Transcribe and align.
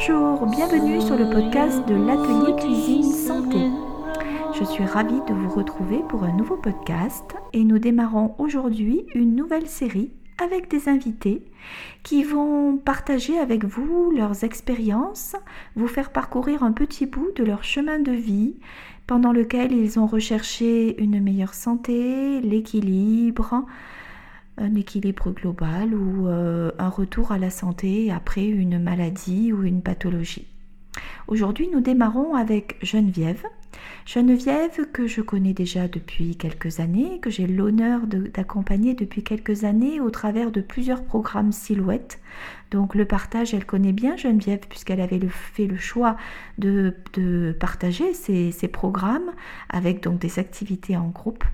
Bonjour, 0.00 0.46
bienvenue 0.46 1.00
sur 1.00 1.16
le 1.16 1.28
podcast 1.28 1.84
de 1.88 1.96
l'atelier 1.96 2.54
cuisine 2.54 3.02
santé. 3.02 3.58
Je 4.56 4.62
suis 4.62 4.84
ravie 4.84 5.20
de 5.26 5.34
vous 5.34 5.48
retrouver 5.48 6.04
pour 6.08 6.22
un 6.22 6.30
nouveau 6.36 6.56
podcast 6.56 7.34
et 7.52 7.64
nous 7.64 7.80
démarrons 7.80 8.36
aujourd'hui 8.38 9.06
une 9.16 9.34
nouvelle 9.34 9.66
série 9.66 10.12
avec 10.40 10.70
des 10.70 10.88
invités 10.88 11.42
qui 12.04 12.22
vont 12.22 12.76
partager 12.76 13.40
avec 13.40 13.64
vous 13.64 14.12
leurs 14.12 14.44
expériences, 14.44 15.34
vous 15.74 15.88
faire 15.88 16.12
parcourir 16.12 16.62
un 16.62 16.70
petit 16.70 17.06
bout 17.06 17.32
de 17.34 17.42
leur 17.42 17.64
chemin 17.64 17.98
de 17.98 18.12
vie 18.12 18.54
pendant 19.08 19.32
lequel 19.32 19.72
ils 19.72 19.98
ont 19.98 20.06
recherché 20.06 20.94
une 21.02 21.20
meilleure 21.20 21.54
santé, 21.54 22.40
l'équilibre, 22.40 23.64
un 24.58 24.74
équilibre 24.74 25.30
global 25.30 25.94
ou 25.94 26.28
euh, 26.28 26.70
un 26.78 26.88
retour 26.88 27.32
à 27.32 27.38
la 27.38 27.50
santé 27.50 28.10
après 28.10 28.46
une 28.46 28.78
maladie 28.78 29.52
ou 29.52 29.62
une 29.64 29.82
pathologie. 29.82 30.46
Aujourd'hui, 31.28 31.68
nous 31.72 31.80
démarrons 31.80 32.34
avec 32.34 32.76
Geneviève. 32.82 33.44
Geneviève 34.06 34.90
que 34.92 35.06
je 35.06 35.20
connais 35.20 35.52
déjà 35.52 35.86
depuis 35.86 36.36
quelques 36.36 36.80
années, 36.80 37.20
que 37.20 37.30
j'ai 37.30 37.46
l'honneur 37.46 38.06
d'accompagner 38.06 38.94
depuis 38.94 39.22
quelques 39.22 39.64
années 39.64 40.00
au 40.00 40.10
travers 40.10 40.50
de 40.50 40.60
plusieurs 40.60 41.04
programmes 41.04 41.52
Silhouette. 41.52 42.18
Donc 42.70 42.94
le 42.94 43.04
partage, 43.04 43.52
elle 43.54 43.66
connaît 43.66 43.92
bien 43.92 44.16
Geneviève 44.16 44.66
puisqu'elle 44.68 45.00
avait 45.00 45.20
fait 45.28 45.66
le 45.66 45.76
choix 45.76 46.16
de, 46.56 46.94
partager 47.60 48.14
ces, 48.14 48.50
ces 48.50 48.68
programmes 48.68 49.30
avec 49.68 50.02
donc 50.02 50.18
des 50.18 50.38
activités 50.38 50.96
en 50.96 51.08
groupe. 51.08 51.44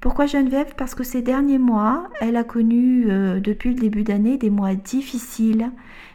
Pourquoi 0.00 0.24
Geneviève? 0.24 0.74
Parce 0.78 0.94
que 0.94 1.04
ces 1.04 1.20
derniers 1.20 1.58
mois, 1.58 2.08
elle 2.22 2.36
a 2.36 2.44
connu 2.44 3.10
euh, 3.10 3.38
depuis 3.38 3.74
le 3.74 3.80
début 3.80 4.02
d'année 4.02 4.38
des 4.38 4.48
mois 4.48 4.74
difficiles. 4.74 5.70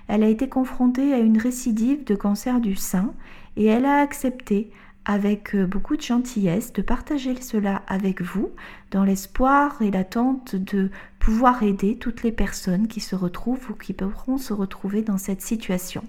Elle 0.08 0.24
a 0.24 0.28
été 0.28 0.50
confrontée 0.50 1.14
à 1.14 1.20
une 1.20 1.38
récidive 1.38 2.04
de 2.04 2.16
cancer 2.16 2.60
du 2.60 2.76
sein 2.76 3.14
et 3.58 3.66
elle 3.66 3.86
a 3.86 4.00
accepté 4.00 4.72
avec 5.06 5.54
euh, 5.54 5.68
beaucoup 5.68 5.96
de 5.96 6.02
gentillesse 6.02 6.74
de 6.74 6.82
partager 6.82 7.40
cela 7.40 7.84
avec 7.88 8.24
vous 8.24 8.50
dans 8.90 9.04
l'espoir 9.04 9.80
et 9.84 9.92
l'attente 9.92 10.56
de 10.56 10.90
pouvoir 11.20 11.62
aider 11.62 11.98
toutes 11.98 12.24
les 12.24 12.32
personnes 12.32 12.88
qui 12.88 13.02
se 13.02 13.16
retrouvent 13.16 13.70
ou 13.70 13.76
qui 13.76 13.94
pourront 13.94 14.40
se 14.40 14.54
retrouver 14.54 15.04
dans 15.04 15.20
cette 15.20 15.44
situation. 15.44 16.04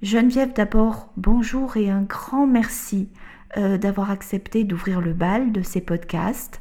Geneviève 0.00 0.54
d'abord, 0.54 1.10
bonjour 1.18 1.76
et 1.76 1.90
un 1.90 2.02
grand 2.02 2.46
merci 2.46 3.08
euh, 3.56 3.78
d'avoir 3.78 4.10
accepté 4.10 4.64
d'ouvrir 4.64 5.00
le 5.00 5.12
bal 5.12 5.52
de 5.52 5.62
ces 5.62 5.80
podcasts. 5.80 6.60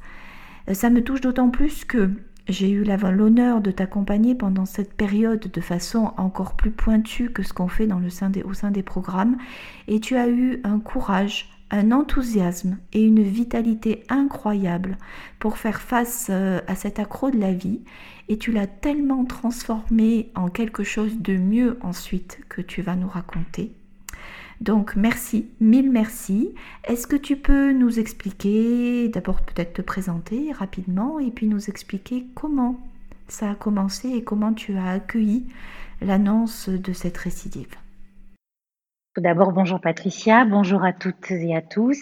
Euh, 0.69 0.73
ça 0.73 0.89
me 0.89 1.03
touche 1.03 1.21
d'autant 1.21 1.49
plus 1.49 1.85
que 1.85 2.11
j'ai 2.47 2.69
eu 2.69 2.83
l'honneur 2.83 3.61
de 3.61 3.71
t'accompagner 3.71 4.35
pendant 4.35 4.65
cette 4.65 4.93
période 4.93 5.49
de 5.51 5.61
façon 5.61 6.11
encore 6.17 6.55
plus 6.55 6.71
pointue 6.71 7.31
que 7.31 7.43
ce 7.43 7.53
qu'on 7.53 7.67
fait 7.67 7.87
dans 7.87 7.99
le 7.99 8.09
sein 8.09 8.29
des, 8.29 8.43
au 8.43 8.53
sein 8.53 8.71
des 8.71 8.83
programmes 8.83 9.37
et 9.87 9.99
tu 9.99 10.17
as 10.17 10.27
eu 10.27 10.59
un 10.63 10.79
courage, 10.79 11.49
un 11.71 11.91
enthousiasme 11.91 12.77
et 12.91 13.01
une 13.01 13.23
vitalité 13.23 14.03
incroyable 14.09 14.97
pour 15.39 15.57
faire 15.57 15.81
face 15.81 16.27
euh, 16.29 16.59
à 16.67 16.75
cet 16.75 16.99
accro 16.99 17.31
de 17.31 17.39
la 17.39 17.53
vie 17.53 17.81
et 18.27 18.37
tu 18.37 18.51
l'as 18.51 18.67
tellement 18.67 19.25
transformé 19.25 20.31
en 20.35 20.49
quelque 20.49 20.83
chose 20.83 21.19
de 21.19 21.37
mieux 21.37 21.77
ensuite 21.81 22.41
que 22.49 22.61
tu 22.61 22.81
vas 22.81 22.95
nous 22.95 23.07
raconter. 23.07 23.73
Donc 24.63 24.95
merci, 24.95 25.49
mille 25.59 25.91
merci. 25.91 26.55
Est-ce 26.85 27.05
que 27.05 27.17
tu 27.17 27.35
peux 27.35 27.73
nous 27.73 27.99
expliquer, 27.99 29.09
d'abord 29.09 29.41
peut-être 29.41 29.73
te 29.73 29.81
présenter 29.81 30.53
rapidement 30.53 31.19
et 31.19 31.31
puis 31.31 31.47
nous 31.47 31.69
expliquer 31.69 32.27
comment 32.33 32.79
ça 33.27 33.51
a 33.51 33.55
commencé 33.55 34.07
et 34.07 34.23
comment 34.23 34.53
tu 34.53 34.77
as 34.77 34.91
accueilli 34.91 35.45
l'annonce 35.99 36.69
de 36.69 36.93
cette 36.93 37.17
récidive? 37.17 37.75
Tout 39.13 39.21
d'abord, 39.21 39.51
bonjour 39.51 39.81
Patricia, 39.81 40.45
bonjour 40.45 40.81
à 40.85 40.93
toutes 40.93 41.29
et 41.29 41.53
à 41.53 41.61
tous. 41.61 41.99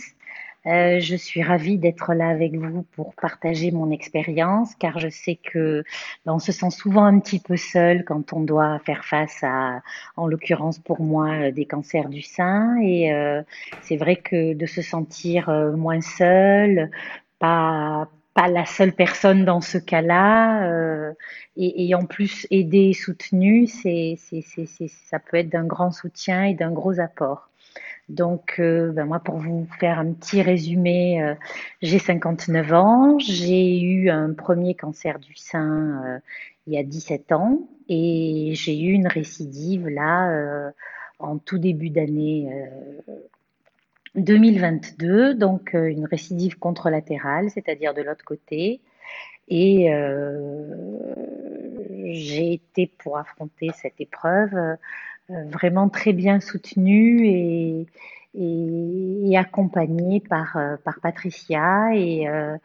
Euh, 0.67 0.99
je 0.99 1.15
suis 1.15 1.41
ravie 1.41 1.77
d'être 1.77 2.13
là 2.13 2.29
avec 2.29 2.55
vous 2.55 2.83
pour 2.95 3.15
partager 3.15 3.71
mon 3.71 3.89
expérience, 3.91 4.75
car 4.75 4.99
je 4.99 5.09
sais 5.09 5.35
que 5.35 5.83
ben, 6.25 6.33
on 6.33 6.39
se 6.39 6.51
sent 6.51 6.69
souvent 6.69 7.05
un 7.05 7.19
petit 7.19 7.39
peu 7.39 7.57
seul 7.57 8.05
quand 8.05 8.33
on 8.33 8.41
doit 8.41 8.79
faire 8.79 9.03
face 9.05 9.43
à, 9.43 9.81
en 10.17 10.27
l'occurrence 10.27 10.79
pour 10.79 11.01
moi, 11.01 11.29
euh, 11.29 11.51
des 11.51 11.65
cancers 11.65 12.09
du 12.09 12.21
sein. 12.21 12.77
Et 12.81 13.13
euh, 13.13 13.41
c'est 13.81 13.97
vrai 13.97 14.17
que 14.17 14.53
de 14.53 14.65
se 14.65 14.81
sentir 14.81 15.49
moins 15.75 16.01
seul, 16.01 16.91
pas 17.39 18.07
pas 18.33 18.47
la 18.47 18.65
seule 18.65 18.93
personne 18.93 19.45
dans 19.45 19.61
ce 19.61 19.77
cas-là, 19.77 20.63
euh, 20.63 21.13
et, 21.57 21.87
et, 21.87 21.95
en 21.95 22.05
plus 22.05 22.47
aider 22.49 22.89
et 22.89 22.93
soutenu, 22.93 23.67
c'est, 23.67 24.15
c'est, 24.17 24.41
c'est, 24.41 24.87
ça 24.87 25.19
peut 25.19 25.37
être 25.37 25.49
d'un 25.49 25.65
grand 25.65 25.91
soutien 25.91 26.45
et 26.45 26.53
d'un 26.53 26.71
gros 26.71 26.99
apport. 26.99 27.50
Donc, 28.11 28.55
euh, 28.59 28.91
ben 28.91 29.05
moi, 29.05 29.19
pour 29.19 29.37
vous 29.37 29.67
faire 29.79 29.99
un 29.99 30.11
petit 30.11 30.41
résumé, 30.41 31.23
euh, 31.23 31.33
j'ai 31.81 31.97
59 31.97 32.73
ans, 32.73 33.19
j'ai 33.19 33.79
eu 33.79 34.09
un 34.09 34.33
premier 34.33 34.75
cancer 34.75 35.17
du 35.19 35.35
sein 35.35 36.03
euh, 36.05 36.19
il 36.67 36.73
y 36.73 36.77
a 36.77 36.83
17 36.83 37.31
ans. 37.31 37.69
Et 37.87 38.51
j'ai 38.53 38.79
eu 38.79 38.91
une 38.91 39.07
récidive 39.07 39.87
là 39.87 40.71
en 41.19 41.37
tout 41.37 41.57
début 41.57 41.89
d'année 41.89 42.49
2022, 44.15 45.33
donc 45.33 45.73
une 45.73 46.05
récidive 46.05 46.57
contralatérale, 46.57 47.49
c'est-à-dire 47.49 47.93
de 47.93 48.01
l'autre 48.01 48.23
côté. 48.23 48.79
Et 49.49 49.89
j'ai 52.13 52.53
été 52.53 52.87
pour 52.99 53.17
affronter 53.17 53.71
cette 53.75 53.99
épreuve 53.99 54.77
vraiment 55.49 55.89
très 55.89 56.13
bien 56.13 56.39
soutenue 56.39 57.25
et, 57.25 57.87
et, 58.35 59.37
accompagnée 59.37 60.19
par, 60.19 60.57
euh, 60.57 60.75
par 60.83 60.99
Patricia. 61.01 61.93
Et 61.95 62.27
euh, 62.27 62.57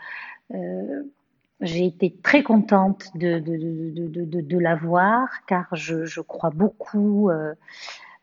j'ai 1.61 1.87
été 1.87 2.15
très 2.23 2.43
contente 2.43 3.11
de, 3.15 3.39
de, 3.39 4.59
la 4.59 4.77
voir 4.77 5.29
car 5.47 5.67
je, 5.75 6.21
crois 6.21 6.51
beaucoup 6.51 7.31
euh, 7.31 7.55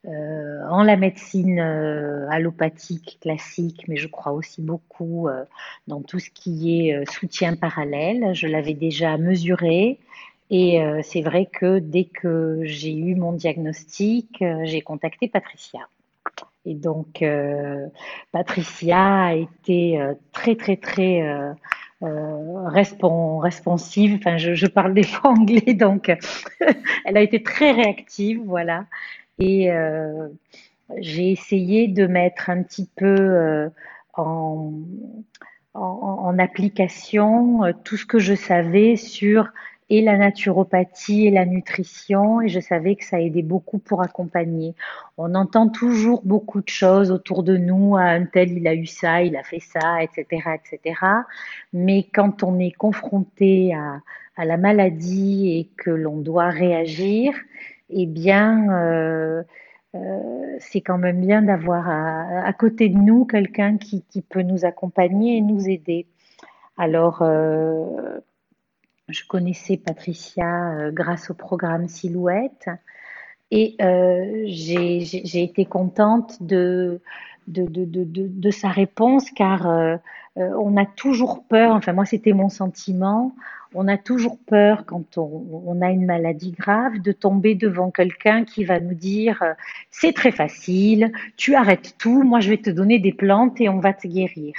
en 0.06 0.84
la 0.84 0.98
médecine 0.98 1.59
allopathique 1.59 3.18
classique, 3.22 3.86
mais 3.88 3.98
je 3.98 4.08
crois 4.08 4.34
aussi 4.34 4.62
beaucoup 4.62 5.30
dans 5.88 6.02
tout 6.02 6.20
ce 6.20 6.30
qui 6.30 6.88
est 6.88 7.09
soutien 7.12 7.56
parallèle. 7.56 8.34
Je 8.34 8.48
l'avais 8.48 8.76
déjà 8.76 9.18
mesuré. 9.18 10.00
Et 10.50 10.81
euh, 10.81 11.02
c'est 11.04 11.22
vrai 11.22 11.48
que 11.52 11.80
dès 11.80 12.06
que 12.06 12.62
j'ai 12.64 12.94
eu 12.94 13.16
mon 13.16 13.34
diagnostic, 13.34 14.42
euh, 14.42 14.62
j'ai 14.64 14.81
contacté 14.81 15.28
Patricia. 15.28 15.81
Et 16.66 16.76
donc, 16.76 17.22
euh, 17.22 17.88
Patricia 18.31 19.26
a 19.26 19.34
été 19.34 20.00
très, 20.32 20.56
très, 20.56 20.78
très 20.78 21.22
responsive. 22.02 24.16
Enfin, 24.16 24.38
je, 24.38 24.68
parle 24.68 24.94
des 24.94 25.03
fois 25.03 25.32
anglais, 25.32 25.74
donc 25.74 26.09
elle 27.06 27.18
a 27.18 27.22
été 27.22 27.44
très 27.44 27.72
réactive, 27.72 28.42
voilà. 28.46 28.86
Et 29.40 29.70
j'ai 31.00 31.32
essayé 31.32 31.90
de 31.90 32.08
mettre 32.08 32.50
un 32.50 32.64
petit 32.64 32.90
peu 32.96 33.70
en, 34.14 34.72
application 36.40 37.74
tout 37.84 37.98
ce 37.98 38.06
que 38.06 38.20
je 38.20 38.36
savais 38.36 38.96
sur 38.96 39.52
et 39.90 40.02
la 40.02 40.18
naturopathie 40.18 41.28
et 41.28 41.32
la 41.32 41.46
nutrition 41.46 42.42
et 42.42 42.50
je 42.50 42.60
savais 42.60 42.96
que 42.96 43.06
ça 43.06 43.20
aidait 43.20 43.42
beaucoup 43.42 43.80
pour 43.80 44.02
accompagner. 44.02 44.76
On 45.18 45.36
entend 45.36 45.70
toujours 45.70 46.22
beaucoup 46.24 46.62
de 46.62 46.70
choses 46.70 47.12
autour 47.12 47.44
de 47.44 47.58
nous, 47.58 47.96
ah, 47.98 48.04
un 48.04 48.26
tel 48.26 48.52
il 48.52 48.68
a 48.68 48.74
eu 48.74 48.86
ça, 48.86 49.22
il 49.22 49.36
a 49.36 49.44
fait 49.44 49.60
ça, 49.60 50.04
etc., 50.04 50.26
etc. 50.56 51.00
Mais 51.74 52.08
quand 52.14 52.44
on 52.44 52.59
est 52.59 52.72
confronté 52.72 53.74
à, 53.74 54.02
la 54.46 54.58
maladie 54.58 55.59
et 55.59 55.70
que 55.78 55.91
l'on 55.91 56.18
doit 56.18 56.50
réagir, 56.50 57.34
eh 57.90 58.08
bien, 58.08 58.72
euh, 58.74 59.44
euh, 59.96 60.58
c'est 60.59 60.82
quand 60.82 60.97
même 60.97 61.22
bien 61.22 61.44
d'avoir 61.44 61.88
à, 61.88 62.52
côté 62.53 62.90
de 62.90 62.97
nous 62.97 63.26
quelqu'un 63.26 63.78
qui, 63.78 64.03
qui, 64.09 64.22
peut 64.24 64.41
nous 64.41 64.66
accompagner 64.66 65.38
et 65.38 65.41
nous 65.41 65.70
aider. 65.70 66.08
Alors, 66.78 67.22
euh, 67.22 68.20
je 69.09 69.23
connaissais 69.28 69.78
Patricia 69.78 70.73
euh, 70.73 70.91
grâce 70.91 71.29
au 71.29 71.34
programme 71.34 71.88
Silhouette 71.88 72.70
et 73.52 73.76
euh, 73.82 74.44
j'ai 74.47 75.44
été 75.44 75.66
contente 75.66 76.41
de, 76.41 77.02
sa 78.52 78.70
réponse 78.70 79.29
car 79.32 79.70
euh, 79.70 79.97
on 80.35 80.78
a 80.78 80.85
toujours 80.85 81.44
peur, 81.44 81.76
enfin 81.76 81.94
moi 81.94 82.05
c'était 82.05 82.34
mon 82.34 82.50
sentiment, 82.50 83.35
on 83.76 83.88
a 83.88 83.97
toujours 83.97 84.40
peur 84.47 84.85
quand 84.88 85.17
on, 85.17 85.82
a 85.82 85.91
une 85.91 86.05
maladie 86.05 86.52
grave 86.52 87.00
de 87.00 87.11
tomber 87.11 87.53
devant 87.53 87.91
quelqu'un 87.91 88.44
qui 88.44 88.64
va 88.64 88.79
nous 88.79 88.96
dire 88.96 89.44
c'est 89.91 90.14
très 90.14 90.32
facile, 90.32 91.11
tu 91.38 91.53
arrêtes 91.53 91.96
tout, 92.00 92.23
moi 92.23 92.40
je 92.40 92.50
vais 92.50 92.58
te 92.58 92.72
donner 92.72 92.97
des 92.97 93.14
plantes 93.14 93.61
et 93.61 93.70
on 93.70 93.79
va 93.79 93.94
te 93.94 94.08
guérir. 94.08 94.53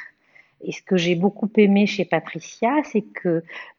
Et 0.65 0.73
ce 0.73 0.83
que 0.83 0.97
j'ai 0.97 1.15
beaucoup 1.15 1.51
aimé 1.57 1.87
chez 1.87 2.05
Patricia, 2.05 2.83
c'est 2.85 3.03
que 3.03 3.29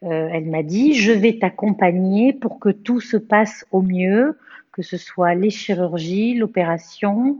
euh, 0.03 0.29
elle 0.31 0.45
m'a 0.45 0.63
dit 0.63 0.93
je 0.93 1.11
vais 1.11 1.39
t'accompagner 1.39 2.31
pour 2.31 2.59
que 2.59 2.69
tout 2.69 3.01
se 3.01 3.17
passe 3.17 3.65
au 3.71 3.81
mieux, 3.81 4.37
que 4.71 4.81
ce 4.81 4.97
soit 4.97 5.35
les 5.35 5.49
chirurgies, 5.49 6.35
l'opération 6.35 7.39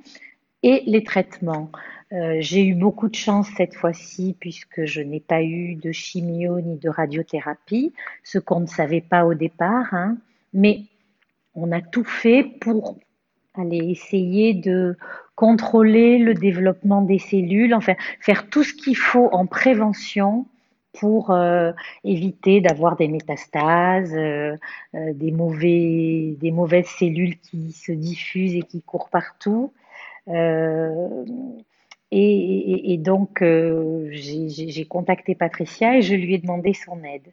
et 0.63 0.83
les 0.87 1.03
traitements. 1.03 1.69
Euh, 2.11 2.37
j'ai 2.39 2.65
eu 2.65 2.75
beaucoup 2.75 3.09
de 3.09 3.15
chance 3.15 3.47
cette 3.57 3.75
fois-ci 3.75 4.35
puisque 4.39 4.85
je 4.85 5.01
n'ai 5.01 5.19
pas 5.19 5.43
eu 5.43 5.75
de 5.75 5.91
chimio 5.91 6.59
ni 6.61 6.77
de 6.77 6.89
radiothérapie, 6.89 7.93
ce 8.23 8.39
qu'on 8.39 8.61
ne 8.61 8.67
savait 8.67 9.01
pas 9.01 9.25
au 9.25 9.33
départ. 9.33 9.93
Hein. 9.93 10.17
Mais 10.53 10.81
on 11.55 11.71
a 11.71 11.81
tout 11.81 12.03
fait 12.03 12.43
pour 12.43 12.97
aller 13.57 13.89
essayer 13.89 14.53
de 14.53 14.95
contrôler 15.35 16.17
le 16.17 16.33
développement 16.33 17.01
des 17.01 17.19
cellules, 17.19 17.73
enfin 17.73 17.95
faire 18.19 18.49
tout 18.49 18.63
ce 18.63 18.73
qu'il 18.73 18.97
faut 18.97 19.29
en 19.31 19.45
prévention 19.45 20.45
pour 20.99 21.31
euh, 21.31 21.71
éviter 22.03 22.61
d'avoir 22.61 22.95
des 22.95 23.07
métastases, 23.07 24.15
euh, 24.15 24.55
euh, 24.95 25.13
des, 25.13 25.31
mauvais, 25.31 26.35
des 26.39 26.51
mauvaises 26.51 26.87
cellules 26.87 27.37
qui 27.39 27.71
se 27.71 27.91
diffusent 27.91 28.55
et 28.55 28.61
qui 28.61 28.81
courent 28.81 29.09
partout. 29.09 29.73
Et, 32.11 32.97
donc, 32.99 33.43
j'ai 33.43 34.85
contacté 34.85 35.35
Patricia 35.35 35.97
et 35.97 36.01
je 36.01 36.15
lui 36.15 36.35
ai 36.35 36.37
demandé 36.37 36.73
son 36.73 37.03
aide. 37.03 37.31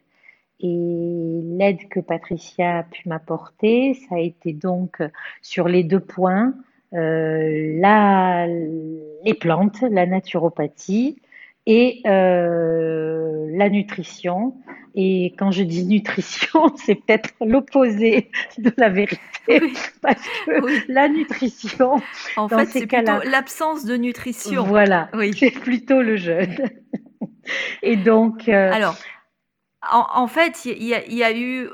Et 0.65 1.41
l'aide 1.43 1.89
que 1.89 1.99
Patricia 1.99 2.79
a 2.79 2.83
pu 2.83 3.09
m'apporter, 3.09 3.95
ça 4.07 4.15
a 4.15 4.19
été 4.19 4.53
donc 4.53 5.03
sur 5.41 5.67
les 5.67 5.83
deux 5.83 5.99
points, 5.99 6.53
euh, 6.93 7.79
la, 7.79 8.47
les 8.47 9.33
plantes, 9.33 9.81
la 9.81 10.05
naturopathie 10.05 11.21
et 11.65 12.01
euh, 12.05 13.47
la 13.51 13.69
nutrition. 13.69 14.55
Et 14.95 15.33
quand 15.37 15.51
je 15.51 15.63
dis 15.63 15.85
nutrition, 15.85 16.73
c'est 16.85 16.95
peut-être 16.95 17.31
l'opposé 17.41 18.29
de 18.57 18.71
la 18.77 18.89
vérité. 18.89 19.19
Parce 20.01 20.21
que 20.45 20.91
la 20.91 21.09
nutrition, 21.09 21.99
en 22.37 22.47
fait, 22.47 22.65
c'est 22.67 22.87
plutôt 22.87 23.19
l'absence 23.29 23.85
de 23.85 23.97
nutrition. 23.97 24.63
Voilà, 24.63 25.09
oui. 25.13 25.33
c'est 25.37 25.51
plutôt 25.51 26.01
le 26.01 26.15
jeûne. 26.15 26.55
Et 27.81 27.97
donc. 27.97 28.47
Euh, 28.47 28.71
Alors, 28.71 28.95
en, 29.91 30.27
fait, 30.27 30.65
il 30.65 30.83
y, 30.83 31.23
a 31.23 31.37
eu. 31.37 31.69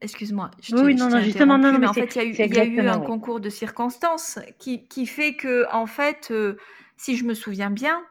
Excuse-moi. 0.00 0.50
Oui, 0.72 0.94
non, 0.94 1.08
non, 1.08 1.20
justement, 1.20 1.58
non, 1.58 1.72
non, 1.72 1.78
mais, 1.78 1.86
en 1.86 1.92
fait, 1.92 2.14
il 2.16 2.34
y 2.36 2.58
a 2.58 2.64
eu, 2.64 2.80
un 2.80 3.00
concours 3.00 3.40
de 3.40 3.50
circonstances 3.50 4.38
qui, 4.58 5.06
fait 5.06 5.34
que, 5.34 5.66
en 5.72 5.86
fait, 5.86 6.28
euh, 6.30 6.56
si 6.96 7.16
je 7.16 7.24
me 7.24 7.34
souviens 7.34 7.70
bien, 7.70 8.02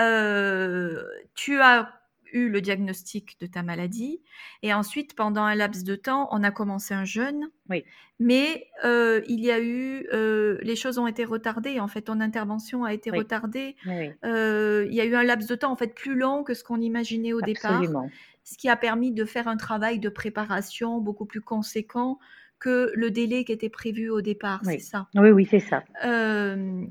euh, 0.00 1.02
tu 1.34 1.60
as 1.60 2.01
eu 2.32 2.48
le 2.48 2.60
diagnostic 2.60 3.38
de 3.40 3.46
ta 3.46 3.62
maladie 3.62 4.20
et 4.62 4.72
ensuite, 4.72 5.14
pendant 5.14 5.42
un 5.42 5.54
laps 5.54 5.84
de 5.84 5.96
temps, 5.96 6.28
on 6.30 6.42
a 6.42 6.50
commencé 6.50 6.94
un 6.94 7.04
jeûne. 7.04 7.50
Oui. 7.68 7.84
Mais 8.18 8.68
euh, 8.84 9.20
il 9.26 9.40
y 9.40 9.50
a 9.50 9.60
eu, 9.60 10.06
euh, 10.12 10.58
les 10.62 10.76
choses 10.76 10.98
ont 10.98 11.06
été 11.06 11.24
retardées. 11.24 11.80
En 11.80 11.88
fait, 11.88 12.02
ton 12.02 12.20
intervention 12.20 12.84
a 12.84 12.92
été 12.92 13.10
retardée. 13.10 13.76
Euh, 14.24 14.86
il 14.88 14.94
y 14.94 15.00
a 15.00 15.04
eu 15.04 15.14
un 15.14 15.24
laps 15.24 15.48
de 15.48 15.54
temps 15.54 15.72
en 15.72 15.76
fait 15.76 15.94
plus 15.94 16.14
long 16.14 16.44
que 16.44 16.54
ce 16.54 16.62
qu'on 16.62 16.80
imaginait 16.80 17.32
au 17.32 17.40
Absolument. 17.42 18.02
départ, 18.02 18.16
ce 18.44 18.56
qui 18.56 18.68
a 18.68 18.76
permis 18.76 19.12
de 19.12 19.24
faire 19.24 19.48
un 19.48 19.56
travail 19.56 19.98
de 19.98 20.08
préparation 20.08 21.00
beaucoup 21.00 21.26
plus 21.26 21.40
conséquent 21.40 22.18
que 22.62 22.92
le 22.94 23.10
délai 23.10 23.42
qui 23.42 23.50
était 23.50 23.68
prévu 23.68 24.08
au 24.08 24.20
départ, 24.20 24.60
c'est 24.64 24.78
ça? 24.78 25.08
Oui, 25.16 25.30
oui, 25.30 25.48
c'est 25.50 25.58
ça. 25.58 25.82
Euh, 26.04 26.84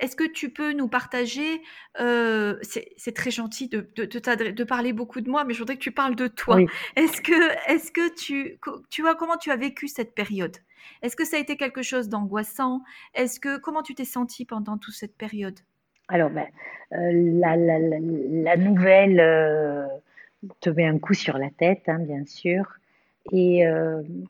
est-ce 0.00 0.14
que 0.14 0.30
tu 0.30 0.50
peux 0.50 0.74
nous 0.74 0.86
partager, 0.86 1.62
euh, 1.98 2.58
c'est 2.60 3.14
très 3.14 3.30
gentil 3.30 3.68
de, 3.68 3.88
de, 3.96 4.64
parler 4.64 4.92
beaucoup 4.92 5.22
de 5.22 5.30
moi, 5.30 5.44
mais 5.44 5.54
je 5.54 5.60
voudrais 5.60 5.76
que 5.76 5.82
tu 5.82 5.92
parles 5.92 6.14
de 6.14 6.26
toi. 6.26 6.58
Est-ce 6.94 7.22
que, 7.22 7.72
est 7.72 7.90
que 7.90 8.14
tu, 8.14 8.60
tu 8.90 9.00
vois, 9.00 9.14
comment 9.14 9.38
tu 9.38 9.50
as 9.50 9.56
vécu 9.56 9.88
cette 9.88 10.14
période? 10.14 10.58
Est-ce 11.00 11.16
que 11.16 11.24
ça 11.24 11.38
a 11.38 11.40
été 11.40 11.56
quelque 11.56 11.80
chose 11.80 12.10
d'angoissant? 12.10 12.82
Est-ce 13.14 13.40
que, 13.40 13.56
comment 13.56 13.82
tu 13.82 13.94
t'es 13.94 14.04
senti 14.04 14.44
pendant 14.44 14.76
toute 14.76 14.94
cette 14.94 15.16
période? 15.16 15.58
Alors, 16.08 16.28
ben, 16.28 16.46
euh, 16.92 17.12
la, 17.40 17.56
la, 17.56 17.78
la, 17.78 18.56
nouvelle 18.58 19.88
te 20.60 20.68
met 20.68 20.84
un 20.84 20.98
coup 20.98 21.14
sur 21.14 21.38
la 21.38 21.48
tête, 21.48 21.84
hein, 21.86 21.98
bien 21.98 22.26
sûr. 22.26 22.66
Et 23.32 23.64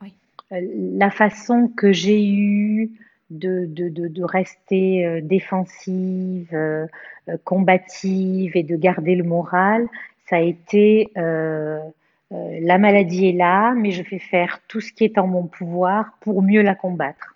oui 0.01 0.13
la 0.51 1.11
façon 1.11 1.67
que 1.67 1.91
j'ai 1.91 2.25
eue 2.25 2.91
de, 3.29 4.23
rester 4.23 5.05
euh, 5.05 5.21
défensive, 5.21 6.49
euh, 6.53 6.87
euh, 7.29 7.37
combative 7.43 8.55
et 8.55 8.63
de 8.63 8.75
garder 8.75 9.15
le 9.15 9.23
moral, 9.23 9.87
ça 10.27 10.37
a 10.37 10.41
été 10.41 11.09
la 12.61 12.77
maladie 12.77 13.29
est 13.29 13.33
là, 13.33 13.73
mais 13.73 13.89
je 13.89 14.03
fais 14.03 14.19
faire 14.19 14.59
tout 14.67 14.81
ce 14.81 14.93
qui 14.93 15.03
est 15.03 15.17
en 15.17 15.25
mon 15.25 15.47
pouvoir 15.47 16.13
pour 16.21 16.43
mieux 16.43 16.61
la 16.61 16.75
combattre. 16.75 17.35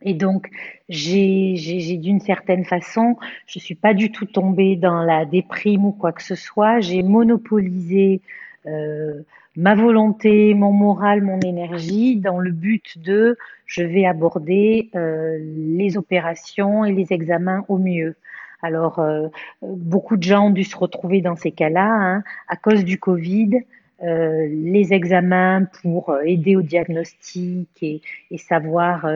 Et 0.00 0.14
donc, 0.14 0.48
j'ai 0.88 1.56
d'une 2.00 2.20
certaine 2.20 2.64
façon, 2.64 3.16
je 3.48 3.58
suis 3.58 3.74
pas 3.74 3.92
du 3.92 4.12
tout 4.12 4.26
tombée 4.26 4.76
dans 4.76 5.02
la 5.02 5.24
déprime 5.24 5.86
ou 5.86 5.92
quoi 5.92 6.12
que 6.12 6.22
ce 6.22 6.36
soit. 6.36 6.78
J'ai 6.78 7.02
monopolisé 7.02 8.20
euh, 8.66 9.22
ma 9.56 9.74
volonté, 9.74 10.54
mon 10.54 10.72
moral, 10.72 11.22
mon 11.22 11.40
énergie 11.40 12.16
dans 12.16 12.38
le 12.38 12.50
but 12.50 12.98
de 12.98 13.36
je 13.66 13.82
vais 13.82 14.06
aborder 14.06 14.90
euh, 14.94 15.38
les 15.40 15.96
opérations 15.96 16.84
et 16.84 16.92
les 16.92 17.12
examens 17.12 17.64
au 17.68 17.78
mieux. 17.78 18.16
Alors, 18.62 18.98
euh, 18.98 19.28
beaucoup 19.62 20.16
de 20.16 20.22
gens 20.22 20.46
ont 20.46 20.50
dû 20.50 20.64
se 20.64 20.76
retrouver 20.76 21.20
dans 21.20 21.36
ces 21.36 21.50
cas-là 21.50 21.88
hein, 21.88 22.24
à 22.48 22.56
cause 22.56 22.84
du 22.84 22.98
Covid. 22.98 23.60
Les 24.02 24.92
examens 24.92 25.66
pour 25.80 26.14
aider 26.26 26.56
au 26.56 26.62
diagnostic 26.62 27.82
et 27.82 28.36
savoir 28.36 29.08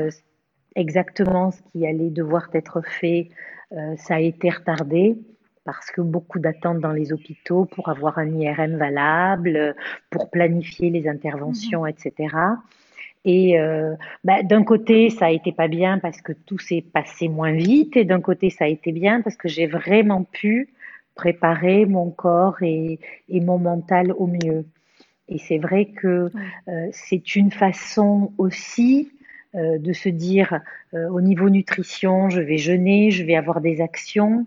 exactement 0.76 1.50
ce 1.50 1.60
qui 1.72 1.86
allait 1.86 2.08
devoir 2.08 2.48
être 2.54 2.80
fait, 2.80 3.28
ça 3.70 4.14
a 4.14 4.20
été 4.20 4.48
retardé 4.48 5.18
parce 5.68 5.90
que 5.90 6.00
beaucoup 6.00 6.38
d'attentes 6.38 6.80
dans 6.80 6.92
les 6.92 7.12
hôpitaux 7.12 7.66
pour 7.66 7.90
avoir 7.90 8.16
un 8.16 8.26
IRM 8.26 8.78
valable, 8.78 9.76
pour 10.08 10.30
planifier 10.30 10.88
les 10.88 11.06
interventions, 11.06 11.82
mhm. 11.82 11.90
etc. 11.90 12.36
Et 13.26 13.60
euh, 13.60 13.94
bah, 14.24 14.42
d'un 14.42 14.64
côté, 14.64 15.10
ça 15.10 15.26
a 15.26 15.30
été 15.30 15.52
pas 15.52 15.68
bien 15.68 15.98
parce 15.98 16.22
que 16.22 16.32
tout 16.32 16.58
s'est 16.58 16.80
passé 16.80 17.28
moins 17.28 17.52
vite, 17.52 17.98
et 17.98 18.06
d'un 18.06 18.22
côté, 18.22 18.48
ça 18.48 18.64
a 18.64 18.68
été 18.68 18.92
bien 18.92 19.20
parce 19.20 19.36
que 19.36 19.46
j'ai 19.46 19.66
vraiment 19.66 20.24
pu 20.24 20.70
préparer 21.14 21.84
mon 21.84 22.10
corps 22.10 22.62
et, 22.62 22.98
et 23.28 23.40
mon 23.42 23.58
mental 23.58 24.12
au 24.12 24.26
mieux. 24.26 24.64
Et 25.28 25.36
c'est 25.36 25.58
vrai 25.58 25.84
que 25.84 26.30
euh, 26.68 26.88
c'est 26.92 27.36
une 27.36 27.50
façon 27.50 28.32
aussi 28.38 29.12
euh, 29.54 29.76
de 29.76 29.92
se 29.92 30.08
dire 30.08 30.62
au 30.94 31.20
niveau 31.20 31.50
nutrition, 31.50 32.30
je 32.30 32.40
vais 32.40 32.56
jeûner, 32.56 33.10
je 33.10 33.22
vais 33.22 33.36
avoir 33.36 33.60
des 33.60 33.82
actions, 33.82 34.46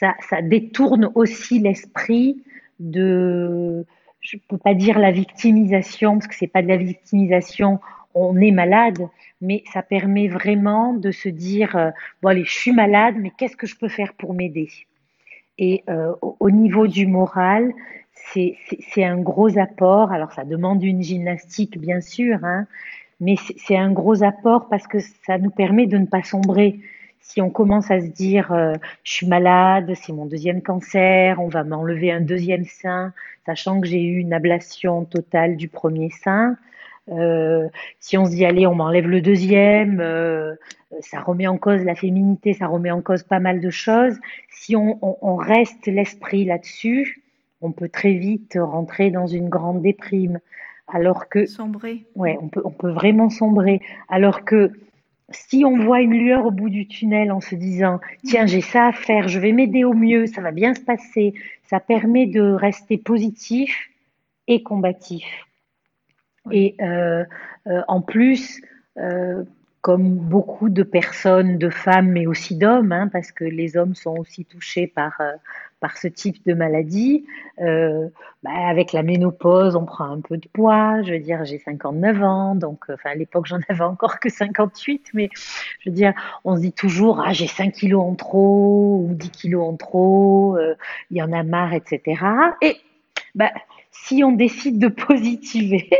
ça, 0.00 0.14
ça, 0.28 0.42
détourne 0.42 1.10
aussi 1.14 1.58
l'esprit 1.58 2.42
de, 2.80 3.84
je 4.20 4.36
peux 4.48 4.58
pas 4.58 4.74
dire 4.74 4.98
la 4.98 5.12
victimisation, 5.12 6.14
parce 6.14 6.26
que 6.26 6.34
c'est 6.34 6.46
pas 6.46 6.62
de 6.62 6.68
la 6.68 6.76
victimisation, 6.76 7.80
on 8.14 8.40
est 8.40 8.52
malade, 8.52 9.08
mais 9.40 9.62
ça 9.72 9.82
permet 9.82 10.28
vraiment 10.28 10.94
de 10.94 11.10
se 11.10 11.28
dire, 11.28 11.76
euh, 11.76 11.90
bon 12.22 12.30
allez, 12.30 12.44
je 12.44 12.52
suis 12.52 12.72
malade, 12.72 13.16
mais 13.18 13.32
qu'est-ce 13.36 13.56
que 13.56 13.66
je 13.66 13.76
peux 13.76 13.88
faire 13.88 14.14
pour 14.14 14.34
m'aider? 14.34 14.70
Et 15.58 15.84
euh, 15.88 16.14
au 16.40 16.50
niveau 16.50 16.86
du 16.86 17.06
moral, 17.06 17.72
c'est 18.32 19.04
un 19.04 19.18
gros 19.18 19.58
apport. 19.58 20.10
Alors 20.12 20.32
ça 20.32 20.44
demande 20.44 20.82
une 20.82 21.02
gymnastique, 21.02 21.78
bien 21.78 22.00
sûr, 22.00 22.44
hein, 22.44 22.66
mais 23.20 23.36
c'est 23.56 23.76
un 23.76 23.92
gros 23.92 24.22
apport 24.22 24.68
parce 24.68 24.86
que 24.86 24.98
ça 25.00 25.38
nous 25.38 25.50
permet 25.50 25.86
de 25.86 25.98
ne 25.98 26.06
pas 26.06 26.22
sombrer 26.22 26.80
si 27.24 27.40
on 27.40 27.50
commence 27.50 27.90
à 27.90 28.00
se 28.00 28.06
dire 28.06 28.52
euh, 28.52 28.74
je 29.02 29.12
suis 29.12 29.26
malade, 29.26 29.92
c'est 29.94 30.12
mon 30.12 30.26
deuxième 30.26 30.62
cancer, 30.62 31.40
on 31.40 31.48
va 31.48 31.64
m'enlever 31.64 32.12
un 32.12 32.20
deuxième 32.20 32.64
sein, 32.66 33.12
sachant 33.46 33.80
que 33.80 33.86
j'ai 33.86 34.02
eu 34.02 34.18
une 34.18 34.34
ablation 34.34 35.04
totale 35.04 35.56
du 35.56 35.68
premier 35.68 36.10
sein. 36.10 36.56
Euh, 37.10 37.68
si 37.98 38.16
on 38.18 38.26
se 38.26 38.30
dit 38.30 38.44
allez, 38.44 38.66
on 38.66 38.74
m'enlève 38.74 39.08
le 39.08 39.22
deuxième, 39.22 40.00
euh, 40.00 40.54
ça 41.00 41.20
remet 41.20 41.46
en 41.46 41.56
cause 41.56 41.82
la 41.82 41.94
féminité, 41.94 42.52
ça 42.52 42.66
remet 42.66 42.90
en 42.90 43.00
cause 43.00 43.22
pas 43.22 43.40
mal 43.40 43.60
de 43.60 43.70
choses. 43.70 44.18
Si 44.50 44.76
on, 44.76 44.98
on 45.02 45.36
reste 45.36 45.86
l'esprit 45.86 46.44
là-dessus, 46.44 47.22
on 47.62 47.72
peut 47.72 47.88
très 47.88 48.12
vite 48.12 48.58
rentrer 48.60 49.10
dans 49.10 49.26
une 49.26 49.48
grande 49.48 49.80
déprime. 49.80 50.40
Alors 50.88 51.30
que 51.30 51.46
sombrer. 51.46 52.04
Ouais, 52.14 52.38
on 52.42 52.48
peut 52.48 52.60
on 52.64 52.70
peut 52.70 52.90
vraiment 52.90 53.30
sombrer. 53.30 53.80
Alors 54.10 54.44
que 54.44 54.72
si 55.34 55.64
on 55.64 55.78
voit 55.78 56.00
une 56.00 56.14
lueur 56.14 56.46
au 56.46 56.50
bout 56.50 56.70
du 56.70 56.86
tunnel 56.86 57.32
en 57.32 57.40
se 57.40 57.54
disant 57.54 58.00
tiens 58.24 58.46
j'ai 58.46 58.60
ça 58.60 58.86
à 58.86 58.92
faire, 58.92 59.28
je 59.28 59.38
vais 59.38 59.52
m'aider 59.52 59.84
au 59.84 59.92
mieux, 59.92 60.26
ça 60.26 60.40
va 60.40 60.52
bien 60.52 60.74
se 60.74 60.80
passer, 60.80 61.34
ça 61.64 61.80
permet 61.80 62.26
de 62.26 62.40
rester 62.40 62.98
positif 62.98 63.90
et 64.46 64.62
combatif. 64.62 65.24
Et 66.50 66.76
euh, 66.80 67.24
euh, 67.66 67.82
en 67.88 68.00
plus, 68.00 68.60
euh, 68.98 69.44
comme 69.80 70.14
beaucoup 70.14 70.68
de 70.68 70.82
personnes, 70.82 71.58
de 71.58 71.70
femmes, 71.70 72.08
mais 72.08 72.26
aussi 72.26 72.56
d'hommes, 72.56 72.92
hein, 72.92 73.08
parce 73.08 73.32
que 73.32 73.44
les 73.44 73.76
hommes 73.76 73.94
sont 73.94 74.16
aussi 74.16 74.44
touchés 74.44 74.86
par, 74.86 75.20
par 75.84 75.98
ce 75.98 76.08
type 76.08 76.38
de 76.46 76.54
maladie. 76.54 77.26
Euh, 77.60 78.08
bah, 78.42 78.52
avec 78.70 78.94
la 78.94 79.02
ménopause, 79.02 79.76
on 79.76 79.84
prend 79.84 80.06
un 80.06 80.22
peu 80.22 80.38
de 80.38 80.48
poids. 80.48 81.02
Je 81.02 81.12
veux 81.12 81.18
dire, 81.18 81.44
j'ai 81.44 81.58
59 81.58 82.22
ans, 82.22 82.54
donc 82.54 82.86
enfin 82.88 83.10
à 83.10 83.14
l'époque 83.14 83.44
j'en 83.44 83.58
avais 83.68 83.84
encore 83.84 84.18
que 84.18 84.30
58, 84.30 85.10
mais 85.12 85.28
je 85.34 85.90
veux 85.90 85.94
dire, 85.94 86.14
on 86.44 86.56
se 86.56 86.62
dit 86.62 86.72
toujours 86.72 87.20
ah 87.20 87.34
j'ai 87.34 87.46
5 87.46 87.70
kilos 87.72 88.02
en 88.02 88.14
trop 88.14 89.04
ou 89.06 89.12
10 89.12 89.30
kilos 89.30 89.68
en 89.68 89.76
trop, 89.76 90.56
il 91.10 91.18
y 91.18 91.22
en 91.22 91.32
a 91.32 91.42
marre, 91.42 91.74
etc. 91.74 92.00
Et 92.62 92.78
bah, 93.34 93.52
si 93.90 94.24
on 94.24 94.32
décide 94.32 94.78
de 94.78 94.88
positiver, 95.06 95.90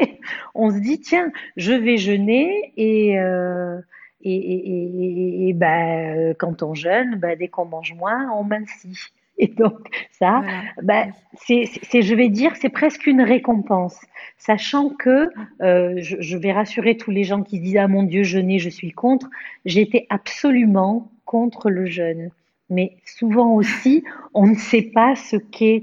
on 0.55 0.71
se 0.71 0.79
dit 0.79 1.00
tiens, 1.00 1.31
je 1.59 1.75
vais 1.75 1.99
jeûner 1.99 2.73
et 2.79 3.19
euh, 3.19 3.79
et, 4.26 4.35
et, 4.35 5.49
et, 5.49 5.53
bah, 5.53 6.33
quand 6.38 6.62
on 6.62 6.73
jeûne, 6.73 7.17
bah, 7.17 7.37
dès 7.37 7.49
qu'on 7.49 7.67
mange 7.67 7.93
moins, 7.93 8.31
on 8.33 8.43
mincit. 8.43 8.97
Et 9.38 9.49
donc 9.49 9.88
ça, 10.12 10.43
bah, 10.83 11.07
c'est, 11.35 11.67
je 12.03 12.14
vais 12.14 12.29
dire, 12.29 12.55
c'est 12.57 12.69
presque 12.69 13.07
une 13.07 13.21
récompense, 13.21 13.99
sachant 14.38 14.91
que 14.91 15.31
euh, 15.61 15.95
je, 15.99 16.17
je, 16.21 16.37
vais 16.37 16.53
rassurer 16.53 16.97
tous 16.97 17.11
les 17.11 17.25
gens 17.25 17.43
qui 17.43 17.59
disent 17.59 17.79
ah 17.79 17.88
mon 17.88 18.05
Dieu 18.05 18.23
jeûner, 18.23 18.59
je 18.59 18.71
suis 18.71 18.93
contre. 18.93 19.29
J'étais 19.64 20.07
absolument 20.09 21.11
contre 21.25 21.71
le 21.71 21.87
jeûne, 21.87 22.31
mais 22.71 22.97
souvent 23.05 23.55
aussi, 23.55 24.05
on 24.35 24.47
ne 24.47 24.55
sait 24.55 24.83
pas 24.83 25.17
ce 25.17 25.37
qu'est 25.37 25.83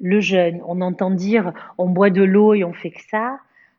le 0.00 0.20
jeûne. 0.20 0.60
On 0.66 0.80
entend 0.80 1.10
dire 1.10 1.52
on 1.78 1.88
boit 1.88 2.10
de 2.10 2.22
l'eau 2.22 2.54
et 2.54 2.64
on 2.64 2.72
fait 2.72 2.90
que 2.90 3.02
ça, 3.10 3.38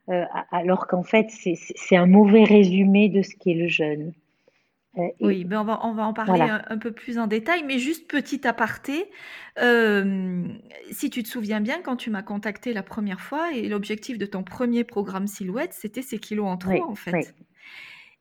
euh, 0.10 0.25
alors 0.51 0.88
qu'en 0.88 1.04
fait 1.04 1.28
c'est 1.30 1.96
un 1.96 2.08
mauvais 2.08 2.44
résumé 2.44 3.10
de 3.10 3.22
ce 3.22 3.36
qu'est 3.36 3.54
le 3.54 3.68
jeûne. 3.68 4.13
Euh, 4.98 5.08
oui, 5.22 5.46
ben 5.46 5.62
on, 5.62 5.64
va, 5.64 5.80
on 5.84 5.94
va 5.94 6.06
en 6.06 6.14
parler 6.14 6.42
un, 6.42 6.78
peu 6.78 6.92
plus 6.92 7.18
en 7.18 7.28
détail, 7.28 7.64
mais 7.64 7.80
juste 7.80 8.10
petit 8.10 8.46
aparté, 8.46 9.10
euh, 9.62 10.44
si 10.92 11.10
tu 11.10 11.24
te 11.24 11.30
souviens 11.30 11.62
bien, 11.62 11.82
quand 11.82 11.96
tu 11.96 12.10
m'as 12.10 12.24
contacté 12.24 12.74
la 12.74 12.84
première 12.84 13.22
fois, 13.22 13.54
et 13.54 13.70
l'objectif 13.70 14.18
de 14.18 14.26
ton 14.26 14.44
premier 14.44 14.84
programme 14.84 15.28
Silhouette, 15.28 15.74
c'était 15.74 16.02
ces 16.02 16.20
kilos 16.20 16.48
en 16.48 16.58
trop, 16.58 16.84
en 16.84 16.96
fait. 16.96 17.34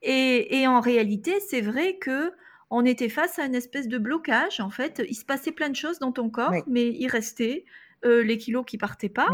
Et, 0.02 0.60
et, 0.60 0.66
en 0.66 0.80
réalité, 0.80 1.34
c'est 1.40 1.60
vrai 1.60 1.96
que 1.96 2.32
on 2.70 2.84
était 2.84 3.08
face 3.08 3.40
à 3.40 3.46
une 3.46 3.56
espèce 3.56 3.88
de 3.88 3.98
blocage, 3.98 4.60
en 4.60 4.70
fait. 4.70 5.02
Il 5.08 5.14
se 5.14 5.24
passait 5.24 5.52
plein 5.52 5.70
de 5.70 5.76
choses 5.76 5.98
dans 5.98 6.12
ton 6.12 6.30
corps, 6.30 6.54
mais 6.68 6.86
il 6.86 7.08
restait 7.08 7.64
euh, 8.04 8.22
les 8.22 8.38
kilos 8.38 8.64
qui 8.64 8.78
partaient 8.78 9.08
pas. 9.08 9.28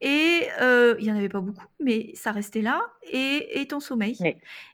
Et 0.00 0.42
euh, 0.60 0.96
il 0.98 1.06
y 1.06 1.12
en 1.12 1.16
avait 1.16 1.28
pas 1.28 1.40
beaucoup, 1.40 1.66
mais 1.80 2.10
ça 2.14 2.32
restait 2.32 2.60
là. 2.60 2.80
Et, 3.10 3.66
ton 3.68 3.80
sommeil. 3.80 4.16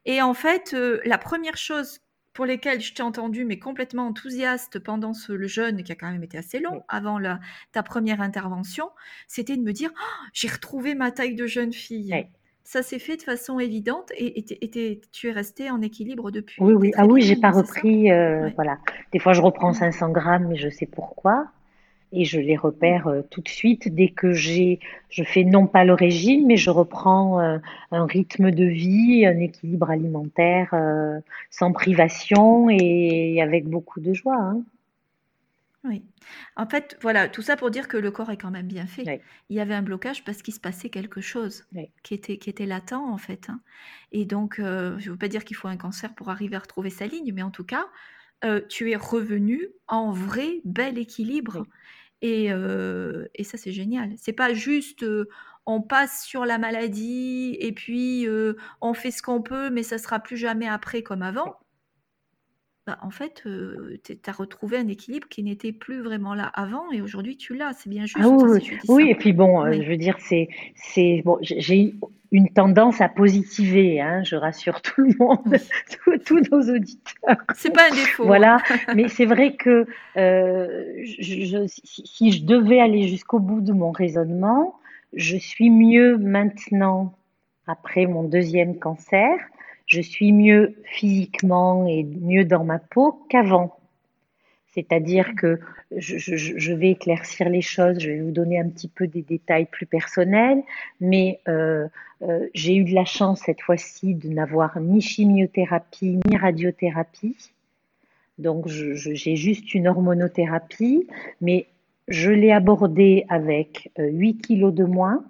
Et 0.04 0.22
en 0.22 0.34
fait, 0.34 0.72
euh, 0.74 1.00
la 1.04 1.18
première 1.18 1.56
chose 1.56 2.00
pour 2.32 2.44
lesquelles 2.44 2.80
je 2.80 2.94
t'ai 2.94 3.02
entendu, 3.02 3.44
mais 3.44 3.58
complètement 3.58 4.06
enthousiaste 4.06 4.78
pendant 4.78 5.12
ce, 5.12 5.32
le 5.32 5.46
jeûne 5.46 5.82
qui 5.82 5.92
a 5.92 5.94
quand 5.94 6.10
même 6.10 6.22
été 6.22 6.38
assez 6.38 6.58
long 6.58 6.82
avant 6.88 7.18
la, 7.18 7.40
ta 7.72 7.82
première 7.82 8.20
intervention, 8.20 8.88
c'était 9.26 9.56
de 9.56 9.62
me 9.62 9.72
dire 9.72 9.90
«Oh, 9.94 10.26
j'ai 10.32 10.48
retrouvé 10.48 10.94
ma 10.94 11.10
taille 11.10 11.34
de 11.34 11.46
jeune 11.46 11.72
fille. 11.72 12.26
Ça 12.62 12.82
s'est 12.82 13.00
fait 13.00 13.16
de 13.16 13.22
façon 13.22 13.58
évidente 13.58 14.12
et, 14.16 14.44
tu 15.12 15.28
es 15.28 15.32
resté 15.32 15.70
en 15.70 15.80
équilibre 15.82 16.30
depuis. 16.30 16.62
Oui, 16.62 16.72
oui, 16.72 16.92
ah 16.96 17.04
oui, 17.04 17.22
j'ai 17.22 17.36
pas 17.36 17.50
repris. 17.50 18.08
Voilà, 18.54 18.78
des 19.12 19.18
fois 19.18 19.32
je 19.32 19.42
reprends 19.42 19.72
500 19.72 20.10
grammes, 20.10 20.48
mais 20.48 20.56
je 20.56 20.68
sais 20.68 20.86
pourquoi 20.86 21.50
et 22.12 22.24
je 22.24 22.40
les 22.40 22.56
repère 22.56 23.06
euh, 23.06 23.22
tout 23.30 23.40
de 23.40 23.48
suite 23.48 23.94
dès 23.94 24.08
que 24.08 24.32
j'ai, 24.32 24.80
je 25.08 25.22
fais 25.22 25.44
non 25.44 25.66
pas 25.66 25.84
le 25.84 25.94
régime, 25.94 26.46
mais 26.46 26.56
je 26.56 26.70
reprends 26.70 27.40
euh, 27.40 27.58
un 27.92 28.06
rythme 28.06 28.50
de 28.50 28.64
vie, 28.64 29.26
un 29.26 29.38
équilibre 29.38 29.90
alimentaire 29.90 30.70
euh, 30.72 31.20
sans 31.50 31.72
privation 31.72 32.68
et 32.68 33.40
avec 33.40 33.68
beaucoup 33.68 34.00
de 34.00 34.12
joie. 34.12 34.38
Hein. 34.40 34.62
Oui. 35.84 36.02
En 36.56 36.66
fait, 36.66 36.98
voilà, 37.00 37.28
tout 37.28 37.40
ça 37.40 37.56
pour 37.56 37.70
dire 37.70 37.88
que 37.88 37.96
le 37.96 38.10
corps 38.10 38.30
est 38.30 38.36
quand 38.36 38.50
même 38.50 38.66
bien 38.66 38.86
fait. 38.86 39.22
Il 39.48 39.56
y 39.56 39.60
avait 39.60 39.72
un 39.72 39.80
blocage 39.80 40.24
parce 40.24 40.42
qu'il 40.42 40.52
se 40.52 40.60
passait 40.60 40.90
quelque 40.90 41.22
chose 41.22 41.64
qui 42.02 42.12
était, 42.12 42.36
qui 42.36 42.50
était 42.50 42.66
latent, 42.66 42.92
en 42.92 43.16
fait. 43.16 43.48
Hein. 43.48 43.60
Et 44.12 44.26
donc, 44.26 44.56
je 44.58 44.62
ne 44.62 45.10
veux 45.10 45.16
pas 45.16 45.28
dire 45.28 45.42
qu'il 45.42 45.56
faut 45.56 45.68
un 45.68 45.78
cancer 45.78 46.14
pour 46.14 46.28
arriver 46.28 46.56
à 46.56 46.58
retrouver 46.58 46.90
sa 46.90 47.06
ligne, 47.06 47.32
mais 47.34 47.42
en 47.42 47.50
tout 47.50 47.64
cas, 47.64 47.86
tu 48.68 48.90
es 48.90 48.96
revenu 48.96 49.68
en 49.88 50.12
vrai 50.12 50.60
bel 50.66 50.98
équilibre. 50.98 51.64
Et, 52.22 52.46
et 52.46 53.44
ça, 53.44 53.56
c'est 53.56 53.72
génial. 53.72 54.12
C'est 54.16 54.32
pas 54.32 54.52
juste 54.52 55.04
on 55.66 55.80
passe 55.80 56.24
sur 56.24 56.44
la 56.44 56.58
maladie 56.58 57.56
et 57.60 57.72
puis 57.72 58.26
on 58.80 58.94
fait 58.94 59.10
ce 59.10 59.22
qu'on 59.22 59.42
peut, 59.42 59.70
mais 59.70 59.82
ça 59.82 59.98
sera 59.98 60.20
plus 60.20 60.36
jamais 60.36 60.68
après 60.68 61.02
comme 61.02 61.22
avant. 61.22 61.56
Bah, 62.86 62.98
en 63.02 63.10
fait, 63.10 63.46
tu 64.04 64.18
as 64.26 64.32
retrouvé 64.32 64.78
un 64.78 64.88
équilibre 64.88 65.28
qui 65.28 65.42
n'était 65.42 65.72
plus 65.72 66.00
vraiment 66.00 66.34
là 66.34 66.46
avant 66.46 66.90
et 66.90 67.02
aujourd'hui 67.02 67.36
tu 67.36 67.54
l'as. 67.54 67.72
C'est 67.74 67.90
bien 67.90 68.06
juste. 68.06 68.18
Ah 68.20 68.28
oui, 68.28 68.60
oui. 68.88 69.10
et 69.10 69.14
puis 69.14 69.32
bon, 69.32 69.70
je 69.70 69.88
veux 69.88 69.96
dire, 69.96 70.16
c'est, 70.18 70.48
c'est 70.74 71.22
bon, 71.24 71.38
j'ai 71.42 71.94
une 72.32 72.48
tendance 72.48 73.00
à 73.00 73.08
positiver, 73.08 74.00
hein, 74.00 74.22
je 74.22 74.36
rassure 74.36 74.80
tout 74.82 75.00
le 75.02 75.14
monde, 75.18 75.56
tous, 76.26 76.40
nos 76.50 76.74
auditeurs. 76.74 77.36
C'est 77.56 77.74
pas 77.74 77.88
un 77.90 77.94
défaut. 77.94 78.24
Voilà, 78.24 78.58
mais 78.94 79.08
c'est 79.08 79.26
vrai 79.26 79.56
que 79.56 79.86
euh, 80.16 80.94
je, 81.04 81.66
si, 81.66 82.32
je 82.32 82.44
devais 82.44 82.80
aller 82.80 83.08
jusqu'au 83.08 83.40
bout 83.40 83.60
de 83.60 83.72
mon 83.72 83.90
raisonnement, 83.90 84.76
je 85.12 85.36
suis 85.36 85.70
mieux 85.70 86.16
maintenant, 86.18 87.14
après 87.66 88.06
mon 88.06 88.22
deuxième 88.22 88.78
cancer, 88.78 89.36
je 89.86 90.00
suis 90.00 90.32
mieux 90.32 90.76
physiquement 90.84 91.86
et 91.88 92.04
mieux 92.04 92.44
dans 92.44 92.64
ma 92.64 92.78
peau 92.78 93.24
qu'avant. 93.28 93.79
C'est-à-dire 94.72 95.34
que 95.36 95.58
je, 95.96 96.72
vais 96.72 96.90
éclaircir 96.90 97.48
les 97.48 97.60
choses, 97.60 97.98
je 97.98 98.10
vais 98.10 98.20
vous 98.20 98.30
donner 98.30 98.60
un 98.60 98.68
petit 98.68 98.88
peu 98.88 99.08
des 99.08 99.22
détails 99.22 99.66
plus 99.66 99.86
personnels, 99.86 100.62
mais 101.00 101.40
euh, 101.48 101.88
euh, 102.22 102.48
j'ai 102.54 102.76
eu 102.76 102.84
de 102.84 102.94
la 102.94 103.04
chance 103.04 103.42
cette 103.44 103.60
fois-ci 103.60 104.14
de 104.14 104.28
n'avoir 104.28 104.78
ni 104.80 105.00
chimiothérapie 105.00 106.20
ni 106.24 106.36
radiothérapie. 106.36 107.52
Donc 108.38 108.68
j'ai 108.68 109.36
juste 109.36 109.74
une 109.74 109.88
hormonothérapie, 109.88 111.06
mais 111.40 111.66
je 112.08 112.30
l'ai 112.30 112.52
abordée 112.52 113.26
avec 113.28 113.90
8 113.98 114.36
euh, 114.36 114.40
kilos 114.40 114.72
de 114.72 114.84
moins. 114.84 115.24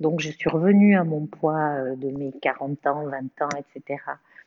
Donc 0.00 0.20
je 0.20 0.30
suis 0.30 0.50
revenue 0.50 0.96
à 0.96 1.04
mon 1.04 1.26
poids 1.26 1.94
de 1.96 2.10
mes 2.10 2.32
40 2.42 2.86
ans, 2.88 3.04
20 3.06 3.42
ans, 3.42 3.48
etc. 3.56 4.02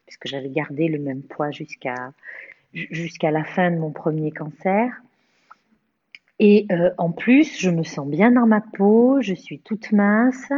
Puisque 0.05 0.27
j'avais 0.27 0.49
gardé 0.49 0.87
le 0.87 0.99
même 0.99 1.21
poids 1.23 1.51
jusqu'à 1.51 2.11
jusqu'à 2.73 3.31
la 3.31 3.43
fin 3.43 3.71
de 3.71 3.77
mon 3.77 3.91
premier 3.91 4.31
cancer. 4.31 4.91
Et 6.41 6.67
euh, 6.71 6.91
en 6.97 7.11
plus, 7.11 7.59
je 7.59 7.69
me 7.69 7.83
sens 7.83 8.07
bien 8.07 8.31
dans 8.31 8.47
ma 8.47 8.61
peau, 8.61 9.19
je 9.21 9.33
suis 9.33 9.59
toute 9.59 9.91
mince. 9.91 10.49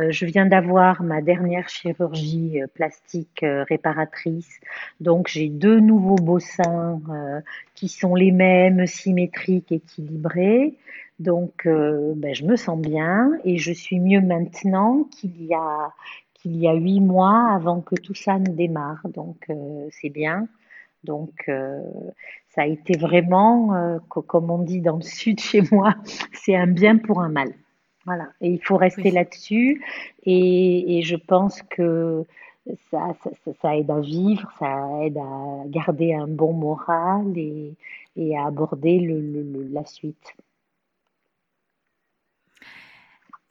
Euh, 0.00 0.10
je 0.10 0.26
viens 0.26 0.44
d'avoir 0.44 1.04
ma 1.04 1.22
dernière 1.22 1.68
chirurgie 1.68 2.60
euh, 2.60 2.66
plastique 2.66 3.44
réparatrice, 3.44 4.58
donc 4.98 5.28
j'ai 5.28 5.48
deux 5.48 5.78
nouveaux 5.78 6.16
beaux 6.16 6.40
seins 6.40 7.00
qui 7.76 7.88
sont 7.88 8.16
les 8.16 8.32
mêmes, 8.32 8.86
symétriques, 8.86 9.70
équilibrés. 9.70 10.74
Donc, 11.20 11.66
ben, 11.66 12.34
je 12.34 12.44
me 12.44 12.56
sens 12.56 12.80
bien 12.80 13.32
et 13.44 13.58
je 13.58 13.72
suis 13.72 14.00
mieux 14.00 14.22
maintenant 14.22 15.04
qu'il 15.04 15.44
y 15.44 15.54
a 15.54 15.92
qu'il 16.34 16.56
y 16.56 16.66
a 16.66 16.72
huit 16.72 17.00
mois 17.00 17.52
avant 17.52 17.82
que 17.82 17.94
tout 17.94 18.14
ça 18.14 18.38
ne 18.38 18.48
démarre. 18.48 19.02
Donc, 19.12 19.46
c'est 19.90 20.08
bien. 20.08 20.48
Donc, 21.04 21.32
euh, 21.48 21.80
ça 22.48 22.62
a 22.62 22.66
été 22.66 22.98
vraiment, 22.98 23.74
euh, 23.74 23.98
comme 24.08 24.50
on 24.50 24.58
dit 24.58 24.80
dans 24.80 24.96
le 24.96 25.02
sud 25.20 25.40
chez 25.40 25.62
moi, 25.72 25.94
c'est 26.32 26.56
un 26.56 26.66
bien 26.66 26.98
pour 26.98 27.20
un 27.20 27.28
mal. 27.28 27.54
Voilà. 28.06 28.28
Et 28.40 28.48
il 28.48 28.62
faut 28.62 28.76
rester 28.76 29.10
là-dessus. 29.10 29.82
Et, 30.24 31.02
je 31.02 31.16
pense 31.16 31.62
que 31.62 32.24
ça, 32.90 33.14
ça, 33.60 33.76
aide 33.76 33.90
à 33.90 34.00
vivre, 34.00 34.50
ça 34.58 34.88
aide 35.02 35.18
à 35.18 35.62
garder 35.66 36.14
un 36.14 36.26
bon 36.26 36.52
moral 36.52 37.36
et, 37.36 37.76
à 38.36 38.46
aborder 38.46 38.98
la 39.70 39.84
suite. 39.84 40.34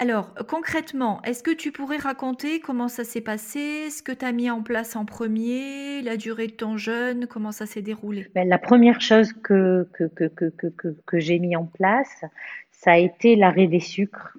Alors, 0.01 0.33
concrètement, 0.47 1.21
est-ce 1.23 1.43
que 1.43 1.51
tu 1.51 1.73
pourrais 1.73 1.97
raconter 1.97 2.61
comment 2.61 2.87
ça 2.87 3.03
s'est 3.03 3.19
passé, 3.19 3.89
ce 3.89 4.01
que 4.01 4.13
tu 4.13 4.23
as 4.23 4.31
mis 4.31 4.49
en 4.49 4.63
place 4.63 4.95
en 4.95 5.03
premier, 5.03 6.01
la 6.01 6.15
durée 6.15 6.47
de 6.47 6.53
ton 6.53 6.77
jeûne, 6.77 7.27
comment 7.27 7.51
ça 7.51 7.65
s'est 7.65 7.81
déroulé? 7.81 8.27
Ben, 8.33 8.47
la 8.47 8.59
première 8.59 9.01
chose 9.01 9.33
que, 9.33 9.89
que, 9.91 10.05
que, 10.05 10.25
que, 10.25 10.95
que, 11.05 11.19
j'ai 11.19 11.37
mis 11.37 11.57
en 11.57 11.65
place, 11.65 12.23
ça 12.71 12.93
a 12.93 12.97
été 12.97 13.35
l'arrêt 13.35 13.67
des 13.67 13.81
sucres. 13.81 14.37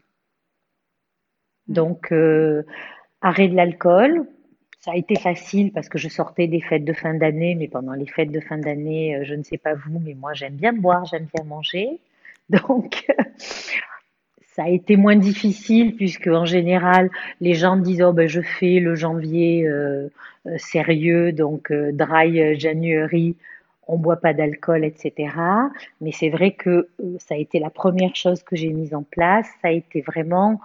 Mmh. 1.69 1.75
Donc, 1.75 2.11
euh, 2.11 2.63
arrêt 3.21 3.49
de 3.49 3.55
l'alcool. 3.55 4.27
Ça 4.79 4.93
a 4.93 4.97
été 4.97 5.15
facile 5.15 5.73
parce 5.73 5.91
que 5.91 5.99
je 5.99 6.09
sortais 6.09 6.47
des 6.47 6.63
fêtes 6.63 6.87
de 6.87 6.95
fin 6.95 7.13
d'année, 7.13 7.55
mais 7.55 7.69
pendant 7.69 7.93
les 7.93 8.07
fêtes 8.07 8.33
de 8.33 8.41
fin 8.41 8.57
d'année, 8.57 9.15
euh, 9.15 9.25
je 9.25 9.35
ne 9.35 9.43
sais 9.43 9.59
pas 9.59 9.75
vous, 9.75 9.99
mais 9.99 10.15
moi 10.15 10.33
j'aime 10.33 10.55
bien 10.55 10.73
boire, 10.73 11.05
j'aime 11.05 11.29
bien 11.35 11.45
manger. 11.45 12.01
Donc, 12.49 13.07
ça 14.61 14.67
a 14.67 14.69
été 14.69 14.99
moins 14.99 15.17
difficile 15.17 15.97
puisque 15.97 16.27
en 16.27 16.45
général 16.45 17.09
les 17.41 17.55
gens 17.55 17.79
disent 17.79 18.03
oh 18.03 18.13
ben 18.13 18.29
je 18.29 18.43
fais 18.43 18.79
le 18.79 18.95
janvier 18.95 19.67
euh, 19.67 20.09
euh, 20.47 20.59
sérieux 20.59 21.33
donc 21.33 21.73
dry 21.73 22.61
January 22.61 23.37
on 23.89 23.97
boit 23.97 24.17
pas 24.17 24.35
d'alcool 24.35 24.85
etc 24.85 25.33
mais 26.03 26.13
c'est 26.13 26.29
vrai 26.29 26.51
que 26.51 26.89
ça 27.19 27.37
a 27.37 27.39
été 27.39 27.59
la 27.59 27.71
première 27.71 28.15
chose 28.15 28.43
que 28.43 28.55
j'ai 28.55 28.69
mise 28.69 28.95
en 28.95 29.03
place. 29.03 29.47
Ça 29.63 29.69
a 29.69 29.71
été 29.71 30.03
vraiment 30.03 30.61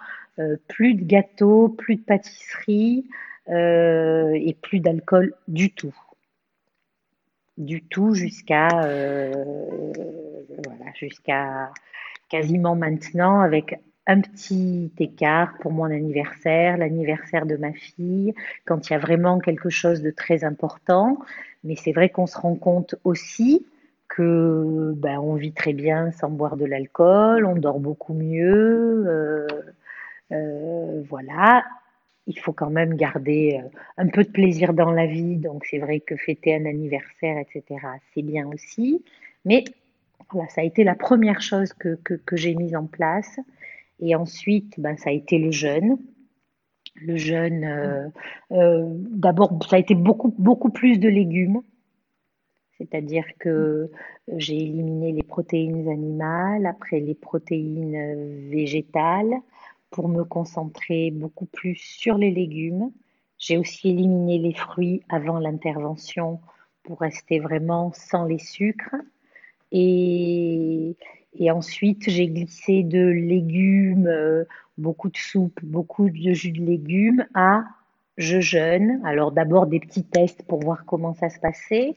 plus 0.68 0.96
de 0.96 1.06
gâteaux 1.06 1.70
plus 1.70 1.96
de 1.96 2.02
pâtisserie 2.02 3.06
et 3.48 4.58
plus 4.62 4.82
d'alcool 4.82 5.34
du 5.48 5.72
tout. 5.72 5.96
Du 7.58 7.82
tout 7.82 8.14
jusqu'à 8.14 8.68
voilà, 10.66 10.92
jusqu'à 10.96 11.72
quasiment 12.30 12.76
maintenant 12.76 13.40
avec 13.40 13.80
un 14.08 14.22
petit 14.22 14.92
écart 15.00 15.58
pour 15.60 15.72
mon 15.72 15.86
anniversaire, 15.86 16.78
l'anniversaire 16.78 17.46
de 17.46 17.56
ma 17.56 17.74
fille, 17.74 18.34
quand 18.66 18.90
il 18.90 18.94
y 18.94 18.96
a 18.96 19.00
vraiment 19.00 19.40
quelque 19.40 19.70
chose 19.70 20.02
de 20.02 20.12
très 20.12 20.44
important. 20.44 21.18
Mais 21.64 21.76
c'est 21.76 21.92
vrai 21.92 22.10
qu'on 22.10 22.28
se 22.28 22.38
rend 22.38 22.56
compte 22.56 22.96
aussi 23.04 23.66
que 24.08 24.94
ben, 24.96 25.20
on 25.20 25.36
vit 25.36 25.54
très 25.54 25.74
bien 25.74 26.12
sans 26.12 26.30
boire 26.30 26.58
de 26.58 26.66
l'alcool, 26.66 27.46
on 27.46 27.56
dort 27.56 27.80
beaucoup 27.80 28.14
mieux, 28.14 29.06
euh, 29.08 29.48
euh, 30.32 31.02
voilà. 31.10 31.64
Il 32.28 32.40
faut 32.40 32.54
quand 32.54 32.70
même 32.70 32.96
garder 32.96 33.62
euh, 33.64 33.68
un 33.98 34.08
peu 34.08 34.24
de 34.24 34.30
plaisir 34.30 34.74
dans 34.74 34.92
la 34.92 35.08
vie, 35.08 35.38
donc 35.38 35.66
c'est 35.66 35.80
vrai 35.80 36.00
que 36.00 36.16
fêter 36.16 36.56
un 36.56 36.66
anniversaire, 36.66 37.38
etc., 37.38 37.64
c'est 38.14 38.24
bien 38.24 38.48
aussi. 38.48 39.04
Mais 39.44 39.64
voilà, 40.32 40.50
ça 40.50 40.62
a 40.62 40.64
été 40.64 40.84
la 40.84 40.96
première 40.96 41.42
chose 41.42 41.74
que, 41.74 41.98
j'ai 42.34 42.56
mise 42.56 42.76
en 42.76 42.86
place. 42.86 43.40
Et 44.00 44.16
ensuite, 44.16 44.80
ben, 44.80 44.98
ça 44.98 45.10
a 45.10 45.14
été 45.14 45.38
le 45.38 45.52
jeûne. 45.52 45.98
Le 46.96 47.18
jeûne, 47.18 47.64
euh, 47.64 48.08
euh, 48.52 48.86
d'abord, 48.88 49.60
ça 49.70 49.76
a 49.76 49.80
été 49.80 49.96
beaucoup, 49.96 50.34
beaucoup 50.38 50.70
plus 50.70 50.98
de 51.00 51.10
légumes. 51.10 51.62
C'est-à-dire 52.78 53.26
que 53.40 53.90
j'ai 54.36 54.58
éliminé 54.58 55.12
les 55.12 55.24
protéines 55.24 55.90
animales, 55.90 56.66
après 56.66 57.00
les 57.00 57.16
protéines 57.16 58.50
végétales, 58.50 59.36
pour 59.92 60.10
me 60.10 60.24
concentrer 60.24 61.12
beaucoup 61.12 61.46
plus 61.46 61.76
sur 61.76 62.18
les 62.18 62.32
légumes. 62.32 62.92
J'ai 63.38 63.58
aussi 63.58 63.90
éliminé 63.90 64.40
les 64.40 64.54
fruits 64.54 65.04
avant 65.10 65.40
l'intervention 65.40 66.42
pour 66.84 67.00
rester 67.00 67.40
vraiment 67.40 67.92
sans 67.94 68.26
les 68.26 68.40
sucres. 68.40 68.96
Et, 69.72 70.96
ensuite, 71.50 72.10
j'ai 72.10 72.28
glissé 72.28 72.84
de 72.84 73.08
légumes, 73.08 74.08
euh, 74.08 74.46
beaucoup 74.78 75.10
de 75.10 75.18
soupe, 75.18 75.60
beaucoup 75.64 76.10
de 76.10 76.34
jus 76.34 76.52
de 76.52 76.62
légumes 76.62 77.26
à 77.34 77.64
je 78.18 78.40
jeûne. 78.40 79.02
Alors 79.04 79.32
d'abord 79.32 79.68
des 79.68 79.80
petits 79.80 80.06
tests 80.06 80.44
pour 80.44 80.60
voir 80.62 80.86
comment 80.86 81.14
ça 81.14 81.30
se 81.30 81.40
passait. 81.40 81.96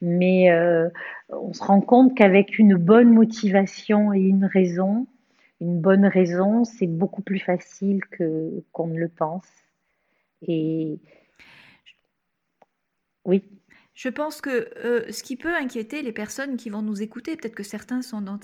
Mais 0.00 0.50
euh, 0.50 0.88
on 1.30 1.52
se 1.52 1.62
rend 1.62 1.80
compte 1.80 2.16
qu'avec 2.16 2.58
une 2.58 2.76
bonne 2.76 3.12
motivation 3.12 4.12
et 4.12 4.20
une 4.20 4.44
raison, 4.44 5.06
une 5.60 5.80
bonne 5.80 6.04
raison, 6.04 6.64
c'est 6.64 6.86
beaucoup 6.86 7.22
plus 7.22 7.38
facile 7.38 8.04
que 8.10 8.62
qu'on 8.72 8.88
ne 8.88 8.98
le 8.98 9.08
pense. 9.08 9.46
Et 10.46 10.98
oui. 13.24 13.42
Je 13.94 14.08
pense 14.08 14.40
que 14.40 14.68
euh, 14.84 15.10
ce 15.12 15.22
qui 15.22 15.36
peut 15.36 15.54
inquiéter 15.54 16.02
les 16.02 16.12
personnes 16.12 16.56
qui 16.56 16.68
vont 16.68 16.82
nous 16.82 17.00
écouter, 17.00 17.36
peut-être 17.36 17.54
que 17.54 17.62
certains 17.62 18.02
sont 18.02 18.20
dans, 18.20 18.38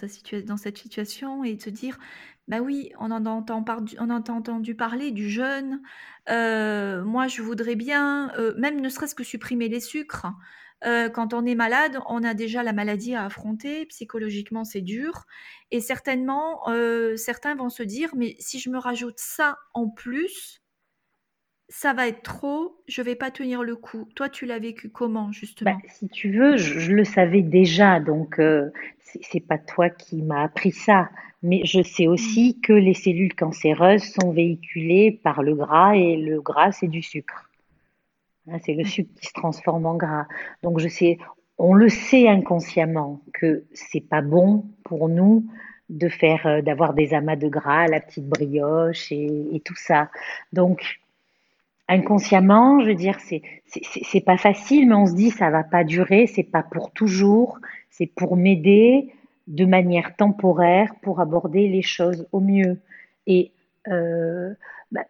cette 0.56 0.78
situation 0.78 1.42
et 1.42 1.58
se 1.58 1.70
dire, 1.70 1.98
bah 2.46 2.60
oui, 2.60 2.92
on 3.00 3.10
en 3.10 3.26
entend 3.26 3.64
entendu 3.98 4.76
parler 4.76 5.10
du 5.10 5.28
jeûne, 5.28 5.82
euh, 6.28 7.02
moi 7.02 7.26
je 7.26 7.42
voudrais 7.42 7.74
bien, 7.74 8.32
euh, 8.38 8.54
même 8.58 8.80
ne 8.80 8.88
serait-ce 8.88 9.16
que 9.16 9.24
supprimer 9.24 9.68
les 9.68 9.80
sucres. 9.80 10.28
quand 10.82 11.34
on 11.34 11.44
est 11.44 11.56
malade, 11.56 11.98
on 12.08 12.22
a 12.22 12.32
déjà 12.32 12.62
la 12.62 12.72
maladie 12.72 13.14
à 13.14 13.24
affronter, 13.24 13.86
psychologiquement 13.86 14.64
c'est 14.64 14.80
dur, 14.80 15.26
et 15.72 15.80
certainement 15.80 16.62
certains 17.16 17.54
vont 17.56 17.68
se 17.70 17.82
dire, 17.82 18.10
mais 18.16 18.36
si 18.38 18.60
je 18.60 18.70
me 18.70 18.78
rajoute 18.78 19.18
ça 19.18 19.58
en 19.74 19.90
plus, 19.90 20.59
ça 21.70 21.92
va 21.92 22.08
être 22.08 22.22
trop, 22.22 22.76
je 22.88 23.00
vais 23.00 23.14
pas 23.14 23.30
tenir 23.30 23.62
le 23.62 23.76
coup. 23.76 24.08
Toi, 24.16 24.28
tu 24.28 24.44
l'as 24.44 24.58
vécu 24.58 24.90
comment 24.90 25.30
justement? 25.30 25.70
bah, 25.70 25.88
Si 25.88 26.08
tu 26.08 26.32
veux, 26.32 26.56
je, 26.56 26.92
le 26.92 27.04
savais 27.04 27.42
déjà, 27.42 28.00
donc 28.00 28.40
euh, 28.40 28.70
c'est 28.98 29.40
pas 29.40 29.56
toi 29.56 29.88
qui 29.88 30.20
m'as 30.22 30.42
appris 30.42 30.72
ça, 30.72 31.08
mais 31.44 31.62
je 31.64 31.80
sais 31.82 32.08
aussi 32.08 32.56
mmh. 32.58 32.60
que 32.62 32.72
les 32.72 32.94
cellules 32.94 33.34
cancéreuses 33.34 34.02
sont 34.02 34.32
véhiculées 34.32 35.20
par 35.22 35.44
le 35.44 35.54
gras 35.54 35.94
et 35.94 36.16
le 36.16 36.40
gras 36.40 36.72
c'est 36.72 36.88
du 36.88 37.02
sucre. 37.02 37.48
Hein, 38.48 38.58
c'est 38.64 38.74
le 38.74 38.84
sucre 38.84 39.10
qui 39.20 39.28
se 39.28 39.32
transforme 39.32 39.86
en 39.86 39.96
gras. 39.96 40.26
Donc 40.64 40.80
je 40.80 40.88
sais, 40.88 41.18
on 41.56 41.74
le 41.74 41.88
sait 41.88 42.28
inconsciemment 42.28 43.22
que 43.32 43.64
c'est 43.72 44.00
pas 44.06 44.22
bon 44.22 44.66
pour 44.82 45.08
nous 45.08 45.46
de 45.88 46.08
faire, 46.08 46.46
euh, 46.46 46.62
d'avoir 46.62 46.94
des 46.94 47.14
amas 47.14 47.36
de 47.36 47.48
gras, 47.48 47.86
la 47.86 48.00
petite 48.00 48.26
brioche 48.26 49.12
et, 49.12 49.46
et 49.52 49.60
tout 49.60 49.76
ça. 49.76 50.10
Donc 50.52 50.99
inconsciemment, 51.90 52.80
je 52.80 52.86
veux 52.86 52.94
dire, 52.94 53.18
c'est 53.20 53.42
c'est 53.66 54.24
pas 54.24 54.38
facile, 54.38 54.88
mais 54.88 54.94
on 54.94 55.06
se 55.06 55.14
dit 55.14 55.30
ça 55.30 55.50
va 55.50 55.64
pas 55.64 55.84
durer, 55.84 56.26
c'est 56.26 56.44
pas 56.44 56.62
pour 56.62 56.92
toujours, 56.92 57.58
c'est 57.90 58.06
pour 58.06 58.36
m'aider 58.36 59.12
de 59.48 59.64
manière 59.64 60.14
temporaire 60.16 60.94
pour 61.02 61.20
aborder 61.20 61.68
les 61.68 61.82
choses 61.82 62.26
au 62.32 62.40
mieux. 62.40 62.80
Et 63.26 63.50
euh, 63.88 64.54
bah, 64.92 65.04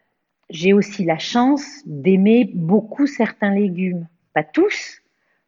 j'ai 0.49 0.73
aussi 0.73 1.05
la 1.05 1.19
chance 1.19 1.83
d'aimer 1.85 2.51
beaucoup 2.53 3.07
certains 3.07 3.55
légumes, 3.55 4.07
pas 4.33 4.45
tous, 4.45 5.00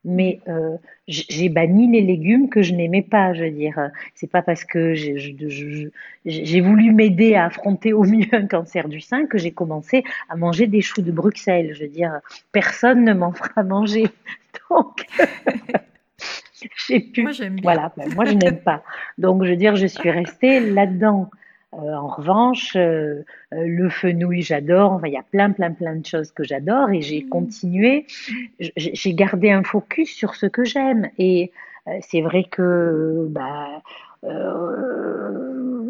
mais 0.04 0.40
euh, 0.48 0.76
j'ai 1.06 1.48
banni 1.48 1.90
les 1.90 2.00
légumes 2.00 2.48
que 2.48 2.62
je 2.62 2.74
n'aimais 2.74 3.02
pas. 3.02 3.34
Je 3.34 3.44
veux 3.44 3.50
dire, 3.50 3.90
c'est 4.14 4.30
pas 4.30 4.42
parce 4.42 4.64
que 4.64 4.94
j'ai 4.94 6.60
voulu 6.60 6.92
m'aider 6.92 7.34
à 7.34 7.46
affronter 7.46 7.92
au 7.92 8.04
mieux 8.04 8.26
un 8.32 8.46
cancer 8.46 8.88
du 8.88 9.00
sein 9.00 9.26
que 9.26 9.38
j'ai 9.38 9.52
commencé 9.52 10.04
à 10.28 10.36
manger 10.36 10.66
des 10.66 10.80
choux 10.80 11.02
de 11.02 11.12
Bruxelles. 11.12 11.74
Je 11.74 11.82
veux 11.84 11.90
dire, 11.90 12.20
personne 12.52 13.04
ne 13.04 13.12
m'en 13.12 13.32
fera 13.32 13.62
manger. 13.62 14.06
Donc, 14.70 15.06
j'ai 16.86 17.00
pu. 17.00 17.22
Moi, 17.22 17.32
j'aime 17.32 17.58
Voilà, 17.62 17.92
ben, 17.96 18.12
moi 18.14 18.24
je 18.24 18.34
n'aime 18.34 18.60
pas. 18.60 18.82
Donc, 19.18 19.44
je 19.44 19.50
veux 19.50 19.56
dire, 19.56 19.76
je 19.76 19.86
suis 19.86 20.10
restée 20.10 20.60
là-dedans. 20.60 21.30
Euh, 21.74 21.94
en 21.94 22.08
revanche, 22.08 22.76
euh, 22.76 23.24
euh, 23.54 23.64
le 23.66 23.88
fenouil, 23.88 24.42
j'adore. 24.42 24.92
Enfin, 24.92 25.06
il 25.06 25.14
y 25.14 25.16
a 25.18 25.22
plein, 25.22 25.50
plein, 25.50 25.72
plein 25.72 25.96
de 25.96 26.04
choses 26.04 26.30
que 26.30 26.44
j'adore 26.44 26.90
et 26.90 27.00
j'ai 27.00 27.24
mmh. 27.24 27.28
continué. 27.30 28.06
J'ai 28.76 29.14
gardé 29.14 29.50
un 29.50 29.62
focus 29.62 30.10
sur 30.14 30.34
ce 30.34 30.46
que 30.46 30.64
j'aime. 30.64 31.08
Et 31.18 31.50
c'est 32.00 32.20
vrai 32.20 32.44
que, 32.44 33.26
bah, 33.30 33.82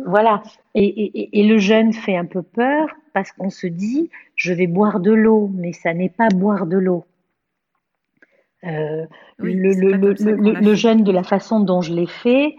voilà. 0.06 0.42
Et, 0.74 1.38
et, 1.38 1.46
le 1.46 1.58
jeûne 1.58 1.92
fait 1.92 2.16
un 2.16 2.24
peu 2.26 2.42
peur 2.42 2.88
parce 3.12 3.32
qu'on 3.32 3.50
se 3.50 3.66
dit, 3.66 4.08
je 4.36 4.52
vais 4.52 4.68
boire 4.68 5.00
de 5.00 5.12
l'eau, 5.12 5.50
mais 5.52 5.72
ça 5.72 5.92
n'est 5.92 6.08
pas 6.08 6.28
boire 6.28 6.66
de 6.66 6.78
l'eau. 6.78 7.04
le, 8.62 9.08
le, 9.38 10.60
le, 10.60 10.74
jeûne, 10.74 11.02
de 11.02 11.12
la 11.12 11.24
façon 11.24 11.60
dont 11.60 11.82
je 11.82 11.92
l'ai 11.92 12.06
fait, 12.06 12.54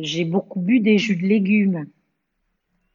j'ai 0.00 0.24
beaucoup 0.24 0.60
bu 0.60 0.80
des 0.80 0.96
jus 0.96 1.16
de 1.16 1.26
légumes. 1.26 1.86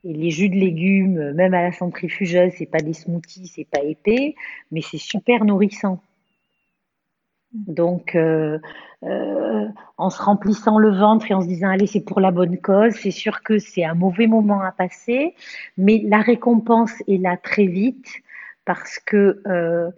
Et 0.04 0.14
les 0.14 0.32
jus 0.32 0.50
de 0.50 0.56
légumes, 0.56 1.34
même 1.34 1.54
à 1.54 1.62
la 1.62 1.72
centrifugeuse, 1.72 2.54
c'est 2.58 2.66
pas 2.66 2.80
des 2.80 2.94
smoothies, 2.94 3.48
c'est 3.48 3.68
pas 3.68 3.82
épais, 3.82 4.36
mais 4.72 4.82
c'est 4.82 4.98
super 4.98 5.44
nourrissant. 5.44 6.02
Mm. 7.54 7.74
Donc, 7.74 8.16
euh, 8.16 8.60
euh, 9.04 9.68
en 9.98 10.10
se 10.10 10.22
remplissant 10.22 10.78
le 10.78 10.92
ventre 10.92 11.32
et 11.32 11.34
en 11.34 11.42
se 11.42 11.48
disant 11.48 11.70
allez 11.70 11.88
c'est 11.88 12.02
pour 12.02 12.20
la 12.20 12.32
bonne 12.32 12.58
cause, 12.60 12.94
c'est 12.94 13.12
sûr 13.12 13.44
que 13.44 13.60
c'est 13.60 13.84
un 13.84 13.94
mauvais 13.94 14.28
moment 14.28 14.62
à 14.62 14.72
passer, 14.72 15.36
mais 15.78 16.02
la 16.06 16.20
récompense 16.20 16.92
est 17.08 17.18
là 17.18 17.38
très 17.38 17.66
vite 17.66 18.08
parce 18.66 19.00
que 19.00 19.42
euh, 19.48 19.90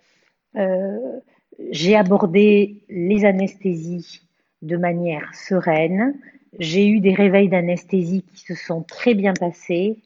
j'ai 1.71 1.95
abordé 1.95 2.83
les 2.89 3.25
anesthésies 3.25 4.21
de 4.61 4.77
manière 4.77 5.33
sereine, 5.33 6.15
j'ai 6.59 6.87
eu 6.87 6.99
des 6.99 7.13
réveils 7.13 7.49
d'anesthésie 7.49 8.23
qui 8.33 8.41
se 8.41 8.55
sont 8.55 8.83
très 8.83 9.13
bien 9.13 9.33
passés 9.33 9.97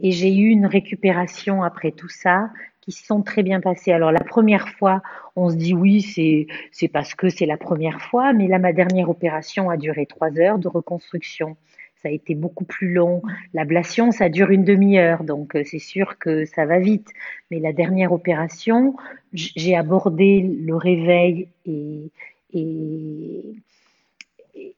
et 0.00 0.12
j'ai 0.12 0.34
eu 0.34 0.48
une 0.48 0.66
récupération 0.66 1.62
après 1.62 1.92
tout 1.92 2.08
ça 2.08 2.50
qui 2.80 2.92
se 2.92 3.04
sont 3.04 3.22
très 3.22 3.42
bien 3.42 3.60
passés. 3.60 3.92
Alors 3.92 4.10
la 4.10 4.24
première 4.24 4.68
fois, 4.70 5.02
on 5.36 5.50
se 5.50 5.56
dit 5.56 5.74
oui, 5.74 6.00
c'est 6.72 6.88
parce 6.88 7.14
que 7.14 7.28
c'est 7.28 7.46
la 7.46 7.58
première 7.58 8.00
fois, 8.00 8.32
mais 8.32 8.48
là 8.48 8.58
ma 8.58 8.72
dernière 8.72 9.10
opération 9.10 9.68
a 9.70 9.76
duré 9.76 10.06
trois 10.06 10.38
heures 10.38 10.58
de 10.58 10.68
reconstruction. 10.68 11.56
Ça 12.02 12.08
a 12.08 12.12
été 12.12 12.34
beaucoup 12.34 12.64
plus 12.64 12.94
long. 12.94 13.20
L'ablation, 13.52 14.10
ça 14.10 14.30
dure 14.30 14.50
une 14.50 14.64
demi-heure, 14.64 15.22
donc 15.22 15.54
euh, 15.54 15.62
c'est 15.64 15.78
sûr 15.78 16.16
que 16.18 16.46
ça 16.46 16.64
va 16.64 16.78
vite. 16.78 17.08
Mais 17.50 17.60
la 17.60 17.74
dernière 17.74 18.12
opération, 18.12 18.96
j'ai 19.34 19.76
abordé 19.76 20.40
le 20.40 20.74
réveil 20.76 21.48
et, 21.66 22.10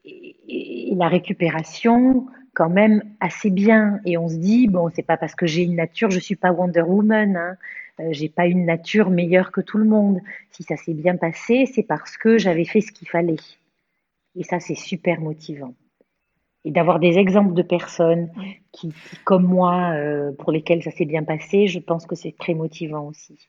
et, 0.04 0.94
la 0.94 1.08
récupération 1.08 2.26
quand 2.54 2.68
même 2.68 3.02
assez 3.20 3.50
bien. 3.50 4.00
Et 4.04 4.18
on 4.18 4.28
se 4.28 4.36
dit, 4.36 4.68
bon, 4.68 4.90
c'est 4.94 5.02
pas 5.02 5.16
parce 5.16 5.34
que 5.34 5.46
j'ai 5.46 5.62
une 5.62 5.76
nature, 5.76 6.10
je 6.10 6.18
suis 6.18 6.36
pas 6.36 6.52
Wonder 6.52 6.82
Woman, 6.82 7.36
hein, 7.36 7.56
euh, 8.00 8.08
j'ai 8.10 8.28
pas 8.28 8.46
une 8.46 8.66
nature 8.66 9.10
meilleure 9.10 9.52
que 9.52 9.60
tout 9.60 9.78
le 9.78 9.84
monde. 9.84 10.20
Si 10.50 10.62
ça 10.62 10.76
s'est 10.76 10.94
bien 10.94 11.16
passé, 11.16 11.66
c'est 11.66 11.82
parce 11.82 12.16
que 12.16 12.38
j'avais 12.38 12.64
fait 12.64 12.80
ce 12.80 12.92
qu'il 12.92 13.08
fallait. 13.08 13.36
Et 14.36 14.44
ça, 14.44 14.60
c'est 14.60 14.74
super 14.74 15.20
motivant. 15.20 15.74
Et 16.64 16.70
d'avoir 16.70 17.00
des 17.00 17.18
exemples 17.18 17.54
de 17.54 17.62
personnes 17.62 18.30
qui, 18.70 18.92
comme 19.24 19.44
moi, 19.44 19.92
euh, 19.94 20.32
pour 20.32 20.52
lesquelles 20.52 20.82
ça 20.82 20.90
s'est 20.90 21.04
bien 21.04 21.24
passé, 21.24 21.66
je 21.66 21.80
pense 21.80 22.06
que 22.06 22.14
c'est 22.14 22.36
très 22.38 22.54
motivant 22.54 23.06
aussi. 23.08 23.48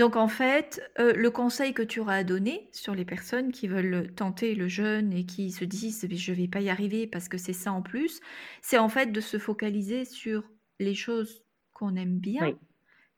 Donc 0.00 0.16
en 0.16 0.28
fait, 0.28 0.80
euh, 0.98 1.12
le 1.12 1.30
conseil 1.30 1.74
que 1.74 1.82
tu 1.82 2.00
auras 2.00 2.14
à 2.14 2.24
donner 2.24 2.70
sur 2.72 2.94
les 2.94 3.04
personnes 3.04 3.52
qui 3.52 3.68
veulent 3.68 4.10
tenter 4.14 4.54
le 4.54 4.66
jeûne 4.66 5.12
et 5.12 5.26
qui 5.26 5.50
se 5.50 5.62
disent 5.66 6.08
je 6.10 6.32
vais 6.32 6.48
pas 6.48 6.62
y 6.62 6.70
arriver 6.70 7.06
parce 7.06 7.28
que 7.28 7.36
c'est 7.36 7.52
ça 7.52 7.70
en 7.70 7.82
plus, 7.82 8.22
c'est 8.62 8.78
en 8.78 8.88
fait 8.88 9.12
de 9.12 9.20
se 9.20 9.38
focaliser 9.38 10.06
sur 10.06 10.48
les 10.78 10.94
choses 10.94 11.44
qu'on 11.74 11.96
aime 11.96 12.18
bien, 12.18 12.56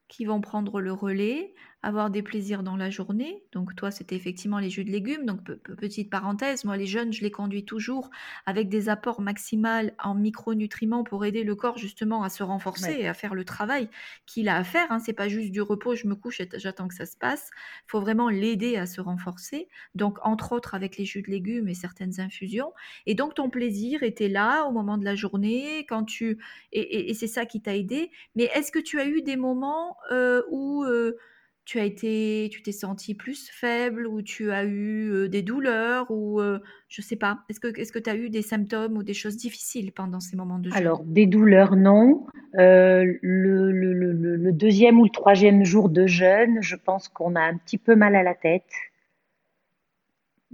qui 0.08 0.24
vont 0.24 0.40
prendre 0.40 0.80
le 0.80 0.92
relais, 0.92 1.54
avoir 1.82 2.10
des 2.10 2.22
plaisirs 2.22 2.62
dans 2.62 2.76
la 2.76 2.90
journée. 2.90 3.42
Donc 3.52 3.74
toi, 3.74 3.90
c'était 3.90 4.14
effectivement 4.14 4.58
les 4.58 4.70
jus 4.70 4.84
de 4.84 4.90
légumes. 4.90 5.26
Donc 5.26 5.42
petite 5.42 6.10
parenthèse, 6.10 6.64
moi 6.64 6.76
les 6.76 6.86
jeunes, 6.86 7.12
je 7.12 7.22
les 7.22 7.30
conduis 7.30 7.64
toujours 7.64 8.10
avec 8.46 8.68
des 8.68 8.88
apports 8.88 9.20
maximales 9.20 9.92
en 10.02 10.14
micronutriments 10.14 11.02
pour 11.02 11.24
aider 11.24 11.42
le 11.42 11.56
corps 11.56 11.78
justement 11.78 12.22
à 12.22 12.28
se 12.28 12.42
renforcer 12.42 12.96
et 13.00 13.08
à 13.08 13.14
faire 13.14 13.34
le 13.34 13.44
travail 13.44 13.88
qu'il 14.26 14.48
a 14.48 14.56
à 14.56 14.64
faire. 14.64 14.90
Hein. 14.90 15.00
C'est 15.00 15.12
pas 15.12 15.28
juste 15.28 15.50
du 15.50 15.60
repos, 15.60 15.96
je 15.96 16.06
me 16.06 16.14
couche 16.14 16.40
et 16.40 16.48
j'attends 16.54 16.86
que 16.86 16.94
ça 16.94 17.06
se 17.06 17.16
passe. 17.16 17.50
Il 17.88 17.90
faut 17.90 18.00
vraiment 18.00 18.28
l'aider 18.28 18.76
à 18.76 18.86
se 18.86 19.00
renforcer. 19.00 19.68
Donc 19.96 20.18
entre 20.22 20.52
autres 20.52 20.74
avec 20.74 20.96
les 20.96 21.04
jus 21.04 21.22
de 21.22 21.30
légumes 21.30 21.68
et 21.68 21.74
certaines 21.74 22.20
infusions. 22.20 22.72
Et 23.06 23.14
donc 23.16 23.34
ton 23.34 23.50
plaisir 23.50 24.04
était 24.04 24.28
là 24.28 24.66
au 24.66 24.72
moment 24.72 24.98
de 24.98 25.04
la 25.04 25.16
journée 25.16 25.84
quand 25.88 26.04
tu 26.04 26.38
et, 26.70 27.12
c'est 27.14 27.26
ça 27.26 27.44
qui 27.44 27.60
t'a 27.60 27.76
aidé. 27.76 28.10
Mais 28.36 28.44
est-ce 28.54 28.70
que 28.70 28.78
tu 28.78 29.00
as 29.00 29.06
eu 29.06 29.22
des 29.22 29.36
moments 29.36 29.96
euh, 30.10 30.42
où 30.50 30.84
euh, 30.84 31.18
tu 31.64 31.78
as 31.78 31.84
été, 31.84 32.48
tu 32.50 32.62
t'es 32.62 32.72
senti 32.72 33.14
plus 33.14 33.48
faible 33.48 34.06
ou 34.06 34.20
tu 34.20 34.50
as 34.50 34.64
eu 34.64 35.28
des 35.28 35.42
douleurs 35.42 36.10
ou 36.10 36.40
je 36.88 37.02
sais 37.02 37.16
pas. 37.16 37.38
Est-ce 37.48 37.60
que 37.60 37.78
est-ce 37.78 37.92
que 37.92 37.98
tu 37.98 38.10
as 38.10 38.16
eu 38.16 38.30
des 38.30 38.42
symptômes 38.42 38.96
ou 38.96 39.02
des 39.02 39.14
choses 39.14 39.36
difficiles 39.36 39.92
pendant 39.92 40.20
ces 40.20 40.36
moments 40.36 40.58
de 40.58 40.70
jeûne 40.70 40.78
Alors 40.78 41.04
des 41.04 41.26
douleurs 41.26 41.76
non. 41.76 42.26
le, 42.54 43.18
le, 43.22 43.70
le, 43.72 44.12
le, 44.36 44.52
deuxième 44.52 44.98
ou 44.98 45.04
le 45.04 45.10
troisième 45.10 45.64
jour 45.64 45.88
de 45.88 46.06
jeûne, 46.06 46.58
je 46.60 46.76
pense 46.76 47.08
qu'on 47.08 47.36
a 47.36 47.40
un 47.40 47.56
petit 47.56 47.78
peu 47.78 47.94
mal 47.94 48.16
à 48.16 48.22
la 48.22 48.34
tête. 48.34 48.70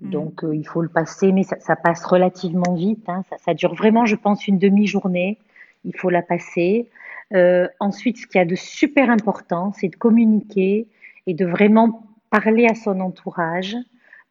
Mmh. 0.00 0.10
Donc 0.10 0.44
il 0.52 0.66
faut 0.66 0.82
le 0.82 0.88
passer, 0.88 1.32
mais 1.32 1.42
ça, 1.42 1.58
ça 1.58 1.74
passe 1.74 2.04
relativement 2.04 2.74
vite. 2.74 3.08
Hein. 3.08 3.22
Ça, 3.30 3.36
ça, 3.38 3.54
dure 3.54 3.74
vraiment, 3.74 4.06
je 4.06 4.16
pense, 4.16 4.46
une 4.46 4.58
demi-journée. 4.58 5.38
Il 5.84 5.96
faut 5.96 6.10
la 6.10 6.22
passer. 6.22 6.88
Euh, 7.34 7.68
ensuite, 7.80 8.18
ce 8.18 8.26
qui 8.26 8.38
y 8.38 8.40
a 8.40 8.44
de 8.44 8.54
super 8.54 9.10
important, 9.10 9.72
c'est 9.72 9.88
de 9.88 9.96
communiquer 9.96 10.86
et 11.28 11.34
de 11.34 11.44
vraiment 11.44 12.06
parler 12.30 12.66
à 12.66 12.74
son 12.74 13.00
entourage 13.00 13.76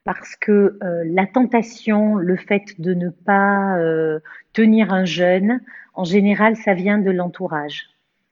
parce 0.04 0.36
que 0.36 0.80
euh, 0.82 1.04
la 1.06 1.28
tentation, 1.28 2.16
le 2.16 2.38
fait 2.38 2.82
de 2.82 2.96
ne 2.96 3.10
pas 3.10 3.78
euh, 3.78 4.20
tenir 4.54 4.92
un 4.92 5.06
jeûne, 5.06 5.62
en 5.94 6.06
général, 6.06 6.56
ça 6.56 6.74
vient 6.74 6.98
de 6.98 7.12
l'entourage. 7.12 7.84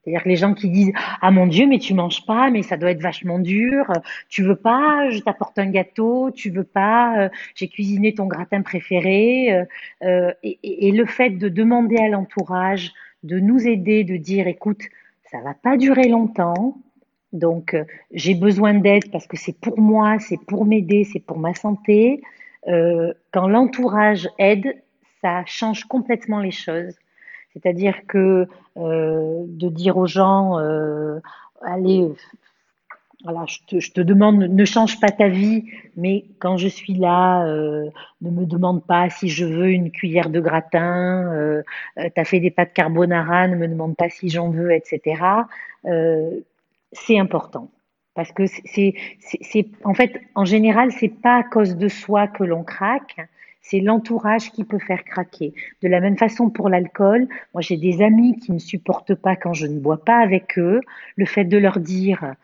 C'est-à-dire 0.01 0.23
les 0.25 0.35
gens 0.35 0.55
qui 0.55 0.69
disent 0.69 0.93
ah 1.21 1.29
mon 1.29 1.45
Dieu 1.45 1.67
mais 1.67 1.77
tu 1.77 1.93
manges 1.93 2.25
pas 2.25 2.49
mais 2.49 2.61
ça 2.61 2.77
doit 2.77 2.91
être 2.91 3.01
vachement 3.01 3.39
dur 3.39 3.91
tu 4.29 4.43
veux 4.43 4.55
pas 4.55 5.09
je 5.09 5.17
t'apporte 5.19 5.57
un 5.57 5.71
gâteau 5.71 6.29
tu 6.29 6.51
veux 6.51 6.63
pas 6.63 7.23
euh, 7.23 7.29
j'ai 7.55 7.67
cuisiné 7.69 8.13
ton 8.13 8.27
gratin 8.27 8.61
préféré 8.61 9.65
et, 10.43 10.59
et, 10.61 10.91
le 10.91 11.05
fait 11.07 11.31
de 11.31 11.49
demander 11.49 11.97
à 11.97 12.07
l'entourage 12.07 12.93
de 13.23 13.39
nous 13.39 13.67
aider 13.67 14.03
de 14.03 14.15
dire 14.17 14.45
écoute 14.45 14.83
ça 15.31 15.39
va 15.41 15.55
pas 15.55 15.75
durer 15.75 16.07
longtemps 16.07 16.77
donc, 17.35 17.73
euh, 17.73 17.83
j'ai 18.11 18.33
besoin 18.33 18.73
d'aide 18.73 19.11
parce 19.11 19.27
que 19.27 19.37
c'est 19.37 19.57
pour 19.59 19.79
moi, 19.79 20.17
c'est 20.19 20.39
pour 20.47 20.65
m'aider, 20.65 21.03
c'est 21.03 21.19
pour 21.19 21.37
ma 21.37 21.53
santé. 21.53 22.21
Euh, 22.67 23.13
quand 23.31 23.47
l'entourage 23.47 24.27
aide, 24.39 24.81
ça 25.21 25.43
change 25.45 25.83
complètement 25.83 26.39
les 26.39 26.51
choses. 26.51 26.95
C'est-à-dire 27.53 28.07
que 28.07 28.47
euh, 28.77 29.43
de 29.47 29.69
dire 29.69 29.97
aux 29.97 30.07
gens, 30.07 30.57
allez, 31.61 32.09
je 33.71 33.91
te, 33.91 34.01
demande, 34.01 34.43
ne 34.43 34.65
change 34.65 34.99
pas 34.99 35.09
ta 35.09 35.29
vie, 35.29 35.65
mais 35.95 36.25
quand 36.39 36.57
je 36.57 36.67
suis 36.67 36.93
là, 36.93 37.45
ne 37.45 38.29
me 38.29 38.45
demande 38.45 38.83
pas 38.85 39.09
si 39.09 39.29
je 39.29 39.45
veux 39.45 39.69
une 39.69 39.91
cuillère 39.91 40.29
de 40.29 40.39
gratin, 40.39 41.31
euh, 41.33 41.63
tu 41.95 42.19
as 42.19 42.25
fait 42.25 42.39
des 42.39 42.51
pâtes 42.51 42.73
carbonara, 42.73 43.47
ne 43.47 43.55
me 43.55 43.67
demande 43.67 43.95
pas 43.95 44.09
si 44.09 44.29
j'en 44.29 44.49
veux, 44.49 44.71
etc 44.71 45.15
c'est 46.95 47.19
important. 47.19 47.69
Parce 48.15 48.31
que 48.31 48.43
c'est, 48.47 48.95
en 49.83 49.93
fait, 49.93 50.21
en 50.35 50.45
général, 50.45 50.91
c'est 50.93 51.09
pas 51.09 51.37
à 51.37 51.43
cause 51.43 51.75
de 51.75 51.89
soi 51.89 52.27
que 52.27 52.43
l'on 52.43 52.63
craque, 52.63 53.17
c'est 53.61 53.81
l'entourage 53.81 54.51
qui 54.51 54.63
peut 54.63 54.79
faire 54.79 55.03
craquer. 55.03 55.53
De 55.81 55.89
la 55.89 55.99
même 55.99 56.17
façon 56.17 56.49
pour 56.49 56.69
l'alcool, 56.69 57.27
moi 57.53 57.61
j'ai 57.61 57.77
des 57.77 58.01
amis 58.01 58.37
qui 58.39 58.51
ne 58.51 58.59
supportent 58.59 59.15
pas 59.15 59.35
quand 59.35 59.53
je 59.53 59.67
ne 59.67 59.79
bois 59.79 60.03
pas 60.03 60.19
avec 60.19 60.57
eux. 60.57 60.81
Le 61.15 61.25
fait 61.25 61.45
de 61.45 61.57
leur 61.57 61.79
dire 61.79 62.35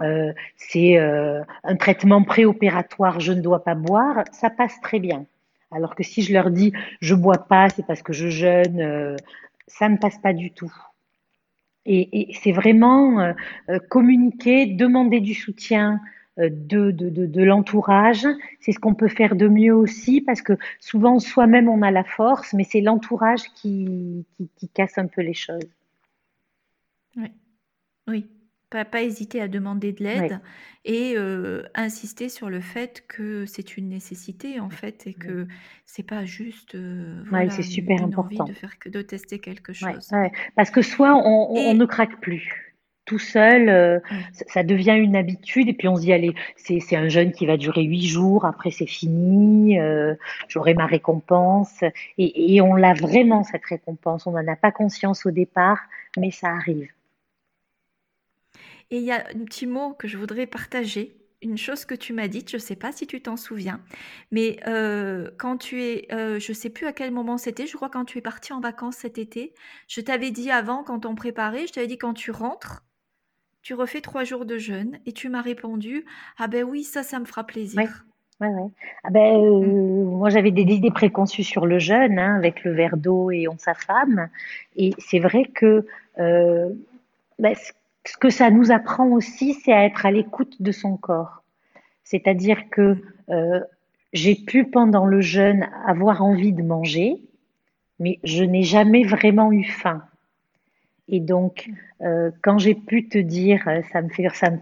euh, 0.00 0.32
c'est 0.56 0.98
euh, 0.98 1.42
un 1.64 1.76
traitement 1.76 2.22
préopératoire, 2.22 3.20
je 3.20 3.32
ne 3.32 3.40
dois 3.40 3.64
pas 3.64 3.74
boire, 3.74 4.24
ça 4.32 4.50
passe 4.50 4.80
très 4.80 5.00
bien. 5.00 5.26
Alors 5.72 5.94
que 5.94 6.04
si 6.04 6.22
je 6.22 6.32
leur 6.32 6.50
dis 6.50 6.72
je 7.00 7.14
bois 7.14 7.38
pas, 7.48 7.68
c'est 7.70 7.84
parce 7.84 8.02
que 8.02 8.12
je 8.12 8.28
jeûne, 8.28 8.80
euh, 8.80 9.16
ça 9.66 9.88
ne 9.88 9.96
passe 9.96 10.18
pas 10.18 10.32
du 10.32 10.52
tout. 10.52 10.72
Et, 11.86 12.28
c'est 12.42 12.52
vraiment 12.52 13.20
euh, 13.20 13.32
euh, 13.70 13.78
communiquer, 13.78 14.66
demander 14.66 15.20
du 15.20 15.34
soutien 15.34 16.00
euh, 16.38 16.50
de, 16.50 16.90
de, 16.90 17.08
de, 17.08 17.42
l'entourage. 17.42 18.26
C'est 18.60 18.72
ce 18.72 18.78
qu'on 18.78 18.94
peut 18.94 19.08
faire 19.08 19.36
de 19.36 19.48
mieux 19.48 19.74
aussi, 19.74 20.20
parce 20.20 20.42
que 20.42 20.52
souvent 20.80 21.18
soi-même 21.18 21.68
on 21.68 21.82
a 21.82 21.90
la 21.90 22.04
force, 22.04 22.52
mais 22.52 22.64
c'est 22.64 22.80
l'entourage 22.82 23.44
qui, 23.54 24.26
qui, 24.36 24.50
qui, 24.56 24.68
casse 24.68 24.98
un 24.98 25.06
peu 25.06 25.22
les 25.22 25.34
choses. 25.34 25.68
Oui, 27.16 27.32
oui. 28.06 28.26
Pas, 28.70 28.84
pas 28.84 29.02
hésiter 29.02 29.40
à 29.40 29.48
demander 29.48 29.92
de 29.92 30.04
l'aide 30.04 30.40
et 30.84 31.16
insister 31.74 32.28
sur 32.28 32.50
le 32.50 32.60
fait 32.60 33.04
que 33.08 33.46
c'est 33.46 33.76
une 33.76 33.88
nécessité 33.88 34.60
en 34.60 34.70
fait 34.70 35.06
et 35.06 35.14
que 35.14 35.46
c'est 35.86 36.02
pas 36.02 36.24
juste 36.24 36.76
voilà, 37.30 37.50
c'est 37.50 37.62
super 37.62 38.02
important. 38.02 38.44
de 38.44 38.52
faire 38.52 38.78
que 38.78 38.88
de 38.88 39.00
tester 39.02 39.38
quelque 39.38 39.72
chose. 39.72 40.10
Parce 40.54 40.70
que 40.70 40.82
soit 40.82 41.14
on, 41.16 41.50
on, 41.50 41.74
ne 41.74 41.84
craque 41.86 42.20
plus 42.20 42.74
tout 43.06 43.18
seul, 43.18 44.02
ça 44.32 44.62
devient 44.62 44.96
une 44.98 45.16
habitude 45.16 45.68
et 45.68 45.72
puis 45.72 45.88
on 45.88 45.96
se 45.96 46.02
dit 46.02 46.12
allez 46.12 46.34
c'est 46.56 46.96
un 46.96 47.08
jeûne 47.08 47.32
qui 47.32 47.46
va 47.46 47.56
durer 47.56 47.82
huit 47.82 48.06
jours, 48.06 48.44
après 48.44 48.70
c'est 48.70 48.86
fini, 48.86 49.78
j'aurai 50.48 50.74
ma 50.74 50.86
récompense 50.86 51.82
et, 52.18 52.54
et 52.54 52.60
on 52.60 52.74
l'a 52.74 52.92
vraiment 52.92 53.44
cette 53.44 53.64
récompense. 53.64 54.26
On 54.26 54.32
n'en 54.32 54.46
a 54.46 54.56
pas 54.56 54.72
conscience 54.72 55.24
au 55.24 55.30
départ, 55.30 55.80
mais 56.18 56.30
ça 56.30 56.48
arrive. 56.48 56.88
Et 58.90 58.98
il 58.98 59.04
y 59.04 59.12
a 59.12 59.26
un 59.34 59.44
petit 59.44 59.66
mot 59.66 59.92
que 59.92 60.08
je 60.08 60.16
voudrais 60.16 60.46
partager, 60.46 61.18
une 61.42 61.58
chose 61.58 61.84
que 61.84 61.94
tu 61.94 62.12
m'as 62.12 62.28
dite, 62.28 62.50
je 62.50 62.56
ne 62.56 62.60
sais 62.60 62.76
pas 62.76 62.90
si 62.92 63.06
tu 63.06 63.20
t'en 63.20 63.36
souviens, 63.36 63.80
mais 64.32 64.58
euh, 64.66 65.30
quand 65.38 65.56
tu 65.56 65.82
es, 65.82 66.08
euh, 66.12 66.38
je 66.38 66.50
ne 66.50 66.54
sais 66.54 66.70
plus 66.70 66.86
à 66.86 66.92
quel 66.92 67.12
moment 67.12 67.38
c'était, 67.38 67.66
je 67.66 67.76
crois 67.76 67.90
quand 67.90 68.04
tu 68.04 68.18
es 68.18 68.20
parti 68.20 68.52
en 68.52 68.60
vacances 68.60 68.96
cet 68.96 69.18
été, 69.18 69.54
je 69.86 70.00
t'avais 70.00 70.30
dit 70.30 70.50
avant, 70.50 70.82
quand 70.82 71.06
on 71.06 71.14
préparait, 71.14 71.66
je 71.66 71.72
t'avais 71.72 71.86
dit 71.86 71.98
quand 71.98 72.14
tu 72.14 72.30
rentres, 72.30 72.84
tu 73.62 73.74
refais 73.74 74.00
trois 74.00 74.24
jours 74.24 74.46
de 74.46 74.58
jeûne, 74.58 74.98
et 75.06 75.12
tu 75.12 75.28
m'as 75.28 75.42
répondu, 75.42 76.04
ah 76.38 76.48
ben 76.48 76.64
oui, 76.64 76.82
ça, 76.82 77.02
ça 77.02 77.18
me 77.20 77.24
fera 77.24 77.44
plaisir. 77.44 78.04
Oui, 78.40 78.48
ouais. 78.48 78.70
Ah 79.04 79.10
ben, 79.10 79.36
euh, 79.36 79.60
mmh. 79.60 80.16
moi, 80.16 80.30
j'avais 80.30 80.50
des 80.50 80.62
idées 80.62 80.90
préconçues 80.90 81.44
sur 81.44 81.66
le 81.66 81.78
jeûne, 81.78 82.18
hein, 82.18 82.36
avec 82.36 82.64
le 82.64 82.72
verre 82.72 82.96
d'eau 82.96 83.30
et 83.30 83.46
on 83.48 83.58
sa 83.58 83.74
femme. 83.74 84.28
Et 84.76 84.92
c'est 84.98 85.18
vrai 85.18 85.44
que 85.44 85.86
ben, 86.16 87.54
ce 87.54 87.72
que 88.16 88.30
ça 88.30 88.50
nous 88.50 88.70
apprend 88.70 89.08
aussi, 89.08 89.54
c'est 89.54 89.72
à 89.72 89.84
être 89.84 90.06
à 90.06 90.10
l'écoute 90.10 90.60
de 90.62 90.72
son 90.72 90.96
corps. 90.96 91.42
C'est-à-dire 92.04 92.70
que 92.70 92.96
euh, 93.28 93.60
j'ai 94.12 94.34
pu 94.34 94.64
pendant 94.64 95.04
le 95.04 95.20
jeûne 95.20 95.68
avoir 95.86 96.22
envie 96.22 96.52
de 96.52 96.62
manger, 96.62 97.20
mais 97.98 98.18
je 98.24 98.44
n'ai 98.44 98.62
jamais 98.62 99.04
vraiment 99.04 99.52
eu 99.52 99.64
faim. 99.64 100.02
Et 101.10 101.20
donc, 101.20 101.70
euh, 102.02 102.30
quand 102.42 102.58
j'ai 102.58 102.74
pu 102.74 103.08
te 103.08 103.18
dire 103.18 103.66
euh, 103.66 103.82
ça, 103.92 104.00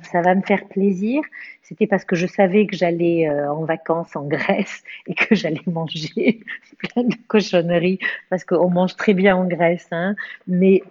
ça 0.03 0.23
va 0.23 0.35
me 0.35 0.43
faire 0.43 0.67
plaisir, 0.67 1.23
c'était 1.63 1.87
parce 1.87 2.05
que 2.05 2.17
je 2.17 2.27
savais 2.27 2.67
que 2.67 2.77
j'allais 2.77 3.29
en 3.31 3.65
vacances 3.65 4.17
en 4.17 4.25
Grèce 4.25 4.83
et 5.07 5.15
que 5.15 5.35
j'allais 5.37 5.63
manger 5.67 6.41
plein 6.79 7.05
de 7.05 7.15
cochonneries 7.29 7.99
parce 8.31 8.45
qu'on 8.45 8.71
mange 8.71 8.97
très 8.97 9.15
bien 9.15 9.37
en 9.37 9.47
Grèce, 9.47 9.89
hein, 9.93 10.17
mais 10.49 10.83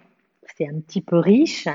c'est 0.56 0.68
un 0.68 0.80
petit 0.80 1.02
peu 1.02 1.18
riche. 1.18 1.68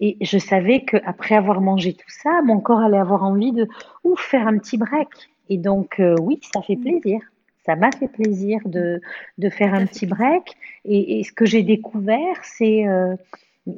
Et 0.00 0.16
je 0.20 0.38
savais 0.38 0.84
qu'après 0.84 1.36
avoir 1.36 1.60
mangé 1.60 1.94
tout 1.94 2.10
ça, 2.22 2.42
mon 2.42 2.60
corps 2.60 2.80
allait 2.80 2.98
avoir 2.98 3.22
envie 3.22 3.52
de 3.52 3.68
ouf, 4.02 4.20
faire 4.20 4.46
un 4.46 4.58
petit 4.58 4.76
break. 4.76 5.08
Et 5.48 5.58
donc, 5.58 6.00
euh, 6.00 6.16
oui, 6.20 6.40
ça 6.52 6.62
fait 6.62 6.76
mmh. 6.76 6.80
plaisir. 6.80 7.20
Ça 7.64 7.76
m'a 7.76 7.90
fait 7.92 8.08
plaisir 8.08 8.60
de, 8.66 9.00
de 9.38 9.48
faire 9.48 9.72
un 9.72 9.86
petit 9.86 10.06
break. 10.06 10.56
Et, 10.84 11.20
et 11.20 11.24
ce 11.24 11.32
que 11.32 11.46
j'ai 11.46 11.62
découvert, 11.62 12.36
c'est... 12.42 12.86
Euh, 12.86 13.14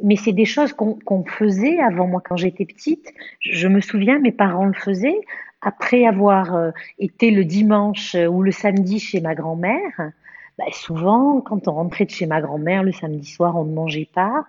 mais 0.02 0.16
c'est 0.16 0.32
des 0.32 0.46
choses 0.46 0.72
qu'on 0.72 1.24
faisait 1.24 1.78
avant 1.78 2.08
moi 2.08 2.20
quand 2.24 2.36
j'étais 2.36 2.64
petite. 2.64 3.12
Je 3.38 3.68
me 3.68 3.80
souviens, 3.80 4.18
mes 4.18 4.32
parents 4.32 4.64
le 4.64 4.72
faisaient. 4.72 5.20
Après 5.60 6.06
avoir 6.06 6.56
euh, 6.56 6.70
été 6.98 7.30
le 7.30 7.44
dimanche 7.44 8.16
ou 8.16 8.42
le 8.42 8.50
samedi 8.50 8.98
chez 8.98 9.20
ma 9.20 9.36
grand-mère, 9.36 10.10
bah, 10.58 10.64
souvent, 10.72 11.40
quand 11.40 11.68
on 11.68 11.72
rentrait 11.72 12.04
de 12.04 12.10
chez 12.10 12.26
ma 12.26 12.40
grand-mère 12.40 12.82
le 12.82 12.90
samedi 12.90 13.26
soir, 13.30 13.56
on 13.56 13.64
ne 13.64 13.74
mangeait 13.74 14.08
pas. 14.12 14.46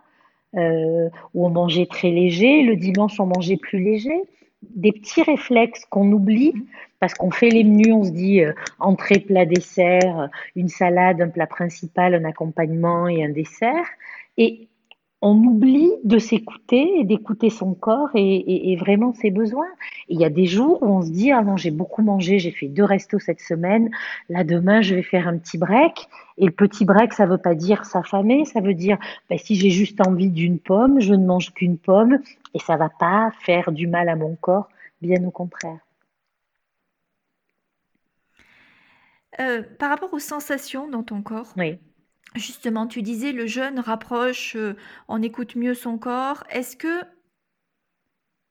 Euh, 0.56 1.10
ou 1.34 1.46
on 1.46 1.50
mangeait 1.50 1.86
très 1.86 2.10
léger. 2.10 2.64
Le 2.64 2.76
dimanche, 2.76 3.20
on 3.20 3.26
mangeait 3.26 3.58
plus 3.58 3.84
léger. 3.84 4.22
Des 4.76 4.92
petits 4.92 5.22
réflexes 5.22 5.86
qu'on 5.86 6.12
oublie 6.12 6.54
parce 7.00 7.14
qu'on 7.14 7.30
fait 7.30 7.50
les 7.50 7.64
menus, 7.64 7.94
on 7.94 8.04
se 8.04 8.12
dit 8.12 8.42
euh, 8.42 8.54
entrée, 8.80 9.20
plat, 9.20 9.46
dessert, 9.46 10.30
une 10.56 10.68
salade, 10.68 11.22
un 11.22 11.30
plat 11.30 11.46
principal, 11.46 12.16
un 12.16 12.26
accompagnement 12.26 13.08
et 13.08 13.24
un 13.24 13.30
dessert. 13.30 13.86
Et 14.38 14.68
on 15.22 15.36
oublie 15.36 15.92
de 16.04 16.20
s'écouter 16.20 17.00
et 17.00 17.04
d'écouter 17.04 17.50
son 17.50 17.74
corps 17.74 18.10
et, 18.14 18.76
vraiment 18.80 19.14
ses 19.14 19.32
besoins. 19.32 19.68
il 20.10 20.20
y 20.20 20.26
a 20.26 20.30
des 20.30 20.46
jours 20.46 20.84
où 20.84 20.88
on 20.88 21.02
se 21.02 21.10
dit 21.10 21.32
ah 21.32 21.42
non 21.42 21.58
j'ai 21.58 21.72
beaucoup 21.72 22.04
mangé, 22.04 22.38
j'ai 22.38 22.52
fait 22.52 22.68
deux 22.68 22.84
restos 22.84 23.20
cette 23.20 23.42
semaine, 23.42 23.90
là 24.30 24.44
demain 24.44 24.82
je 24.82 24.94
vais 24.96 25.04
faire 25.04 25.28
un 25.28 25.38
petit 25.38 25.58
break. 25.58 26.08
Et 26.38 26.46
le 26.46 26.52
petit 26.52 26.86
break 26.86 27.14
ça 27.14 27.26
veut 27.26 27.40
pas 27.40 27.56
dire 27.56 27.86
s'affamer, 27.86 28.46
ça 28.46 28.62
veut 28.62 28.76
dire 28.76 28.98
bah, 29.30 29.38
si 29.40 29.56
j'ai 29.56 29.72
juste 29.72 30.00
envie 30.06 30.30
d'une 30.30 30.60
pomme, 30.60 31.00
je 31.00 31.14
ne 31.14 31.26
mange 31.26 31.52
qu'une 31.54 31.78
pomme 31.78 32.20
et 32.54 32.60
ça 32.60 32.78
va 32.78 32.90
pas 32.90 33.32
faire 33.42 33.72
du 33.72 33.88
mal 33.88 34.10
à 34.10 34.16
mon 34.16 34.36
corps, 34.36 34.70
bien 35.02 35.24
au 35.24 35.32
contraire. 35.32 35.80
Euh, 39.40 39.64
par 39.78 39.90
rapport 39.90 40.14
aux 40.14 40.20
sensations 40.20 40.88
dans 40.90 41.04
ton 41.04 41.22
corps, 41.22 41.54
oui. 41.58 41.80
Justement, 42.38 42.88
tu 42.88 43.02
disais 43.02 43.32
le 43.32 43.48
jeûne 43.48 43.80
rapproche, 43.80 44.56
euh, 44.56 44.76
on 45.08 45.22
écoute 45.22 45.56
mieux 45.56 45.74
son 45.74 45.98
corps. 45.98 46.44
Est-ce 46.50 46.78
que 46.78 47.02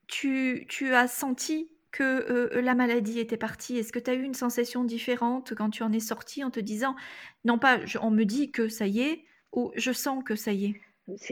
tu, 0.09 0.67
tu 0.69 0.93
as 0.93 1.09
senti 1.09 1.71
que 1.93 2.03
euh, 2.03 2.61
la 2.61 2.75
maladie 2.75 3.21
était 3.21 3.37
partie? 3.37 3.79
Est-ce 3.79 3.93
que 3.93 3.99
tu 3.99 4.11
as 4.11 4.15
eu 4.15 4.23
une 4.23 4.35
sensation 4.35 4.85
différente 4.85 5.55
quand 5.55 5.71
tu 5.71 5.83
en 5.83 5.93
es 5.93 6.01
sorti 6.01 6.43
en 6.43 6.51
te 6.51 6.61
disant, 6.61 6.97
non 7.45 7.59
pas 7.59 7.79
on 8.03 8.11
me 8.11 8.25
dit 8.25 8.51
que 8.51 8.69
ça 8.69 8.87
y 8.87 9.01
est, 9.01 9.25
ou 9.53 9.73
je 9.77 9.93
sens 9.93 10.23
que 10.25 10.35
ça 10.35 10.53
y 10.53 10.67
est? 10.67 10.81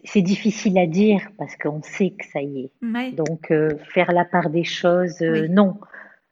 C'est 0.05 0.23
difficile 0.23 0.79
à 0.79 0.87
dire 0.87 1.29
parce 1.37 1.57
qu'on 1.57 1.83
sait 1.83 2.11
que 2.11 2.25
ça 2.33 2.40
y 2.40 2.71
est. 2.83 3.12
Donc 3.12 3.51
euh, 3.51 3.71
faire 3.93 4.12
la 4.12 4.25
part 4.25 4.49
des 4.49 4.62
choses, 4.62 5.21
non. 5.21 5.81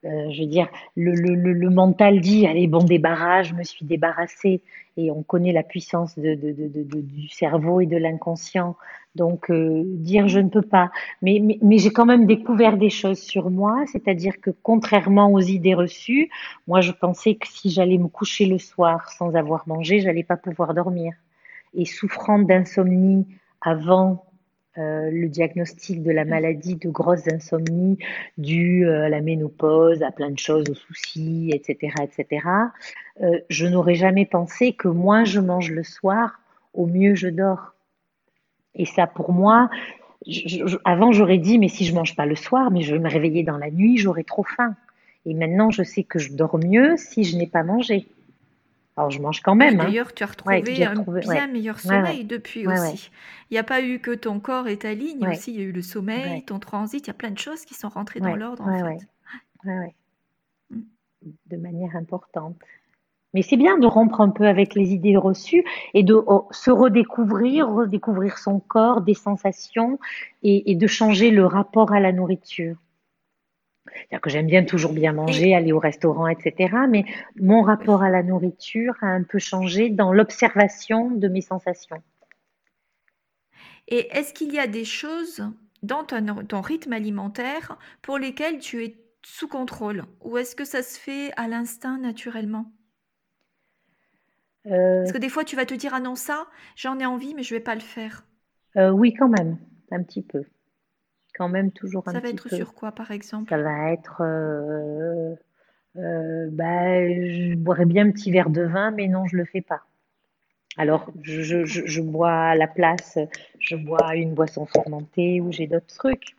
Euh, 0.04 0.30
je 0.30 0.42
veux 0.42 0.48
dire, 0.48 0.68
le, 0.96 1.12
le, 1.12 1.52
le, 1.52 1.70
mental 1.70 2.20
dit, 2.20 2.46
allez, 2.46 2.66
bon 2.66 2.82
débarras, 2.82 3.44
je 3.44 3.54
me 3.54 3.62
suis 3.62 3.84
débarrassée. 3.84 4.60
Et 4.96 5.10
on 5.10 5.22
connaît 5.22 5.52
la 5.52 5.62
puissance 5.62 6.18
de, 6.18 6.34
de, 6.34 6.52
de, 6.52 7.00
du 7.00 7.28
cerveau 7.28 7.80
et 7.80 7.86
de 7.86 7.96
l'inconscient. 7.96 8.76
Donc, 9.14 9.50
euh, 9.50 9.82
dire 9.86 10.26
je 10.28 10.40
ne 10.40 10.48
peux 10.48 10.62
pas. 10.62 10.90
Mais, 11.22 11.38
mais, 11.40 11.58
mais 11.62 11.78
j'ai 11.78 11.90
quand 11.90 12.06
même 12.06 12.26
découvert 12.26 12.76
des 12.76 12.90
choses 12.90 13.18
sur 13.18 13.50
moi, 13.50 13.84
c'est-à-dire 13.86 14.40
que 14.40 14.50
contrairement 14.50 15.30
aux 15.32 15.40
idées 15.40 15.74
reçues, 15.74 16.30
moi 16.66 16.80
je 16.80 16.92
pensais 16.92 17.34
que 17.34 17.46
si 17.46 17.70
j'allais 17.70 17.98
me 17.98 18.08
coucher 18.08 18.46
le 18.46 18.58
soir 18.58 19.10
sans 19.10 19.34
avoir 19.34 19.68
mangé, 19.68 20.00
j'allais 20.00 20.24
pas 20.24 20.36
pouvoir 20.36 20.74
dormir. 20.74 21.14
Et 21.74 21.84
souffrant 21.84 22.38
d'insomnie 22.38 23.26
avant 23.60 24.24
euh, 24.78 25.10
le 25.10 25.28
diagnostic 25.28 26.02
de 26.02 26.10
la 26.10 26.24
maladie 26.24 26.76
de 26.76 26.88
grosse 26.88 27.28
insomnie 27.28 27.98
due 28.38 28.86
euh, 28.86 29.04
à 29.04 29.08
la 29.10 29.20
ménopause, 29.20 30.02
à 30.02 30.10
plein 30.10 30.30
de 30.30 30.38
choses, 30.38 30.64
aux 30.70 30.74
soucis, 30.74 31.50
etc., 31.52 31.92
etc. 32.02 32.46
Euh, 33.20 33.38
je 33.50 33.66
n'aurais 33.66 33.96
jamais 33.96 34.24
pensé 34.24 34.72
que 34.72 34.88
moins 34.88 35.24
je 35.24 35.40
mange 35.40 35.70
le 35.70 35.82
soir, 35.82 36.40
au 36.72 36.86
mieux 36.86 37.14
je 37.14 37.28
dors. 37.28 37.74
Et 38.74 38.86
ça, 38.86 39.06
pour 39.06 39.32
moi, 39.32 39.68
avant 40.86 41.12
j'aurais 41.12 41.36
dit 41.36 41.58
mais 41.58 41.68
si 41.68 41.84
je 41.84 41.94
mange 41.94 42.16
pas 42.16 42.24
le 42.24 42.34
soir, 42.34 42.70
mais 42.70 42.80
je 42.80 42.94
vais 42.94 43.00
me 43.00 43.10
réveiller 43.10 43.42
dans 43.42 43.58
la 43.58 43.70
nuit, 43.70 43.98
j'aurai 43.98 44.24
trop 44.24 44.44
faim. 44.44 44.74
Et 45.26 45.34
maintenant, 45.34 45.70
je 45.70 45.82
sais 45.82 46.02
que 46.02 46.18
je 46.18 46.32
dors 46.32 46.58
mieux 46.58 46.96
si 46.96 47.24
je 47.24 47.36
n'ai 47.36 47.46
pas 47.46 47.62
mangé. 47.62 48.06
Alors, 48.96 49.10
je 49.10 49.20
mange 49.20 49.40
quand 49.40 49.54
même. 49.54 49.80
Hein. 49.80 49.84
D'ailleurs, 49.84 50.12
tu 50.12 50.22
as 50.22 50.26
retrouvé 50.26 50.84
un 50.84 51.02
bien 51.20 51.46
meilleur 51.46 51.80
sommeil 51.80 52.24
depuis 52.24 52.66
aussi. 52.66 53.10
Il 53.50 53.54
n'y 53.54 53.58
a 53.58 53.64
pas 53.64 53.82
eu 53.82 53.98
que 53.98 54.10
ton 54.14 54.40
corps 54.40 54.68
et 54.68 54.78
ta 54.78 54.94
ligne, 54.94 55.26
aussi, 55.28 55.52
il 55.52 55.60
y 55.60 55.62
a 55.62 55.66
eu 55.66 55.72
le 55.72 55.82
sommeil, 55.82 56.44
ton 56.44 56.58
transit, 56.58 57.06
il 57.06 57.08
y 57.08 57.10
a 57.10 57.14
plein 57.14 57.30
de 57.30 57.38
choses 57.38 57.64
qui 57.64 57.74
sont 57.74 57.88
rentrées 57.88 58.20
dans 58.20 58.36
l'ordre, 58.36 58.66
en 58.66 58.96
fait. 58.96 59.06
Mm. 60.70 60.80
De 61.46 61.56
manière 61.56 61.94
importante. 61.96 62.56
Mais 63.34 63.42
c'est 63.42 63.56
bien 63.56 63.78
de 63.78 63.86
rompre 63.86 64.20
un 64.20 64.28
peu 64.28 64.46
avec 64.46 64.74
les 64.74 64.92
idées 64.92 65.16
reçues 65.16 65.64
et 65.94 66.02
de 66.02 66.14
oh, 66.14 66.48
se 66.50 66.70
redécouvrir, 66.70 67.68
redécouvrir 67.68 68.36
son 68.36 68.60
corps, 68.60 69.00
des 69.00 69.14
sensations 69.14 69.98
et 70.42 70.74
de 70.74 70.86
changer 70.86 71.30
le 71.30 71.46
rapport 71.46 71.92
à 71.92 72.00
la 72.00 72.12
nourriture. 72.12 72.76
C'est-à-dire 73.86 74.20
que 74.20 74.30
j'aime 74.30 74.46
bien 74.46 74.64
toujours 74.64 74.92
bien 74.92 75.12
manger, 75.12 75.54
aller 75.54 75.72
au 75.72 75.78
restaurant, 75.78 76.28
etc. 76.28 76.74
Mais 76.88 77.04
mon 77.36 77.62
rapport 77.62 78.02
à 78.02 78.10
la 78.10 78.22
nourriture 78.22 78.94
a 79.00 79.06
un 79.06 79.22
peu 79.22 79.38
changé 79.38 79.90
dans 79.90 80.12
l'observation 80.12 81.10
de 81.10 81.28
mes 81.28 81.40
sensations. 81.40 82.02
Et 83.88 84.08
est-ce 84.16 84.32
qu'il 84.32 84.52
y 84.52 84.58
a 84.58 84.66
des 84.66 84.84
choses 84.84 85.44
dans 85.82 86.04
ton, 86.04 86.60
rythme 86.60 86.92
alimentaire 86.92 87.76
pour 88.02 88.18
lesquelles 88.18 88.58
tu 88.58 88.84
es 88.84 88.96
sous 89.24 89.48
contrôle? 89.48 90.04
Ou 90.20 90.38
est-ce 90.38 90.54
que 90.54 90.64
ça 90.64 90.82
se 90.82 90.98
fait 90.98 91.32
à 91.36 91.48
l'instinct 91.48 91.98
naturellement? 91.98 92.70
Euh. 94.66 95.00
Parce 95.00 95.12
que 95.12 95.18
des 95.18 95.28
fois, 95.28 95.44
tu 95.44 95.56
vas 95.56 95.66
te 95.66 95.74
dire, 95.74 95.92
ah 95.92 96.00
non, 96.00 96.14
ça, 96.14 96.46
j'en 96.76 97.00
ai 97.00 97.06
envie, 97.06 97.34
mais 97.34 97.42
je 97.42 97.52
ne 97.52 97.58
vais 97.58 97.64
pas 97.64 97.74
le 97.74 97.80
faire. 97.80 98.24
Euh, 98.76 98.90
oui, 98.90 99.12
quand 99.12 99.28
même, 99.28 99.58
un 99.90 100.02
petit 100.04 100.22
peu 100.22 100.44
quand 101.34 101.48
même 101.48 101.70
toujours 101.72 102.06
un 102.06 102.12
Ça 102.12 102.20
va 102.20 102.28
être 102.28 102.48
sur 102.48 102.74
quoi, 102.74 102.92
par 102.92 103.10
exemple? 103.10 103.48
Ça 103.48 103.58
va 103.58 103.92
être, 103.92 104.22
euh, 104.22 105.34
euh, 105.96 106.48
bah, 106.50 107.08
je 107.08 107.54
boirais 107.54 107.86
bien 107.86 108.06
un 108.06 108.10
petit 108.10 108.30
verre 108.30 108.50
de 108.50 108.62
vin, 108.62 108.90
mais 108.90 109.08
non, 109.08 109.26
je 109.26 109.36
le 109.36 109.44
fais 109.44 109.60
pas. 109.60 109.82
Alors, 110.76 111.10
je, 111.22 111.42
je, 111.42 111.64
je 111.64 112.00
bois 112.00 112.32
à 112.32 112.54
la 112.54 112.66
place, 112.66 113.18
je 113.58 113.76
bois 113.76 114.16
une 114.16 114.34
boisson 114.34 114.64
fermentée 114.66 115.40
ou 115.40 115.52
j'ai 115.52 115.66
d'autres 115.66 115.94
trucs. 115.94 116.36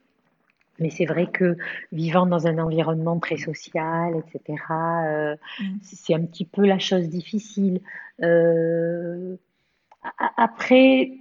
Mais 0.79 0.89
c'est 0.89 1.05
vrai 1.05 1.27
que 1.27 1.55
vivant 1.91 2.25
dans 2.25 2.47
un 2.47 2.57
environnement 2.57 3.19
très 3.19 3.37
social, 3.37 4.15
etc., 4.17 4.57
euh, 4.71 5.35
mmh. 5.59 5.65
c'est 5.83 6.15
un 6.15 6.25
petit 6.25 6.45
peu 6.45 6.65
la 6.65 6.79
chose 6.79 7.09
difficile. 7.09 7.79
après, 10.37 11.11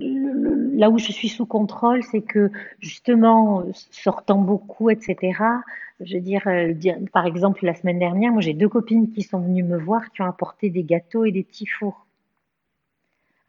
là 0.00 0.90
où 0.90 0.98
je 0.98 1.12
suis 1.12 1.28
sous 1.28 1.46
contrôle, 1.46 2.02
c'est 2.02 2.22
que 2.22 2.50
justement, 2.78 3.64
sortant 3.90 4.38
beaucoup, 4.38 4.90
etc., 4.90 5.42
je 6.00 6.14
veux 6.14 6.20
dire, 6.22 6.46
euh, 6.46 6.72
par 7.12 7.26
exemple, 7.26 7.64
la 7.66 7.74
semaine 7.74 7.98
dernière, 7.98 8.32
moi 8.32 8.40
j'ai 8.40 8.54
deux 8.54 8.68
copines 8.68 9.12
qui 9.12 9.22
sont 9.22 9.40
venues 9.40 9.62
me 9.62 9.76
voir, 9.76 10.10
qui 10.12 10.22
ont 10.22 10.26
apporté 10.26 10.70
des 10.70 10.82
gâteaux 10.82 11.26
et 11.26 11.32
des 11.32 11.42
petits 11.42 11.66
fours. 11.66 12.06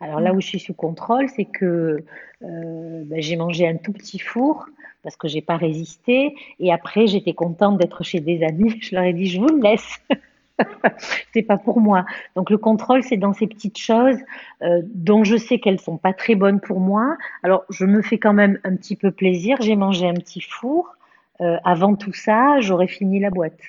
Alors 0.01 0.19
là 0.19 0.33
où 0.33 0.41
je 0.41 0.47
suis 0.47 0.59
sous 0.59 0.73
contrôle, 0.73 1.29
c'est 1.29 1.45
que 1.45 2.03
euh, 2.43 3.03
ben, 3.05 3.21
j'ai 3.21 3.37
mangé 3.37 3.67
un 3.67 3.77
tout 3.77 3.93
petit 3.93 4.19
four 4.19 4.67
parce 5.03 5.15
que 5.15 5.27
j'ai 5.27 5.41
pas 5.41 5.57
résisté. 5.57 6.35
Et 6.59 6.73
après, 6.73 7.07
j'étais 7.07 7.33
contente 7.33 7.77
d'être 7.77 8.03
chez 8.03 8.19
des 8.19 8.43
amis. 8.43 8.75
Je 8.81 8.95
leur 8.95 9.03
ai 9.03 9.13
dit, 9.13 9.27
je 9.27 9.39
vous 9.39 9.47
le 9.47 9.61
laisse. 9.61 10.01
c'est 11.33 11.43
pas 11.43 11.57
pour 11.57 11.79
moi. 11.79 12.05
Donc 12.35 12.49
le 12.49 12.57
contrôle, 12.57 13.03
c'est 13.03 13.17
dans 13.17 13.33
ces 13.33 13.47
petites 13.47 13.77
choses 13.77 14.17
euh, 14.61 14.81
dont 14.85 15.23
je 15.23 15.37
sais 15.37 15.59
qu'elles 15.59 15.79
sont 15.79 15.97
pas 15.97 16.13
très 16.13 16.35
bonnes 16.35 16.59
pour 16.59 16.79
moi. 16.79 17.17
Alors 17.43 17.63
je 17.69 17.85
me 17.85 18.01
fais 18.01 18.17
quand 18.17 18.33
même 18.33 18.59
un 18.63 18.75
petit 18.75 18.95
peu 18.95 19.11
plaisir. 19.11 19.57
J'ai 19.61 19.75
mangé 19.75 20.07
un 20.07 20.13
petit 20.13 20.41
four. 20.41 20.95
Euh, 21.41 21.57
avant 21.63 21.95
tout 21.95 22.13
ça, 22.13 22.59
j'aurais 22.59 22.87
fini 22.87 23.19
la 23.19 23.29
boîte. 23.29 23.59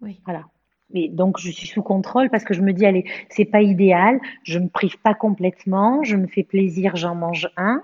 Oui. 0.00 0.20
Voilà. 0.24 0.44
Mais 0.90 1.08
donc 1.08 1.38
je 1.38 1.50
suis 1.50 1.66
sous 1.66 1.82
contrôle 1.82 2.30
parce 2.30 2.44
que 2.44 2.54
je 2.54 2.62
me 2.62 2.72
dis 2.72 2.86
allez, 2.86 3.04
c'est 3.28 3.44
pas 3.44 3.62
idéal. 3.62 4.20
Je 4.44 4.58
me 4.58 4.68
prive 4.68 4.98
pas 4.98 5.14
complètement. 5.14 6.02
Je 6.04 6.16
me 6.16 6.26
fais 6.26 6.44
plaisir, 6.44 6.96
j'en 6.96 7.14
mange 7.14 7.48
un. 7.56 7.82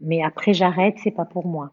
Mais 0.00 0.22
après 0.22 0.54
j'arrête, 0.54 0.96
c'est 1.02 1.10
pas 1.10 1.24
pour 1.24 1.46
moi. 1.46 1.72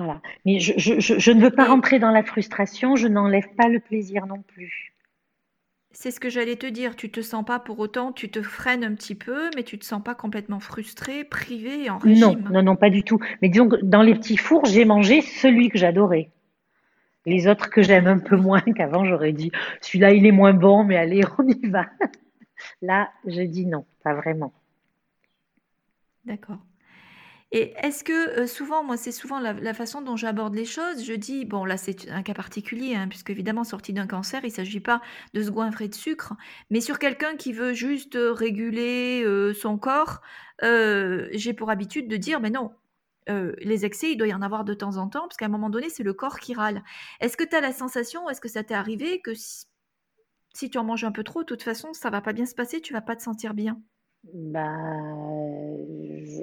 Voilà. 0.00 0.22
Mais 0.46 0.60
je, 0.60 0.72
je, 0.78 0.98
je, 0.98 1.30
ne 1.30 1.42
veux 1.42 1.50
pas 1.50 1.66
rentrer 1.66 1.98
dans 1.98 2.10
la 2.10 2.22
frustration, 2.22 2.96
je 2.96 3.06
n'enlève 3.06 3.54
pas 3.54 3.68
le 3.68 3.80
plaisir 3.80 4.26
non 4.26 4.40
plus. 4.40 4.94
C'est 5.92 6.10
ce 6.10 6.20
que 6.20 6.30
j'allais 6.30 6.56
te 6.56 6.66
dire, 6.66 6.96
tu 6.96 7.10
te 7.10 7.20
sens 7.20 7.44
pas 7.44 7.58
pour 7.58 7.78
autant, 7.80 8.10
tu 8.10 8.30
te 8.30 8.40
freines 8.40 8.82
un 8.82 8.94
petit 8.94 9.14
peu, 9.14 9.50
mais 9.54 9.62
tu 9.62 9.78
te 9.78 9.84
sens 9.84 10.02
pas 10.02 10.14
complètement 10.14 10.58
frustré, 10.58 11.24
privé 11.24 11.90
en 11.90 11.98
régime. 11.98 12.20
Non, 12.20 12.50
non, 12.50 12.62
non, 12.62 12.76
pas 12.76 12.88
du 12.88 13.02
tout. 13.02 13.18
Mais 13.42 13.50
disons 13.50 13.68
que 13.68 13.76
dans 13.82 14.00
les 14.00 14.14
petits 14.14 14.38
fours, 14.38 14.64
j'ai 14.64 14.86
mangé 14.86 15.20
celui 15.20 15.68
que 15.68 15.76
j'adorais. 15.76 16.30
Les 17.26 17.46
autres 17.46 17.68
que 17.68 17.82
j'aime 17.82 18.06
un 18.06 18.20
peu 18.20 18.36
moins 18.36 18.60
qu'avant, 18.76 19.04
j'aurais 19.04 19.32
dit, 19.32 19.50
celui-là, 19.82 20.12
il 20.12 20.24
est 20.24 20.32
moins 20.32 20.54
bon, 20.54 20.82
mais 20.82 20.96
allez, 20.96 21.22
on 21.38 21.46
y 21.46 21.68
va. 21.68 21.86
Là, 22.80 23.10
je 23.26 23.42
dis 23.42 23.66
non, 23.66 23.84
pas 24.02 24.14
vraiment. 24.14 24.54
D'accord. 26.24 26.60
Et 27.52 27.74
est-ce 27.82 28.04
que, 28.04 28.40
heu, 28.42 28.46
souvent, 28.46 28.84
moi, 28.84 28.96
c'est 28.96 29.10
souvent 29.10 29.40
la 29.40 29.74
façon 29.74 30.02
dont 30.02 30.14
j'aborde 30.16 30.54
les 30.54 30.64
choses, 30.64 31.04
je 31.04 31.12
dis 31.14 31.44
bon 31.44 31.64
là, 31.64 31.76
c'est 31.76 32.08
un 32.08 32.22
cas 32.22 32.32
particulier, 32.34 32.94
hein, 32.94 33.08
puisqu'évidemment 33.08 33.64
sorti 33.64 33.92
d'un 33.92 34.06
cancer, 34.06 34.44
il 34.44 34.52
s'agit 34.52 34.78
pas 34.80 35.00
de 35.34 35.42
se 35.42 35.50
goinfrer 35.50 35.88
de 35.88 35.94
sucre, 35.94 36.34
mais 36.70 36.80
sur 36.80 36.98
quelqu'un 37.00 37.34
qui 37.36 37.52
veut 37.52 37.72
juste, 37.72 38.14
heu, 38.14 38.30
réguler, 38.30 39.22
heu, 39.24 39.52
son 39.52 39.78
corps, 39.78 40.20
j'ai 40.62 41.52
pour 41.54 41.70
habitude 41.70 42.08
de 42.08 42.16
dire: 42.16 42.40
«Mais 42.40 42.50
non, 42.50 42.72
les 43.28 43.84
excès, 43.84 44.12
il 44.12 44.16
doit 44.16 44.28
y 44.28 44.34
en 44.34 44.42
avoir 44.42 44.64
de 44.64 44.74
temps 44.74 44.96
en 44.96 45.08
temps, 45.08 45.22
parce 45.22 45.36
qu'à 45.36 45.46
un 45.46 45.48
moment 45.48 45.70
donné, 45.70 45.88
c'est 45.90 46.02
le 46.04 46.12
corps 46.14 46.38
qui 46.40 46.54
râle». 46.54 46.82
Est-ce 47.20 47.36
que 47.36 47.44
tu 47.44 47.56
as 47.56 47.60
la 47.60 47.72
sensation, 47.72 48.28
est-ce 48.30 48.40
que 48.40 48.48
ça 48.48 48.62
t'est 48.64 48.74
arrivé 48.74 49.20
que 49.22 49.34
si 49.34 49.66
si 50.54 50.70
tu 50.70 50.78
en 50.78 50.84
manges 50.84 51.04
un 51.04 51.12
peu 51.12 51.24
trop, 51.24 51.40
de 51.42 51.46
toute 51.46 51.62
façon, 51.64 51.92
ça 51.94 52.10
va 52.10 52.20
pas 52.22 52.32
bien 52.34 52.46
se 52.46 52.54
passer, 52.56 52.80
tu 52.80 52.92
vas 52.94 53.02
pas 53.02 53.16
te 53.16 53.22
sentir 53.22 53.54
bien? 53.54 53.80
Bah, 54.24 54.76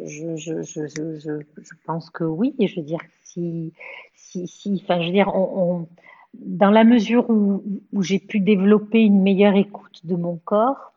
je, 0.06 0.36
je, 0.36 0.62
je, 0.64 0.88
je, 0.88 1.74
pense 1.86 2.10
que 2.10 2.24
oui. 2.24 2.56
Je 2.60 2.76
veux 2.78 2.86
dire, 2.86 3.00
si, 3.24 3.74
si, 4.16 4.48
si, 4.48 4.82
enfin, 4.84 5.00
je 5.02 5.08
veux 5.08 5.14
dire, 5.14 5.30
on, 5.34 5.82
on- 5.82 5.90
dans 6.34 6.70
la 6.70 6.84
mesure 6.84 7.30
où, 7.30 7.64
où 7.94 8.04
j'ai 8.04 8.20
pu 8.20 8.40
développer 8.40 9.00
une 9.02 9.22
meilleure 9.22 9.56
écoute 9.56 10.06
de 10.06 10.16
mon 10.16 10.38
corps, 10.38 10.94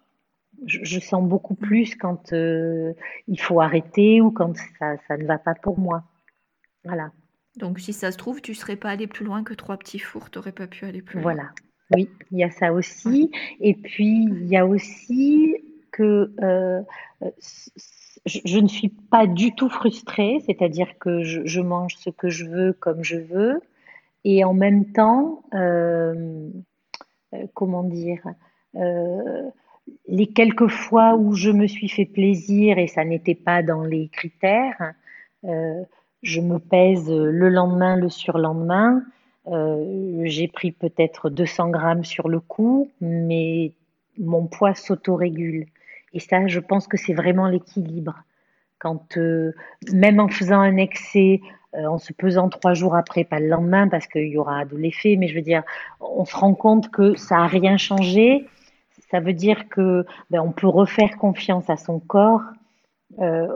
je, 0.66 1.00
sens 1.00 1.26
beaucoup 1.26 1.54
plus 1.54 1.94
quand 1.96 2.32
euh, 2.32 2.92
il 3.28 3.40
faut 3.40 3.60
arrêter 3.60 4.20
ou 4.20 4.30
quand 4.30 4.54
ça, 4.78 4.96
ça 5.08 5.16
ne 5.16 5.24
va 5.26 5.38
pas 5.38 5.54
pour 5.54 5.78
moi. 5.78 6.04
Voilà, 6.84 7.12
Donc 7.56 7.78
si 7.80 7.92
ça 7.92 8.12
se 8.12 8.16
trouve, 8.18 8.40
tu 8.42 8.54
serais 8.54 8.76
pas 8.76 8.90
allé 8.90 9.06
plus 9.06 9.24
loin 9.24 9.44
que 9.44 9.54
3 9.54 9.76
petits 9.78 9.98
fours, 9.98 10.30
tu 10.30 10.38
aurais 10.38 10.52
pas 10.52 10.66
pu 10.66 10.84
aller 10.84 11.02
plus 11.02 11.20
loin. 11.20 11.22
voilà. 11.22 11.50
Oui, 11.92 12.08
il 12.30 12.38
y 12.38 12.44
a 12.44 12.50
ça 12.50 12.72
aussi. 12.72 13.30
Et 13.60 13.74
puis, 13.74 14.24
il 14.24 14.46
y 14.46 14.56
a 14.56 14.66
aussi 14.66 15.56
que 15.90 16.32
euh, 16.42 16.82
euh, 17.22 17.30
je, 18.26 18.58
ne 18.58 18.68
suis 18.68 18.88
pas 18.88 19.26
du 19.26 19.54
tout 19.54 19.68
frustrée, 19.68 20.42
c'est-à-dire 20.46 20.98
que 20.98 21.22
je, 21.22 21.60
mange 21.60 21.96
ce 21.96 22.10
que 22.10 22.28
je 22.28 22.44
veux 22.44 22.72
comme 22.72 23.02
je 23.02 23.16
veux. 23.16 23.60
Et 24.24 24.44
en 24.44 24.52
même 24.52 24.92
temps, 24.92 25.42
euh, 25.54 26.50
comment 27.54 27.82
dire, 27.84 28.22
les 30.06 30.26
quelques 30.26 30.68
fois 30.68 31.14
où 31.16 31.34
je 31.34 31.50
me 31.50 31.66
suis 31.66 31.88
fait 31.88 32.04
plaisir 32.04 32.78
et 32.78 32.86
ça 32.86 33.04
n'était 33.04 33.34
pas 33.34 33.62
dans 33.62 33.82
les 33.82 34.08
critères, 34.08 34.92
je 35.42 36.40
me 36.40 36.58
pèse 36.58 37.10
le 37.10 37.48
lendemain, 37.48 37.96
le 37.96 38.10
surlendemain. 38.10 39.02
J'ai 39.46 40.48
pris 40.48 40.70
peut-être 40.72 41.30
200 41.30 41.70
grammes 41.70 42.04
sur 42.04 42.28
le 42.28 42.40
coup, 42.40 42.90
mais 43.00 43.72
mon 44.20 44.46
poids 44.46 44.74
s'autorégule. 44.74 45.66
Et 46.12 46.20
ça, 46.20 46.46
je 46.46 46.60
pense 46.60 46.86
que 46.86 46.96
c'est 46.96 47.14
vraiment 47.14 47.46
l'équilibre. 47.46 48.22
Quand, 48.78 49.16
euh, 49.16 49.52
même 49.92 50.20
en 50.20 50.28
faisant 50.28 50.60
un 50.60 50.76
excès, 50.76 51.40
euh, 51.74 51.84
en 51.84 51.98
se 51.98 52.12
pesant 52.12 52.48
trois 52.48 52.74
jours 52.74 52.94
après, 52.96 53.24
pas 53.24 53.38
le 53.38 53.48
lendemain 53.48 53.88
parce 53.88 54.06
qu'il 54.06 54.28
y 54.28 54.38
aura 54.38 54.64
de 54.64 54.76
l'effet, 54.76 55.16
mais 55.16 55.28
je 55.28 55.34
veux 55.34 55.42
dire, 55.42 55.62
on 56.00 56.24
se 56.24 56.34
rend 56.34 56.54
compte 56.54 56.90
que 56.90 57.14
ça 57.14 57.38
a 57.38 57.46
rien 57.46 57.76
changé. 57.76 58.46
Ça 59.10 59.20
veut 59.20 59.32
dire 59.32 59.68
que 59.68 60.04
ben, 60.30 60.40
on 60.40 60.52
peut 60.52 60.68
refaire 60.68 61.16
confiance 61.16 61.68
à 61.68 61.76
son 61.76 62.00
corps. 62.00 62.42
Euh, 63.18 63.48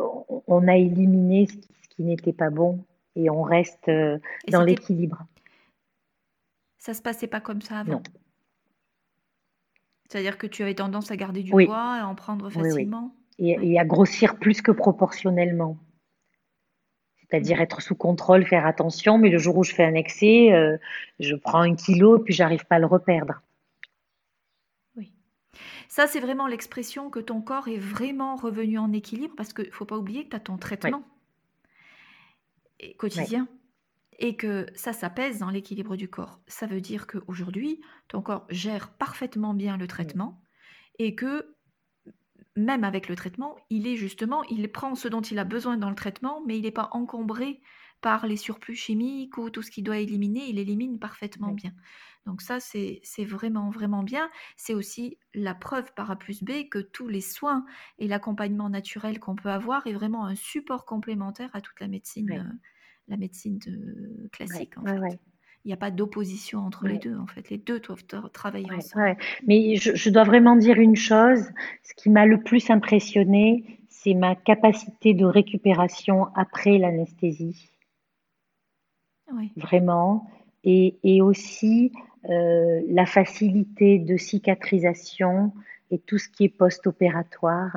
on 0.47 0.69
a 0.69 0.77
éliminé 0.77 1.47
ce 1.47 1.88
qui, 1.95 2.03
n'était 2.03 2.33
pas 2.33 2.51
bon 2.51 2.85
et 3.14 3.31
on 3.31 3.43
reste 3.43 3.88
dans 4.49 4.62
l'équilibre. 4.62 5.23
ça 6.77 6.93
se 6.93 7.01
passait 7.01 7.29
pas 7.29 7.40
comme 7.40 7.62
ça 7.62 7.85
Non. 7.85 8.03
C'est-à-dire 10.14 10.38
que 10.38 10.46
tu 10.46 10.62
avais 10.62 10.77
tendance 10.77 11.11
à 11.11 11.16
garder 11.16 11.42
du 11.42 11.53
Oui, 11.53 11.66
poids, 11.66 11.96
à 11.96 12.07
en 12.07 12.14
prendre 12.14 12.46
oui, 12.46 12.53
oui. 12.55 12.70
facilement? 12.70 13.12
Et, 13.40 13.59
et 13.61 13.81
à 13.81 13.85
grossir 13.85 14.38
plus 14.38 14.62
que 14.62 14.70
proportionnellement. 14.70 15.77
C'est-à-dire 17.18 17.61
être 17.61 17.83
sous 17.83 17.96
contrôle, 17.96 18.46
faire 18.46 18.64
attention, 18.64 19.18
mais 19.18 19.29
le 19.29 19.38
jour 19.38 19.57
où 19.57 19.64
je 19.64 19.74
fais 19.74 19.83
un 19.83 19.94
excès, 19.94 20.53
euh, 20.53 20.77
je 21.18 21.35
prends 21.35 21.62
un 21.62 21.74
kilo 21.74 22.18
et 22.18 22.22
puis 22.22 22.33
j'arrive 22.33 22.64
pas 22.64 22.77
à 22.77 22.79
le 22.79 22.87
reperdre. 22.87 23.42
Oui. 24.94 25.12
Ça, 25.88 26.07
c'est 26.07 26.20
vraiment 26.20 26.46
l'expression 26.46 27.11
que 27.11 27.18
ton 27.18 27.40
corps 27.40 27.66
est 27.66 27.77
vraiment 27.77 28.37
revenu 28.37 28.79
en 28.79 28.92
équilibre 28.92 29.35
parce 29.37 29.53
qu'il 29.53 29.72
faut 29.72 29.85
pas 29.85 29.98
oublier 29.98 30.27
que 30.27 30.31
tu 30.31 30.37
as 30.37 30.40
ton 30.40 30.59
traitement 30.59 31.03
et 32.79 32.94
quotidien 32.94 33.48
et 34.18 34.37
que 34.37 34.66
ça, 34.74 34.92
ça 34.92 35.11
pèse 35.11 35.38
dans 35.38 35.50
l'équilibre 35.50 35.96
du 35.96 36.09
corps. 36.09 36.40
Ça 36.46 36.66
veut 36.66 36.81
dire 36.81 37.07
qu'aujourd'hui, 37.07 37.81
ton 38.09 38.22
corps 38.22 38.46
gère 38.50 38.90
parfaitement 38.92 39.55
bien 39.55 39.77
le 39.77 39.87
traitement 39.87 40.42
et 40.98 41.14
que 41.14 41.55
même 42.57 42.85
avec 42.85 43.09
le 43.09 43.16
traitement, 43.16 43.57
il 43.70 43.87
est 43.87 43.96
justement, 43.96 44.44
il 44.44 44.70
prend 44.70 44.94
ce 44.94 45.09
dont 45.09 45.20
il 45.20 45.38
a 45.38 45.44
besoin 45.44 45.77
dans 45.77 45.90
le 45.90 45.96
traitement, 45.96 46.42
mais 46.46 46.57
il 46.57 46.62
n'est 46.62 46.70
pas 46.70 46.88
encombré 46.92 47.61
par 48.00 48.27
les 48.27 48.37
surplus 48.37 48.77
chimiques 48.77 49.38
ou 49.38 49.50
tout 49.50 49.62
ce 49.62 49.70
qu'il 49.70 49.83
doit 49.83 49.98
éliminer, 49.98 50.46
il 50.48 50.59
élimine 50.59 50.98
parfaitement 50.98 51.48
oui, 51.48 51.55
bien. 51.55 51.72
Donc 52.27 52.42
ça, 52.42 52.61
c'est 52.61 53.00
vraiment, 53.20 53.70
vraiment 53.70 54.03
bien. 54.03 54.31
C'est 54.57 54.74
aussi 54.74 55.18
la 55.35 55.55
preuve 55.55 55.92
par 55.94 56.11
A 56.11 56.16
plus 56.16 56.42
B 56.42 56.68
que 56.70 56.79
tous 56.79 57.09
les 57.09 57.20
soins 57.20 57.64
et 57.98 58.07
l'accompagnement 58.09 58.68
naturel 58.68 59.20
qu'on 59.20 59.35
peut 59.35 59.50
avoir 59.50 59.87
est 59.87 59.92
vraiment 59.92 60.24
un 60.27 60.35
support 60.35 60.85
complémentaire 60.85 61.50
à 61.55 61.61
toute 61.61 61.81
la 61.81 61.88
médecine, 61.88 62.31
oui, 62.31 62.38
euh, 62.38 62.42
la 63.09 63.17
médecine 63.17 63.59
de- 63.59 64.29
classique 64.33 64.77
en 64.79 64.85
fait. 64.85 65.19
Il 65.64 65.69
n'y 65.69 65.73
a 65.73 65.79
pas 65.79 65.90
d'opposition 65.90 66.59
entre 66.61 66.87
les 66.88 66.99
deux 66.99 67.17
en 67.17 67.27
fait. 67.27 67.49
Les 67.49 67.57
deux 67.57 67.81
doivent 67.81 68.05
tra- 68.05 68.31
travailler 68.31 68.67
ensemble. 68.71 69.17
Mais 69.47 69.77
je, 69.77 69.95
je 69.95 70.11
dois 70.11 70.25
vraiment 70.25 70.57
dire 70.57 70.79
une 70.79 70.97
chose, 70.97 71.43
ce 71.83 71.95
qui 71.95 72.11
m'a 72.11 72.27
le 72.27 72.43
plus 72.43 72.69
impressionné, 72.71 73.81
c'est 73.88 74.12
ma 74.14 74.35
capacité 74.35 75.14
de 75.14 75.25
récupération 75.25 76.27
après 76.35 76.77
l'anesthésie. 76.77 77.71
Vraiment, 79.57 80.31
et, 80.64 80.97
et 81.03 81.23
aussi 81.23 81.93
euh, 82.29 82.83
la 82.88 83.07
facilité 83.07 83.99
de 83.99 84.17
cicatrisation 84.19 85.53
et 85.90 85.99
tout 85.99 86.19
ce 86.19 86.29
qui 86.29 86.45
est 86.45 86.49
post-opératoire. 86.51 87.75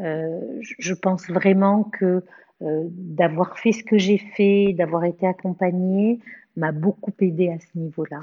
Euh, 0.00 0.58
je 0.60 0.94
pense 0.94 1.28
vraiment 1.28 1.84
que 1.84 2.24
d'avoir 2.60 3.58
fait 3.58 3.72
ce 3.72 3.84
que 3.84 3.98
j'ai 3.98 4.18
fait, 4.18 4.72
d'avoir 4.72 5.04
été 5.04 5.26
accompagnée, 5.26 6.20
m'a 6.56 6.72
beaucoup 6.72 7.12
aidé 7.20 7.50
à 7.50 7.58
ce 7.58 7.78
niveau-là. 7.78 8.20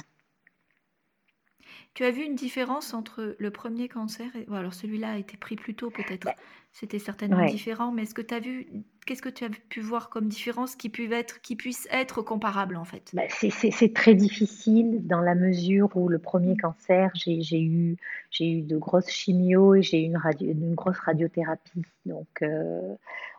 Tu 1.94 2.04
as 2.04 2.12
vu 2.12 2.24
une 2.24 2.36
différence 2.36 2.94
entre 2.94 3.36
le 3.38 3.52
premier 3.52 3.88
cancer 3.88 4.36
et 4.36 4.46
bon, 4.46 4.56
alors 4.56 4.74
celui-là 4.74 5.12
a 5.12 5.18
été 5.18 5.38
pris 5.38 5.56
plus 5.56 5.76
tôt 5.76 5.92
peut-être, 5.92 6.26
Ben, 6.26 6.34
c'était 6.72 6.98
certainement 6.98 7.38
ouais. 7.38 7.52
différent, 7.52 7.92
mais 7.92 8.04
est-ce 8.04 8.16
que 8.16 8.22
tu 8.22 8.34
as 8.34 8.40
vu 8.40 8.68
qu'est-ce 9.06 9.22
que 9.22 9.30
tu 9.30 9.44
as 9.44 9.50
pu 9.50 9.82
voir 9.82 10.10
comme 10.10 10.28
différence 10.28 10.76
qui 10.76 10.90
puisse 10.90 11.12
être 11.12 11.42
qui 11.42 11.56
puisse 11.56 11.88
être 11.92 12.24
comparable 12.24 12.78
en 12.78 12.86
fait? 12.86 13.12
Ben, 13.14 13.28
c'est 13.30 13.94
très 13.94 14.16
difficile 14.16 15.06
dans 15.06 15.20
la 15.20 15.36
mesure 15.36 15.96
où 15.96 16.10
le 16.10 16.18
premier 16.18 16.58
cancer, 16.58 17.12
j'ai 17.14 17.62
eu, 17.62 17.98
de 18.40 18.78
grosses 18.78 19.10
chimios 19.10 19.76
et 19.76 19.84
j'ai 19.84 20.02
eu 20.02 20.06
une, 20.06 20.18
radio, 20.18 20.50
une 20.50 20.74
grosse 20.74 20.98
radiothérapie. 21.00 21.84
Donc, 22.08 22.28
euh, 22.42 22.96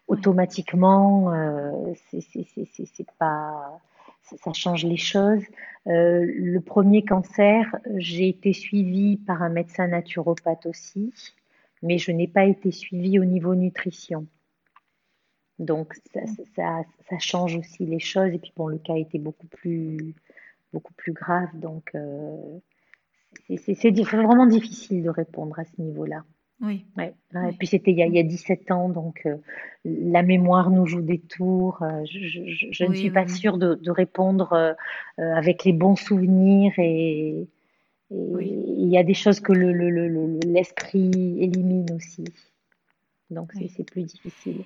automatiquement, 0.07 1.33
euh, 1.33 1.93
c'est 2.12 3.11
pas, 3.19 3.81
ça, 4.25 4.53
change 4.53 4.85
les 4.85 4.97
choses. 4.97 5.45
Euh, 5.87 6.25
le 6.25 6.61
premier 6.61 7.05
cancer, 7.05 7.77
j'ai 7.97 8.29
été 8.29 8.53
suivie 8.53 9.19
par 9.19 9.43
un 9.43 9.51
médecin 9.51 9.87
naturopathe 9.89 10.67
aussi, 10.67 11.13
mais 11.83 11.99
je 11.99 12.11
n'ai 12.11 12.29
pas 12.29 12.45
été 12.45 12.71
suivie 12.71 13.19
au 13.19 13.25
niveau 13.25 13.55
nutrition. 13.55 14.27
Donc 15.59 15.95
ça, 16.57 16.85
change 17.19 17.57
aussi 17.57 17.87
les 17.87 18.01
choses. 18.01 18.33
Et 18.33 18.39
puis 18.39 18.53
bon, 18.57 18.69
le 18.69 18.79
cas 18.79 18.97
était 18.97 19.19
beaucoup 19.19 19.47
plus, 19.47 20.15
beaucoup 20.73 20.95
plus 20.95 21.13
grave. 21.13 21.49
Donc 21.55 21.91
euh, 21.95 22.59
c'est 23.49 23.91
vraiment 24.03 24.47
difficile 24.47 25.03
de 25.03 25.11
répondre 25.11 25.59
à 25.59 25.65
ce 25.65 25.81
niveau-là. 25.81 26.25
Oui. 26.61 26.85
Ouais. 26.97 27.14
Et 27.35 27.53
puis 27.59 27.67
c'était 27.67 27.90
il 27.93 27.99
y 27.99 28.03
a, 28.03 28.07
il 28.07 28.12
Mmh. 28.12 28.17
y 28.17 28.19
a 28.21 28.23
17 28.23 28.71
ans, 28.71 28.88
donc 28.88 29.23
euh, 29.27 29.37
la 29.85 30.23
mémoire 30.23 30.71
nous 30.71 30.87
joue 30.87 31.01
des 31.03 31.19
tours. 31.19 31.83
Euh, 31.83 32.05
je, 32.05 32.21
je- 32.21 32.47
je- 32.47 32.67
je 32.71 32.85
ne 32.85 32.95
suis 32.95 33.11
pas 33.11 33.25
oui. 33.25 33.31
sûre 33.31 33.59
de, 33.59 33.75
de 33.75 33.90
répondre 33.90 34.53
euh, 34.53 34.75
avec 35.35 35.64
les 35.64 35.73
bons 35.73 35.97
souvenirs 35.97 36.73
et 36.79 37.49
il 38.11 38.88
y 38.88 38.99
a 38.99 39.03
des 39.03 39.14
choses 39.14 39.40
que 39.40 39.53
le, 39.53 39.73
le- 39.73 39.90
le- 39.90 40.09
le- 40.09 40.38
l'esprit 40.47 41.11
élimine 41.40 41.87
aussi. 41.95 42.25
Donc 43.31 43.53
c'est 43.77 43.85
plus 43.85 44.03
difficile. 44.05 44.64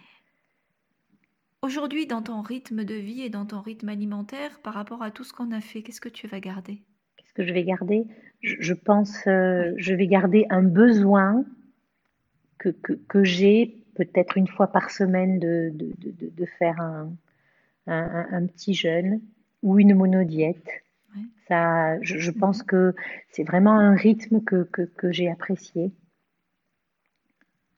Aujourd'hui, 1.62 2.06
dans 2.06 2.20
ton 2.22 2.42
rythme 2.42 2.84
de 2.84 2.94
vie 2.94 3.22
et 3.22 3.30
dans 3.30 3.46
ton 3.46 3.60
rythme 3.60 3.88
alimentaire, 3.88 4.60
par 4.60 4.74
rapport 4.74 5.02
à 5.02 5.10
tout 5.12 5.22
ce 5.22 5.32
qu'on 5.32 5.52
a 5.52 5.60
fait, 5.60 5.82
qu'est-ce 5.82 6.00
que 6.00 6.08
tu 6.08 6.26
vas 6.26 6.40
garder? 6.40 6.82
Qu'est-ce 7.16 7.32
que 7.32 7.44
je 7.46 7.52
vais 7.52 7.64
garder? 7.64 8.06
Je, 8.42 8.56
je 8.60 8.74
pense, 8.74 9.20
je 9.24 9.94
vais 9.94 10.06
garder 10.06 10.46
un 10.50 10.62
besoin 10.62 11.44
que, 12.58 12.70
que, 12.70 12.92
que 12.94 13.24
j'ai 13.24 13.84
peut-être 13.94 14.36
une 14.36 14.48
fois 14.48 14.68
par 14.68 14.90
semaine 14.90 15.38
de, 15.38 15.70
de, 15.74 15.92
de, 15.98 16.30
de- 16.30 16.46
faire 16.58 16.80
un, 16.80 17.12
un, 17.86 18.26
un 18.32 18.46
petit 18.46 18.74
jeûne 18.74 19.20
ou 19.62 19.78
une 19.78 19.94
monodiète. 19.94 20.68
Ouais. 21.16 21.22
Ça, 21.48 22.00
je, 22.02 22.18
je 22.18 22.30
pense 22.30 22.62
que 22.62 22.94
c'est 23.30 23.44
vraiment 23.44 23.72
un 23.78 23.94
rythme 23.94 24.40
que, 24.42 24.64
que, 24.64 24.82
que 24.82 25.12
j'ai 25.12 25.30
apprécié. 25.30 25.92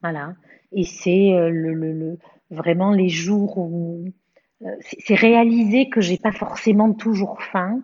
Voilà. 0.03 0.35
Et 0.73 0.85
c'est 0.85 1.33
euh, 1.35 1.51
le, 1.51 1.75
le, 1.75 1.93
le, 1.93 2.19
vraiment 2.51 2.93
les 2.93 3.09
jours 3.09 3.59
où 3.59 4.05
euh, 4.63 4.77
c'est 4.81 5.15
réaliser 5.15 5.89
que 5.89 6.01
j'ai 6.01 6.19
pas 6.19 6.33
forcément 6.33 6.93
toujours 6.93 7.43
faim 7.43 7.83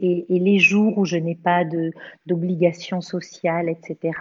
et, 0.00 0.24
les 0.28 0.58
jours 0.58 0.98
où 0.98 1.04
je 1.04 1.16
n'ai 1.16 1.34
pas 1.34 1.64
de 1.64 1.92
d'obligations 2.26 3.00
sociales, 3.00 3.68
etc. 3.68 4.18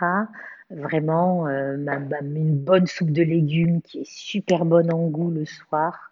Vraiment, 0.69 1.47
euh, 1.47 1.77
une 1.77 2.57
bonne 2.57 2.87
soupe 2.87 3.11
de 3.11 3.23
légumes 3.23 3.81
qui 3.81 3.99
est 3.99 4.09
super 4.09 4.65
bonne 4.65 4.93
en 4.93 5.07
goût 5.07 5.31
le 5.31 5.45
soir. 5.45 6.11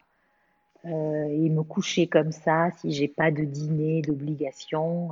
Euh, 0.86 1.26
et 1.30 1.50
me 1.50 1.64
coucher 1.64 2.08
comme 2.08 2.32
ça, 2.32 2.70
si 2.78 2.92
j'ai 2.92 3.08
pas 3.08 3.32
de 3.32 3.44
dîner, 3.44 4.02
d'obligations, 4.04 5.10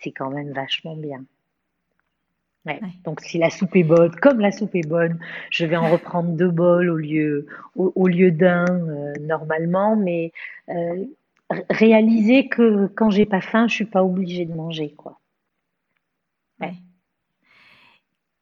c'est 0.00 0.10
quand 0.10 0.30
même 0.30 0.52
vachement 0.52 0.96
bien. 0.96 1.24
Donc 3.04 3.20
si 3.20 3.38
la 3.38 3.50
soupe 3.50 3.74
est 3.74 3.82
bonne, 3.82 4.14
comme 4.16 4.38
la 4.38 4.52
soupe 4.52 4.74
est 4.76 4.86
bonne, 4.86 5.18
je 5.50 5.66
vais 5.66 5.76
en 5.76 5.90
reprendre 5.90 6.30
deux 6.30 6.50
bols 6.50 6.90
au 6.90 6.96
lieu, 6.96 7.46
au, 7.74 8.06
lieu 8.06 8.30
d'un 8.30 8.66
euh, 8.68 9.12
normalement, 9.20 9.96
mais 9.96 10.32
euh, 10.68 11.04
réaliser 11.70 12.48
que 12.48 12.86
quand 12.88 13.10
j'ai 13.10 13.26
pas 13.26 13.40
faim, 13.40 13.68
je 13.68 13.74
suis 13.74 13.84
pas 13.84 14.02
obligée 14.02 14.46
de 14.46 14.54
manger, 14.54 14.94
quoi. 14.94 15.18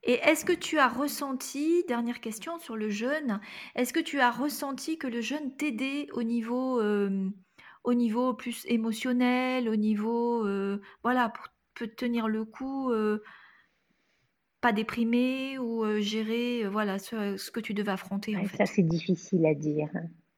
Et 0.03 0.15
est-ce 0.15 0.47
que 0.47 0.55
tu 0.55 0.79
as 0.79 0.89
ressenti, 0.89 1.85
dernière 1.87 2.21
question 2.21 2.59
sur 2.59 2.75
le 2.75 2.89
jeûne, 2.89 3.39
est-ce 3.75 3.93
que 3.93 4.01
tu 4.01 4.19
as 4.19 4.31
ressenti 4.31 4.97
que 4.97 5.07
le 5.07 5.21
jeûne 5.21 5.55
t'aidait 5.57 6.09
au 6.15 6.23
niveau, 6.23 6.81
euh, 6.81 7.29
au 7.85 7.93
niveau 7.93 8.33
plus 8.33 8.65
émotionnel, 8.67 9.69
au 9.69 9.77
niveau, 9.77 10.47
voilà, 11.03 11.29
pour 11.29 11.47
tenir 11.97 12.29
le 12.29 12.45
coup 12.45 12.91
pas 14.61 14.73
déprimé 14.73 15.59
ou 15.59 15.85
gérer 16.01 16.67
voilà 16.67 16.99
ce, 16.99 17.51
que 17.51 17.61
tu 17.61 17.75
devais 17.75 17.93
affronter 17.93 18.37
en 18.37 18.45
fait? 18.45 18.57
Ça 18.57 18.67
c'est 18.67 18.83
difficile 18.83 19.47
à 19.47 19.55
dire. 19.55 19.89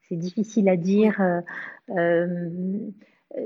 C'est 0.07 0.15
difficile 0.15 0.69
à 0.69 0.77
dire. 0.77 1.21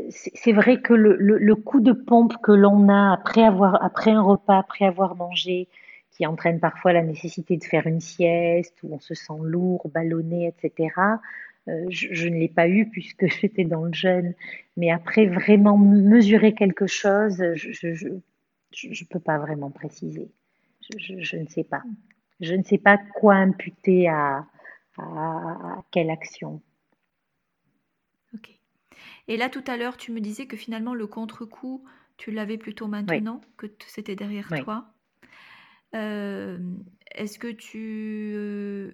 c'est 0.09 0.51
vrai 0.51 0.81
que 0.81 0.93
le, 0.93 1.55
coup 1.55 1.79
de 1.79 1.93
pompe 1.93 2.33
que 2.41 2.51
l'on 2.51 2.89
a 2.89 3.13
après 3.13 3.43
avoir 3.43 3.83
après 3.83 4.11
un 4.11 4.21
repas, 4.21 4.59
après 4.59 4.85
avoir 4.85 5.15
mangé, 5.15 5.67
qui 6.11 6.25
entraîne 6.25 6.59
parfois 6.59 6.93
la 6.93 7.03
nécessité 7.03 7.57
de 7.57 7.63
faire 7.63 7.85
une 7.85 8.01
sieste 8.01 8.75
où 8.83 8.93
on 8.93 8.99
se 8.99 9.13
sent 9.13 9.39
lourd, 9.43 9.87
ballonné, 9.93 10.47
etc. 10.47 10.89
je, 11.89 12.27
ne 12.27 12.35
l'ai 12.35 12.47
pas 12.47 12.67
eu 12.67 12.89
puisque 12.89 13.27
j'étais 13.39 13.65
dans 13.65 13.85
le 13.85 13.93
jeûne. 13.93 14.33
Mais 14.77 14.91
après 14.91 15.25
vraiment 15.25 15.77
mesurer 15.77 16.53
quelque 16.53 16.87
chose, 16.87 17.37
je 17.53 18.07
ne 18.07 19.07
peux 19.09 19.19
pas 19.19 19.37
vraiment 19.37 19.69
préciser 19.69 20.31
je, 20.97 21.37
ne 21.37 21.47
sais 21.47 21.63
pas. 21.63 21.83
Je 22.39 22.53
ne 22.53 22.63
sais 22.63 22.77
pas 22.77 22.97
quoi 23.15 23.35
imputer 23.35 24.07
à, 24.07 24.45
quelle 25.91 26.09
action. 26.09 26.61
Ok. 28.33 28.59
Et 29.27 29.37
là, 29.37 29.49
tout 29.49 29.63
à 29.67 29.77
l'heure, 29.77 29.97
tu 29.97 30.11
me 30.11 30.19
disais 30.19 30.47
que 30.47 30.57
finalement, 30.57 30.93
le 30.93 31.07
contre-coup, 31.07 31.83
tu 32.17 32.31
l'avais 32.31 32.57
plutôt 32.57 32.87
maintenant, 32.87 33.41
que 33.57 33.67
c'était 33.85 34.15
derrière 34.15 34.49
toi. 34.63 34.93
Euh, 35.95 36.59
est-ce 37.15 37.39
que 37.39 37.47
tu 37.47 38.33
euh, 38.35 38.91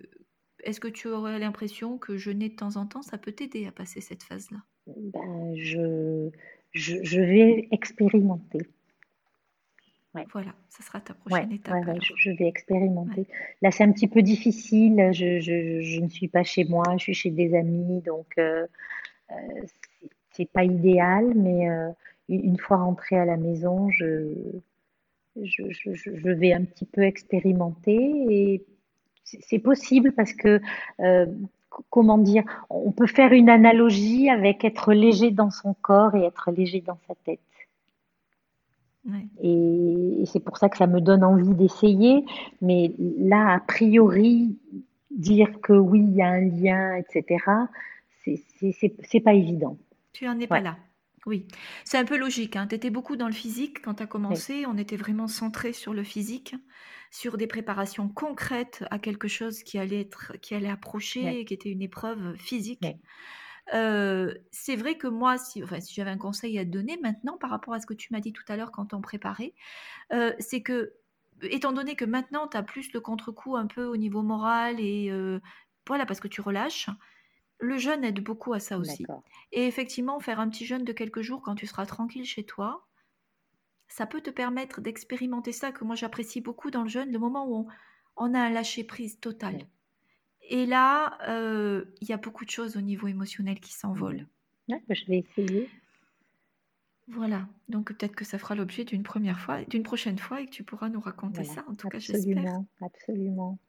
est-ce 0.64 0.80
que 0.80 0.88
tu 0.88 1.08
aurais 1.08 1.40
l'impression 1.40 1.98
que 1.98 2.18
jeûner 2.18 2.50
de 2.50 2.56
temps 2.56 2.78
en 2.78 2.86
temps, 2.86 3.02
ça 3.02 3.18
peut 3.18 3.32
t'aider 3.32 3.66
à 3.66 3.72
passer 3.72 4.02
cette 4.02 4.24
phase-là? 4.24 4.60
Ben, 4.88 5.56
je, 5.56 6.30
je, 6.74 7.20
vais 7.20 7.68
expérimenter. 7.72 8.60
Voilà, 10.32 10.54
ça 10.70 10.84
sera 10.84 11.00
ta 11.00 11.14
prochaine 11.16 11.52
étape. 11.52 11.84
je, 12.02 12.32
vais 12.32 12.48
expérimenter. 12.48 13.26
Là, 13.62 13.72
c'est 13.72 13.84
un 13.84 13.92
petit 13.92 14.08
peu 14.08 14.22
difficile. 14.22 15.10
Je, 15.12 16.00
ne 16.00 16.08
suis 16.08 16.28
pas 16.28 16.44
chez 16.44 16.66
moi, 16.66 16.84
je 16.98 17.04
suis 17.04 17.14
chez 17.14 17.32
des 17.32 17.56
amis, 17.56 18.02
donc 18.02 18.28
euh, 18.38 18.68
euh 19.32 19.36
c'est 20.32 20.52
pas 20.52 20.64
idéal. 20.64 21.34
Mais 21.36 21.70
euh, 21.70 21.90
une 22.30 22.58
fois 22.58 22.78
rentrée 22.78 23.18
à 23.18 23.26
la 23.26 23.38
maison, 23.38 23.90
je, 23.92 24.34
je, 25.42 26.30
vais 26.30 26.54
un 26.54 26.64
petit 26.64 26.86
peu 26.86 27.02
expérimenter 27.04 27.96
et 28.30 28.66
c'est 29.24 29.60
possible 29.60 30.12
parce 30.12 30.34
que 30.34 30.62
euh, 31.00 31.26
comment 31.90 32.18
dire, 32.18 32.44
on 32.70 32.92
peut 32.92 33.08
faire 33.08 33.34
une 33.34 33.50
analogie 33.50 34.30
avec 34.30 34.64
être 34.64 34.94
léger 34.94 35.32
dans 35.32 35.50
son 35.50 35.74
corps 35.74 36.16
et 36.16 36.24
être 36.24 36.52
léger 36.52 36.82
dans 36.82 37.00
sa 37.08 37.16
tête. 37.16 37.40
Et, 39.42 40.24
c'est 40.26 40.40
pour 40.40 40.58
ça 40.58 40.70
que 40.70 40.78
ça 40.78 40.88
me 40.88 41.02
donne 41.02 41.24
envie 41.24 41.54
d'essayer. 41.56 42.26
Mais 42.62 42.94
là, 42.98 43.56
a 43.56 43.60
priori, 43.60 44.58
dire 45.12 45.62
que 45.62 45.74
oui, 45.74 46.00
il 46.00 46.16
y 46.16 46.22
a 46.22 46.30
un 46.30 46.42
lien, 46.42 46.96
etc., 46.96 47.44
c'est 48.26 49.20
pas 49.20 49.34
évident. 49.34 49.78
Tu 50.14 50.28
en 50.28 50.40
es 50.40 50.48
pas 50.48 50.62
là. 50.62 50.78
Oui, 51.26 51.48
c'est 51.86 51.98
un 51.98 52.06
peu 52.06 52.18
logique. 52.18 52.56
Hein. 52.56 52.68
Tu 52.68 52.76
étais 52.76 52.90
beaucoup 52.90 53.16
dans 53.16 53.28
le 53.28 53.34
physique 53.34 53.82
quand 53.82 53.96
tu 53.96 54.04
as 54.04 54.08
commencé. 54.08 54.66
On 54.66 54.78
était 54.78 54.98
vraiment 54.98 55.28
centré 55.28 55.72
sur 55.72 55.94
le 55.94 56.04
physique, 56.04 56.56
sur 57.12 57.38
des 57.38 57.48
préparations 57.48 58.10
concrètes 58.10 58.84
à 58.92 59.00
quelque 59.00 59.30
chose 59.30 59.64
qui 59.64 59.78
allait, 59.78 60.02
être, 60.02 60.34
qui 60.42 60.54
allait 60.54 60.70
approcher, 60.70 61.46
qui 61.46 61.54
était 61.54 61.70
une 61.70 61.82
épreuve 61.82 62.36
physique 62.36 62.86
c'est 63.72 64.76
vrai 64.76 64.98
que 64.98 65.08
moi, 65.08 65.38
si, 65.38 65.64
enfin, 65.64 65.80
si 65.80 65.94
j'avais 65.94 66.12
un 66.12 66.18
conseil 66.18 66.60
à 66.60 66.66
te 66.66 66.70
donner 66.70 66.98
maintenant 66.98 67.38
par 67.38 67.50
rapport 67.50 67.74
à 67.74 67.80
ce 67.80 67.86
que 67.86 67.94
tu 67.94 68.12
m'as 68.12 68.20
dit 68.20 68.34
tout 68.34 68.44
à 68.48 68.56
l'heure 68.56 68.72
quand 68.72 68.94
on 68.94 69.02
préparait, 69.02 69.54
c'est 70.40 70.62
que, 70.62 70.94
étant 71.44 71.74
donné 71.74 71.96
que 71.96 72.06
maintenant 72.06 72.48
tu 72.48 72.58
as 72.58 72.64
plus 72.64 72.92
le 72.94 73.00
contre-coup 73.00 73.56
un 73.56 73.68
peu 73.68 73.86
au 73.86 73.98
niveau 73.98 74.22
moral 74.22 74.80
et 74.80 75.12
voilà, 75.88 76.06
parce 76.06 76.20
que 76.20 76.28
tu 76.28 76.42
relâches, 76.42 76.90
le 77.60 77.78
jeûne 77.78 78.04
aide 78.04 78.22
beaucoup 78.22 78.54
à 78.54 78.60
ça 78.60 78.78
aussi. 78.78 79.06
Et 79.52 79.68
effectivement, 79.68 80.20
faire 80.20 80.40
un 80.40 80.50
petit 80.50 80.66
jeûne 80.66 80.84
de 80.84 80.94
quelques 80.94 81.22
jours 81.22 81.42
quand 81.42 81.56
tu 81.56 81.66
seras 81.66 81.86
tranquille 81.86 82.26
chez 82.26 82.46
toi, 82.46 82.86
ça 83.88 84.06
peut 84.06 84.22
te 84.22 84.30
permettre 84.30 84.82
d'expérimenter 84.82 85.52
ça 85.52 85.72
que 85.72 85.84
moi 85.84 85.96
j'apprécie 85.96 86.42
beaucoup 86.42 86.72
dans 86.72 86.84
le 86.84 86.90
jeûne, 86.90 87.12
le 87.12 87.20
moment 87.20 87.48
où 87.48 87.68
on, 88.18 88.34
a 88.34 88.40
un 88.40 88.50
lâcher 88.50 88.84
prise 88.84 89.20
total. 89.20 89.68
Et 90.50 90.66
là, 90.66 91.18
euh, 91.30 91.86
il 92.02 92.10
y 92.10 92.14
a 92.14 92.18
beaucoup 92.18 92.46
de 92.46 92.50
choses 92.50 92.76
au 92.78 92.82
niveau 92.82 93.08
émotionnel 93.08 93.60
qui 93.60 93.74
s'envolent. 93.74 94.28
Bah, 94.70 94.76
je 94.90 95.06
vais 95.06 95.20
essayer. 95.20 95.70
Voilà, 97.08 97.48
donc 97.68 97.88
peut-être 97.88 98.16
que 98.16 98.24
ça 98.24 98.38
fera 98.38 98.56
l'objet 98.56 98.86
d'une 98.86 99.04
première 99.04 99.40
fois, 99.40 99.64
d'une 99.66 99.84
prochaine 99.84 100.18
fois 100.18 100.42
et 100.42 100.46
que 100.46 100.52
tu 100.52 100.64
pourras 100.64 100.88
nous 100.88 101.02
raconter 101.02 101.44
ça. 101.44 101.66
En 101.68 101.76
tout 101.76 101.90
cas, 101.90 102.00
j'espère. 102.00 102.38
Absolument, 102.38 102.68
absolument. 102.82 103.60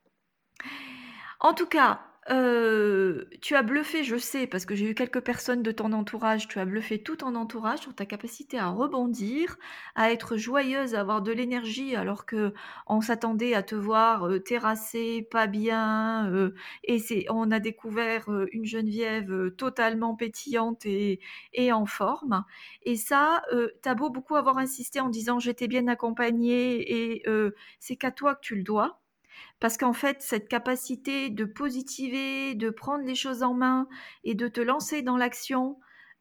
En 1.41 1.53
tout 1.53 1.67
cas, 1.67 2.01
euh, 2.31 3.27
tu 3.43 3.55
as 3.55 3.63
bluffé, 3.63 4.03
je 4.03 4.17
sais, 4.17 4.47
parce 4.47 4.65
que 4.65 4.75
j'ai 4.75 4.89
eu 4.91 4.95
quelques 4.95 5.21
personnes 5.21 5.63
de 5.63 5.71
ton 5.73 5.93
entourage, 5.93 6.49
tu 6.49 6.59
as 6.59 6.65
bluffé 6.65 7.03
tout 7.03 7.17
ton 7.17 7.35
entourage 7.35 7.81
sur 7.81 7.95
ta 7.95 8.07
capacité 8.07 8.59
à 8.59 8.69
rebondir, 8.69 9.57
à 9.95 10.11
être 10.11 10.39
joyeuse, 10.39 10.95
à 10.95 11.01
avoir 11.01 11.21
de 11.21 11.33
l'énergie, 11.33 11.95
alors 11.97 12.25
que 12.25 12.55
on 12.87 13.03
s'attendait 13.03 13.53
à 13.55 13.63
te 13.63 13.75
voir 13.75 14.27
euh, 14.27 14.39
terrassée, 14.41 15.29
pas 15.31 15.47
bien, 15.47 16.31
euh, 16.33 16.55
et 16.85 16.99
c'est, 16.99 17.27
on 17.29 17.51
a 17.51 17.61
découvert 17.61 18.25
une 18.53 18.65
Geneviève 18.65 19.51
totalement 19.57 20.15
pétillante 20.17 20.87
et, 20.87 21.21
et 21.53 21.73
en 21.73 21.85
forme. 21.85 22.45
Et 22.85 22.97
ça, 22.97 23.43
tu 23.83 23.89
as 23.89 23.95
beau 23.95 24.09
beaucoup 24.11 24.37
avoir 24.37 24.57
insisté 24.59 25.01
en 25.01 25.09
disant 25.11 25.39
j'étais 25.41 25.69
bien 25.69 25.89
accompagnée 25.89 27.15
et 27.17 27.25
c'est 27.81 27.97
qu'à 27.97 28.11
toi 28.11 28.35
que 28.35 28.41
tu 28.41 28.57
le 28.57 28.63
dois. 28.63 29.04
Parce 29.65 29.79
qu'en 29.79 29.95
fait, 29.95 30.21
cette 30.21 30.47
capacité 30.47 31.31
de 31.31 31.47
positiver, 31.47 32.55
de 32.55 32.69
prendre 32.69 33.03
les 33.03 33.15
choses 33.15 33.43
en 33.43 33.55
main 33.55 33.89
et 34.23 34.35
de 34.35 34.47
te 34.47 34.61
lancer 34.61 35.01
dans 35.01 35.17
l'action, 35.17 35.79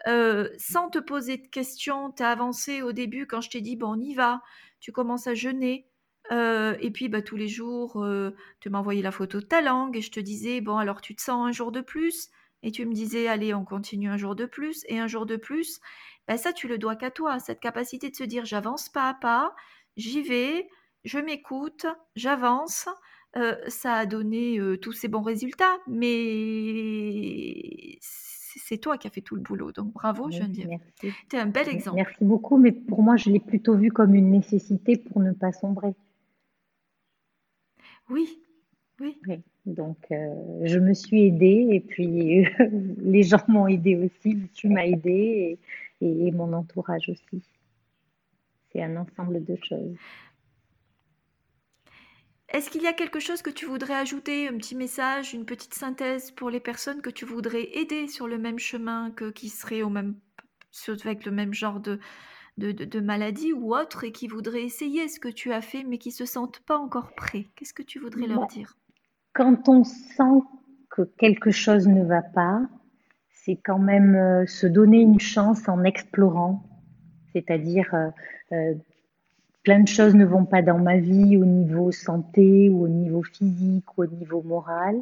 euh, 0.08 0.48
sans 0.58 0.90
te 0.90 0.98
poser 0.98 1.36
de 1.36 1.48
questions, 1.50 2.12
tu 2.12 2.24
as 2.24 2.30
avancé 2.30 2.82
au 2.82 2.94
début 2.94 3.28
quand 3.28 3.42
je 3.42 3.50
t'ai 3.50 3.60
dit, 3.60 3.76
bon, 3.76 3.98
on 3.98 4.00
y 4.00 4.14
va, 4.14 4.42
tu 4.80 4.94
commences 4.94 5.28
à 5.28 5.34
jeûner. 5.34 5.90
Euh, 6.32 6.78
et 6.80 6.90
puis 6.90 7.10
bah, 7.10 7.22
tous 7.22 7.36
les 7.36 7.50
jours, 7.50 8.02
euh, 8.02 8.34
tu 8.62 8.70
m'envoyais 8.70 9.02
la 9.02 9.12
photo 9.12 9.42
de 9.42 9.46
ta 9.46 9.60
langue 9.60 9.98
et 9.98 10.02
je 10.02 10.12
te 10.12 10.22
disais, 10.22 10.62
bon, 10.62 10.78
alors 10.78 11.02
tu 11.02 11.14
te 11.14 11.22
sens 11.22 11.46
un 11.46 11.52
jour 11.52 11.74
de 11.74 11.82
plus? 11.82 12.30
Et 12.62 12.72
tu 12.72 12.86
me 12.86 12.94
disais, 12.94 13.28
allez, 13.28 13.54
on 13.54 13.66
continue 13.66 14.08
un 14.08 14.16
jour 14.16 14.38
de 14.38 14.46
plus 14.46 14.86
et 14.88 15.00
un 15.00 15.08
jour 15.08 15.26
de 15.26 15.36
plus. 15.36 15.82
Ben, 16.30 16.38
ça, 16.38 16.54
tu 16.54 16.70
le 16.70 16.78
dois 16.78 16.96
qu'à 16.96 17.12
toi, 17.12 17.40
cette 17.40 17.60
capacité 17.60 18.10
de 18.10 18.16
se 18.16 18.24
dire, 18.24 18.46
j'avance 18.46 18.88
pas 18.88 19.10
à 19.10 19.14
pas, 19.14 19.54
j'y 19.98 20.22
vais, 20.22 20.70
je 21.04 21.20
m'écoute, 21.20 21.86
j'avance. 22.16 22.88
Euh, 23.36 23.56
ça 23.68 23.96
a 23.96 24.06
donné 24.06 24.60
euh, 24.60 24.78
tous 24.78 24.92
ces 24.92 25.08
bons 25.08 25.24
résultats, 25.24 25.78
mais 25.88 27.98
c'est 28.00 28.78
toi 28.78 28.98
qui 28.98 29.08
as 29.08 29.10
fait 29.10 29.22
tout 29.22 29.36
le 29.36 29.42
boulot. 29.42 29.72
Donc 29.72 29.92
bravo, 29.94 30.30
Geneviève. 30.30 30.80
Tu 31.00 31.08
es 31.08 31.40
un 31.40 31.48
bel 31.48 31.68
exemple. 31.68 31.98
Merci 31.98 32.24
beaucoup, 32.24 32.58
mais 32.58 32.72
pour 32.72 33.02
moi, 33.02 33.16
je 33.16 33.32
l'ai 33.32 33.40
plutôt 33.40 33.76
vu 33.76 33.92
comme 33.92 34.14
une 34.14 34.30
nécessité 34.30 34.98
pour 34.98 35.22
ne 35.22 35.32
pas 35.32 35.52
sombrer. 35.52 35.96
Oui, 38.10 38.40
oui. 39.00 39.18
Donc, 39.66 39.98
euh, 40.12 40.66
je 40.66 40.78
me 40.78 40.94
suis 40.94 41.24
aidée 41.24 41.70
et 41.72 41.80
puis 41.80 42.46
les 42.98 43.24
gens 43.24 43.44
m'ont 43.48 43.68
aidée 43.68 43.96
aussi. 43.96 44.48
Tu 44.54 44.70
m'as 44.70 44.86
aidée 44.86 45.58
et 46.02 46.32
mon 46.32 46.54
entourage 46.54 47.10
aussi. 47.10 47.42
C'est 48.72 48.84
un 48.84 48.98
ensemble 48.98 49.44
de 49.44 49.58
choses. 49.64 49.96
Est-ce 52.54 52.70
qu'il 52.70 52.84
y 52.84 52.88
a 52.88 52.94
quelque 52.94 53.20
chose 53.20 53.42
que 53.42 53.50
tu 53.50 53.66
voudrais 53.66 53.96
ajouter, 53.96 54.48
un 54.48 54.58
petit 54.58 54.76
message, 54.76 55.34
une 55.34 55.46
petite 55.46 55.74
synthèse 55.74 56.30
pour 56.30 56.52
les 56.52 56.60
personnes 56.60 57.02
que 57.02 57.10
tu 57.10 57.26
voudrais 57.26 57.68
aider 57.74 58.08
sur 58.08 58.28
le 58.28 58.38
même 58.38 58.60
chemin, 58.60 59.10
que, 59.10 59.32
qui 59.32 59.50
seraient 59.50 59.82
au 59.82 59.90
même, 59.90 60.16
avec 61.04 61.26
le 61.26 61.32
même 61.32 61.54
genre 61.54 61.80
de, 61.80 62.00
de, 62.58 63.00
maladie 63.00 63.54
ou 63.54 63.76
autre 63.76 64.04
et 64.04 64.12
qui 64.12 64.28
voudraient 64.28 64.64
essayer 64.64 65.08
ce 65.08 65.20
que 65.20 65.30
tu 65.30 65.52
as 65.52 65.62
fait 65.62 65.84
mais 65.84 65.98
qui 65.98 66.12
se 66.12 66.26
sentent 66.26 66.60
pas 66.60 66.78
encore 66.78 67.14
prêts? 67.16 67.48
Qu'est-ce 67.56 67.74
que 67.74 67.82
tu 67.82 67.98
voudrais 67.98 68.28
leur 68.28 68.46
dire? 68.46 68.78
Quand 69.34 69.68
on 69.68 69.84
sent 69.84 70.44
que 70.92 71.02
quelque 71.18 71.50
chose 71.50 71.88
ne 71.88 72.06
va 72.06 72.22
pas, 72.22 72.62
c'est 73.32 73.60
quand 73.66 73.80
même 73.80 74.16
euh, 74.16 74.46
se 74.46 74.68
donner 74.68 75.02
une 75.02 75.20
chance 75.20 75.68
en 75.68 75.84
explorant, 75.84 76.64
c'est-à-dire 77.34 77.90
euh, 77.96 78.10
euh, 78.52 78.76
plein 79.64 79.80
de 79.80 79.88
choses 79.88 80.14
ne 80.16 80.26
vont 80.26 80.46
pas 80.46 80.62
dans 80.62 80.78
ma 80.78 80.98
vie 80.98 81.38
au 81.38 81.46
niveau 81.46 81.92
santé 81.92 82.70
ou 82.70 82.84
au 82.84 82.88
niveau 82.88 83.24
physique 83.24 83.98
ou 83.98 84.04
au 84.04 84.08
niveau 84.08 84.42
moral 84.42 85.02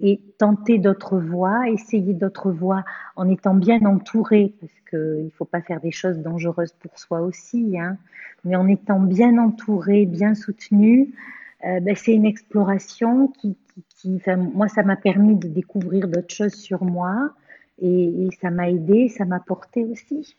et 0.00 0.20
tenter 0.38 0.78
d'autres 0.78 1.18
voies, 1.18 1.68
essayer 1.70 2.12
d'autres 2.12 2.50
voies 2.50 2.84
en 3.16 3.28
étant 3.30 3.54
bien 3.54 3.80
entouré, 3.86 4.52
parce 4.60 4.72
qu'il 4.90 5.24
ne 5.24 5.30
faut 5.30 5.44
pas 5.44 5.62
faire 5.62 5.80
des 5.80 5.92
choses 5.92 6.18
dangereuses 6.18 6.74
pour 6.80 6.98
soi 6.98 7.20
aussi, 7.20 7.78
hein, 7.78 7.96
mais 8.44 8.56
en 8.56 8.66
étant 8.68 9.00
bien 9.00 9.38
entouré, 9.38 10.04
bien 10.04 10.34
soutenu, 10.34 11.14
euh, 11.64 11.80
ben, 11.80 11.94
c'est 11.96 12.12
une 12.12 12.26
exploration 12.26 13.28
qui, 13.28 13.56
qui, 13.68 13.84
qui 13.96 14.30
moi, 14.54 14.68
ça 14.68 14.82
m'a 14.82 14.96
permis 14.96 15.36
de 15.36 15.48
découvrir 15.48 16.08
d'autres 16.08 16.34
choses 16.34 16.54
sur 16.54 16.84
moi 16.84 17.30
et 17.80 18.28
ça 18.40 18.50
m'a 18.50 18.70
aidé, 18.70 19.08
ça 19.08 19.24
m'a 19.24 19.40
porté 19.40 19.84
aussi. 19.84 20.36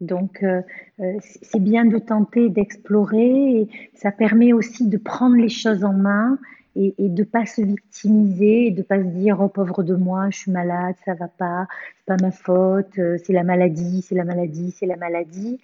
Donc, 0.00 0.42
euh, 0.42 0.62
euh, 1.00 1.18
c'est 1.22 1.60
bien 1.60 1.84
de 1.84 1.98
tenter 1.98 2.48
d'explorer. 2.48 3.68
Ça 3.94 4.10
permet 4.10 4.52
aussi 4.52 4.88
de 4.88 4.96
prendre 4.96 5.36
les 5.36 5.50
choses 5.50 5.84
en 5.84 5.92
main 5.92 6.38
et, 6.74 6.94
et 6.98 7.08
de 7.08 7.24
pas 7.24 7.44
se 7.46 7.60
victimiser, 7.60 8.68
et 8.68 8.70
de 8.70 8.82
pas 8.82 8.98
se 8.98 9.08
dire 9.08 9.40
oh 9.40 9.48
pauvre 9.48 9.82
de 9.82 9.94
moi, 9.94 10.30
je 10.30 10.38
suis 10.38 10.52
malade, 10.52 10.94
ça 11.04 11.14
va 11.14 11.28
pas, 11.28 11.66
c'est 11.98 12.06
pas 12.06 12.16
ma 12.22 12.30
faute, 12.30 12.98
euh, 12.98 13.18
c'est 13.22 13.32
la 13.32 13.44
maladie, 13.44 14.02
c'est 14.02 14.14
la 14.14 14.24
maladie, 14.24 14.70
c'est 14.70 14.86
la 14.86 14.96
maladie. 14.96 15.60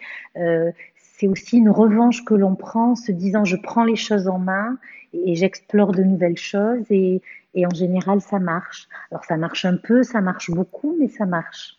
c'est 1.18 1.28
aussi 1.28 1.57
une 1.57 1.70
revanche 1.70 2.24
que 2.26 2.34
l'on 2.34 2.57
prend, 2.57 2.95
se 2.95 3.11
disant 3.12 3.45
je 3.45 3.57
prends 3.57 3.84
les 3.84 3.97
choses 3.97 4.28
en 4.28 4.39
main 4.39 4.76
et, 5.14 5.34
j'explore 5.34 5.93
de 5.93 6.03
nouvelles 6.03 6.37
choses 6.37 6.84
et, 6.91 7.22
et 7.55 7.64
en 7.66 7.70
général 7.70 8.20
ça 8.20 8.39
marche. 8.39 8.89
Alors 9.11 9.24
ça 9.24 9.39
marche 9.39 9.64
un 9.64 9.78
peu, 9.78 10.03
ça 10.03 10.20
marche 10.20 10.51
beaucoup, 10.51 10.95
mais 11.01 11.09
ça 11.09 11.24
marche. 11.24 11.78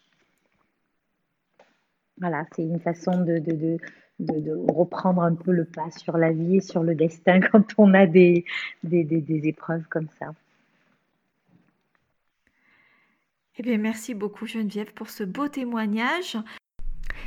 Voilà, 2.19 2.45
c'est 2.55 2.63
une 2.63 2.79
façon 2.79 3.11
de, 3.23 3.77
reprendre 4.71 5.21
un 5.21 5.35
peu 5.35 5.51
le 5.51 5.65
pas 5.65 5.91
sur 5.91 6.17
la 6.17 6.31
vie 6.31 6.57
et 6.57 6.61
sur 6.61 6.83
le 6.83 6.95
destin 6.95 7.39
quand 7.51 7.65
on 7.77 7.93
a 7.93 8.05
des, 8.07 8.45
épreuves 8.83 9.87
comme 9.89 10.07
ça. 10.19 10.33
Eh 13.59 13.63
bien, 13.63 13.77
merci 13.77 14.13
beaucoup 14.13 14.45
Geneviève 14.45 14.93
pour 14.93 15.09
ce 15.09 15.23
beau 15.23 15.47
témoignage. 15.47 16.37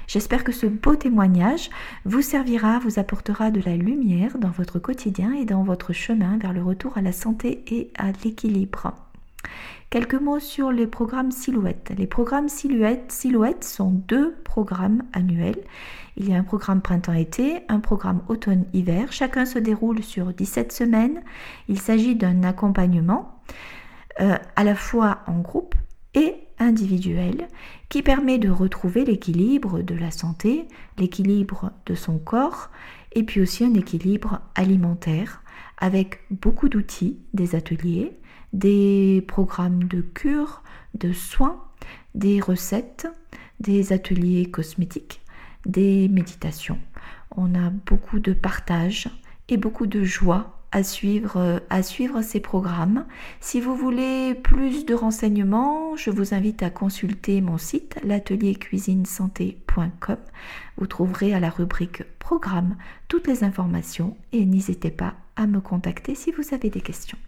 J'espère 0.07 0.43
que 0.43 0.53
ce 0.53 0.67
beau 0.67 0.97
témoignage 0.97 1.71
vous 2.05 2.23
servira, 2.23 2.81
vous 2.81 2.99
apportera 2.99 3.51
de 3.51 3.61
la 3.61 3.77
lumière 3.77 4.39
dans 4.39 4.51
votre 4.51 4.79
quotidien 4.79 5.33
et 5.33 5.45
dans 5.45 5.63
votre 5.63 5.93
chemin 5.93 6.37
vers 6.39 6.53
le 6.53 6.63
retour 6.63 6.99
à 6.99 7.03
la 7.03 7.13
santé 7.13 7.63
et 7.69 7.93
à 7.97 8.11
l'équilibre. 8.25 8.93
Quelques 9.91 10.15
mots 10.15 10.39
sur 10.39 10.71
les 10.71 10.87
programmes 10.87 11.33
Silhouettes. 11.33 11.91
Les 11.99 12.07
programmes 12.07 12.49
Silhouettes, 12.49 13.65
sont 13.65 13.91
deux 13.91 14.37
programmes 14.45 15.03
annuels. 15.13 15.65
Il 16.17 16.29
y 16.29 16.33
a 16.33 16.37
un 16.37 16.45
programme 16.45 16.81
printemps-été, 16.81 17.63
un 17.69 17.81
programme 17.81 18.23
automne-hiver. 18.29 19.13
Chacun 19.13 19.45
se 19.45 19.59
déroule 19.59 20.05
sur 20.05 20.33
17 20.33 20.71
semaines. 20.71 21.23
Il 21.67 21.81
s'agit 21.81 22.15
d'un 22.15 22.45
accompagnement 22.45 23.43
euh, 24.21 24.37
à 24.55 24.63
la 24.63 24.77
fois 24.77 25.23
en 25.27 25.41
groupe 25.41 25.75
et 26.15 26.37
individuel 26.61 27.49
qui 27.89 28.03
permet 28.03 28.39
de 28.39 28.49
retrouver 28.49 29.05
l'équilibre 29.05 29.83
de 29.83 29.97
la 29.97 30.13
santé, 30.13 30.69
l'équilibre 30.99 31.73
de 31.87 31.97
son 31.97 32.19
corps 32.19 32.71
et 33.13 33.25
puis 33.25 33.41
aussi 33.41 33.65
un 33.65 33.75
équilibre 33.75 34.41
alimentaire 34.55 35.43
avec 35.79 36.21
beaucoup 36.31 36.69
d'outils, 36.69 37.19
des 37.35 37.57
ateliers, 37.57 38.20
des 38.53 39.25
programmes 39.27 39.85
de 39.85 40.01
cure, 40.01 40.63
de 40.95 41.13
soins, 41.13 41.63
des 42.15 42.41
recettes, 42.41 43.07
des 43.61 43.93
ateliers 43.93 44.51
cosmétiques, 44.51 45.21
des 45.67 46.09
méditations. 46.09 46.79
On 47.37 47.55
a 47.55 47.71
beaucoup 47.71 48.19
de 48.19 48.33
partage 48.33 49.09
et 49.49 49.57
beaucoup 49.57 49.87
de 49.87 50.03
joie 50.03 50.57
à 50.73 50.83
suivre, 50.85 51.63
à 51.69 51.83
suivre 51.83 52.23
ces 52.23 52.39
programmes. 52.41 53.05
Si 53.41 53.61
vous 53.61 53.75
voulez 53.75 54.35
plus 54.35 54.87
de 54.87 54.95
renseignements, 54.95 55.97
je 55.97 56.11
vous 56.11 56.33
invite 56.35 56.63
à 56.63 56.71
consulter 56.71 57.41
mon 57.41 57.59
site 57.59 57.99
l'ateliercuisinesanté.com. 58.05 60.17
Vous 60.77 60.87
trouverez 60.87 61.35
à 61.35 61.41
la 61.41 61.51
rubrique 61.51 62.05
programme 62.19 62.77
toutes 63.09 63.27
les 63.27 63.43
informations 63.43 64.17
et 64.33 64.47
n'hésitez 64.47 64.93
pas 64.93 65.15
à 65.37 65.49
me 65.49 65.61
contacter 65.61 66.15
si 66.15 66.31
vous 66.31 66.55
avez 66.55 66.71
des 66.71 66.81
questions. 66.81 67.19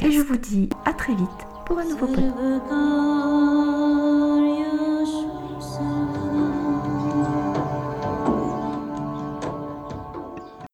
Et 0.00 0.12
je 0.12 0.20
vous 0.20 0.36
dis 0.36 0.68
à 0.84 0.92
très 0.92 1.14
vite 1.14 1.28
pour 1.66 1.78
un 1.78 1.84
nouveau 1.84 2.06
podcast. 2.06 3.77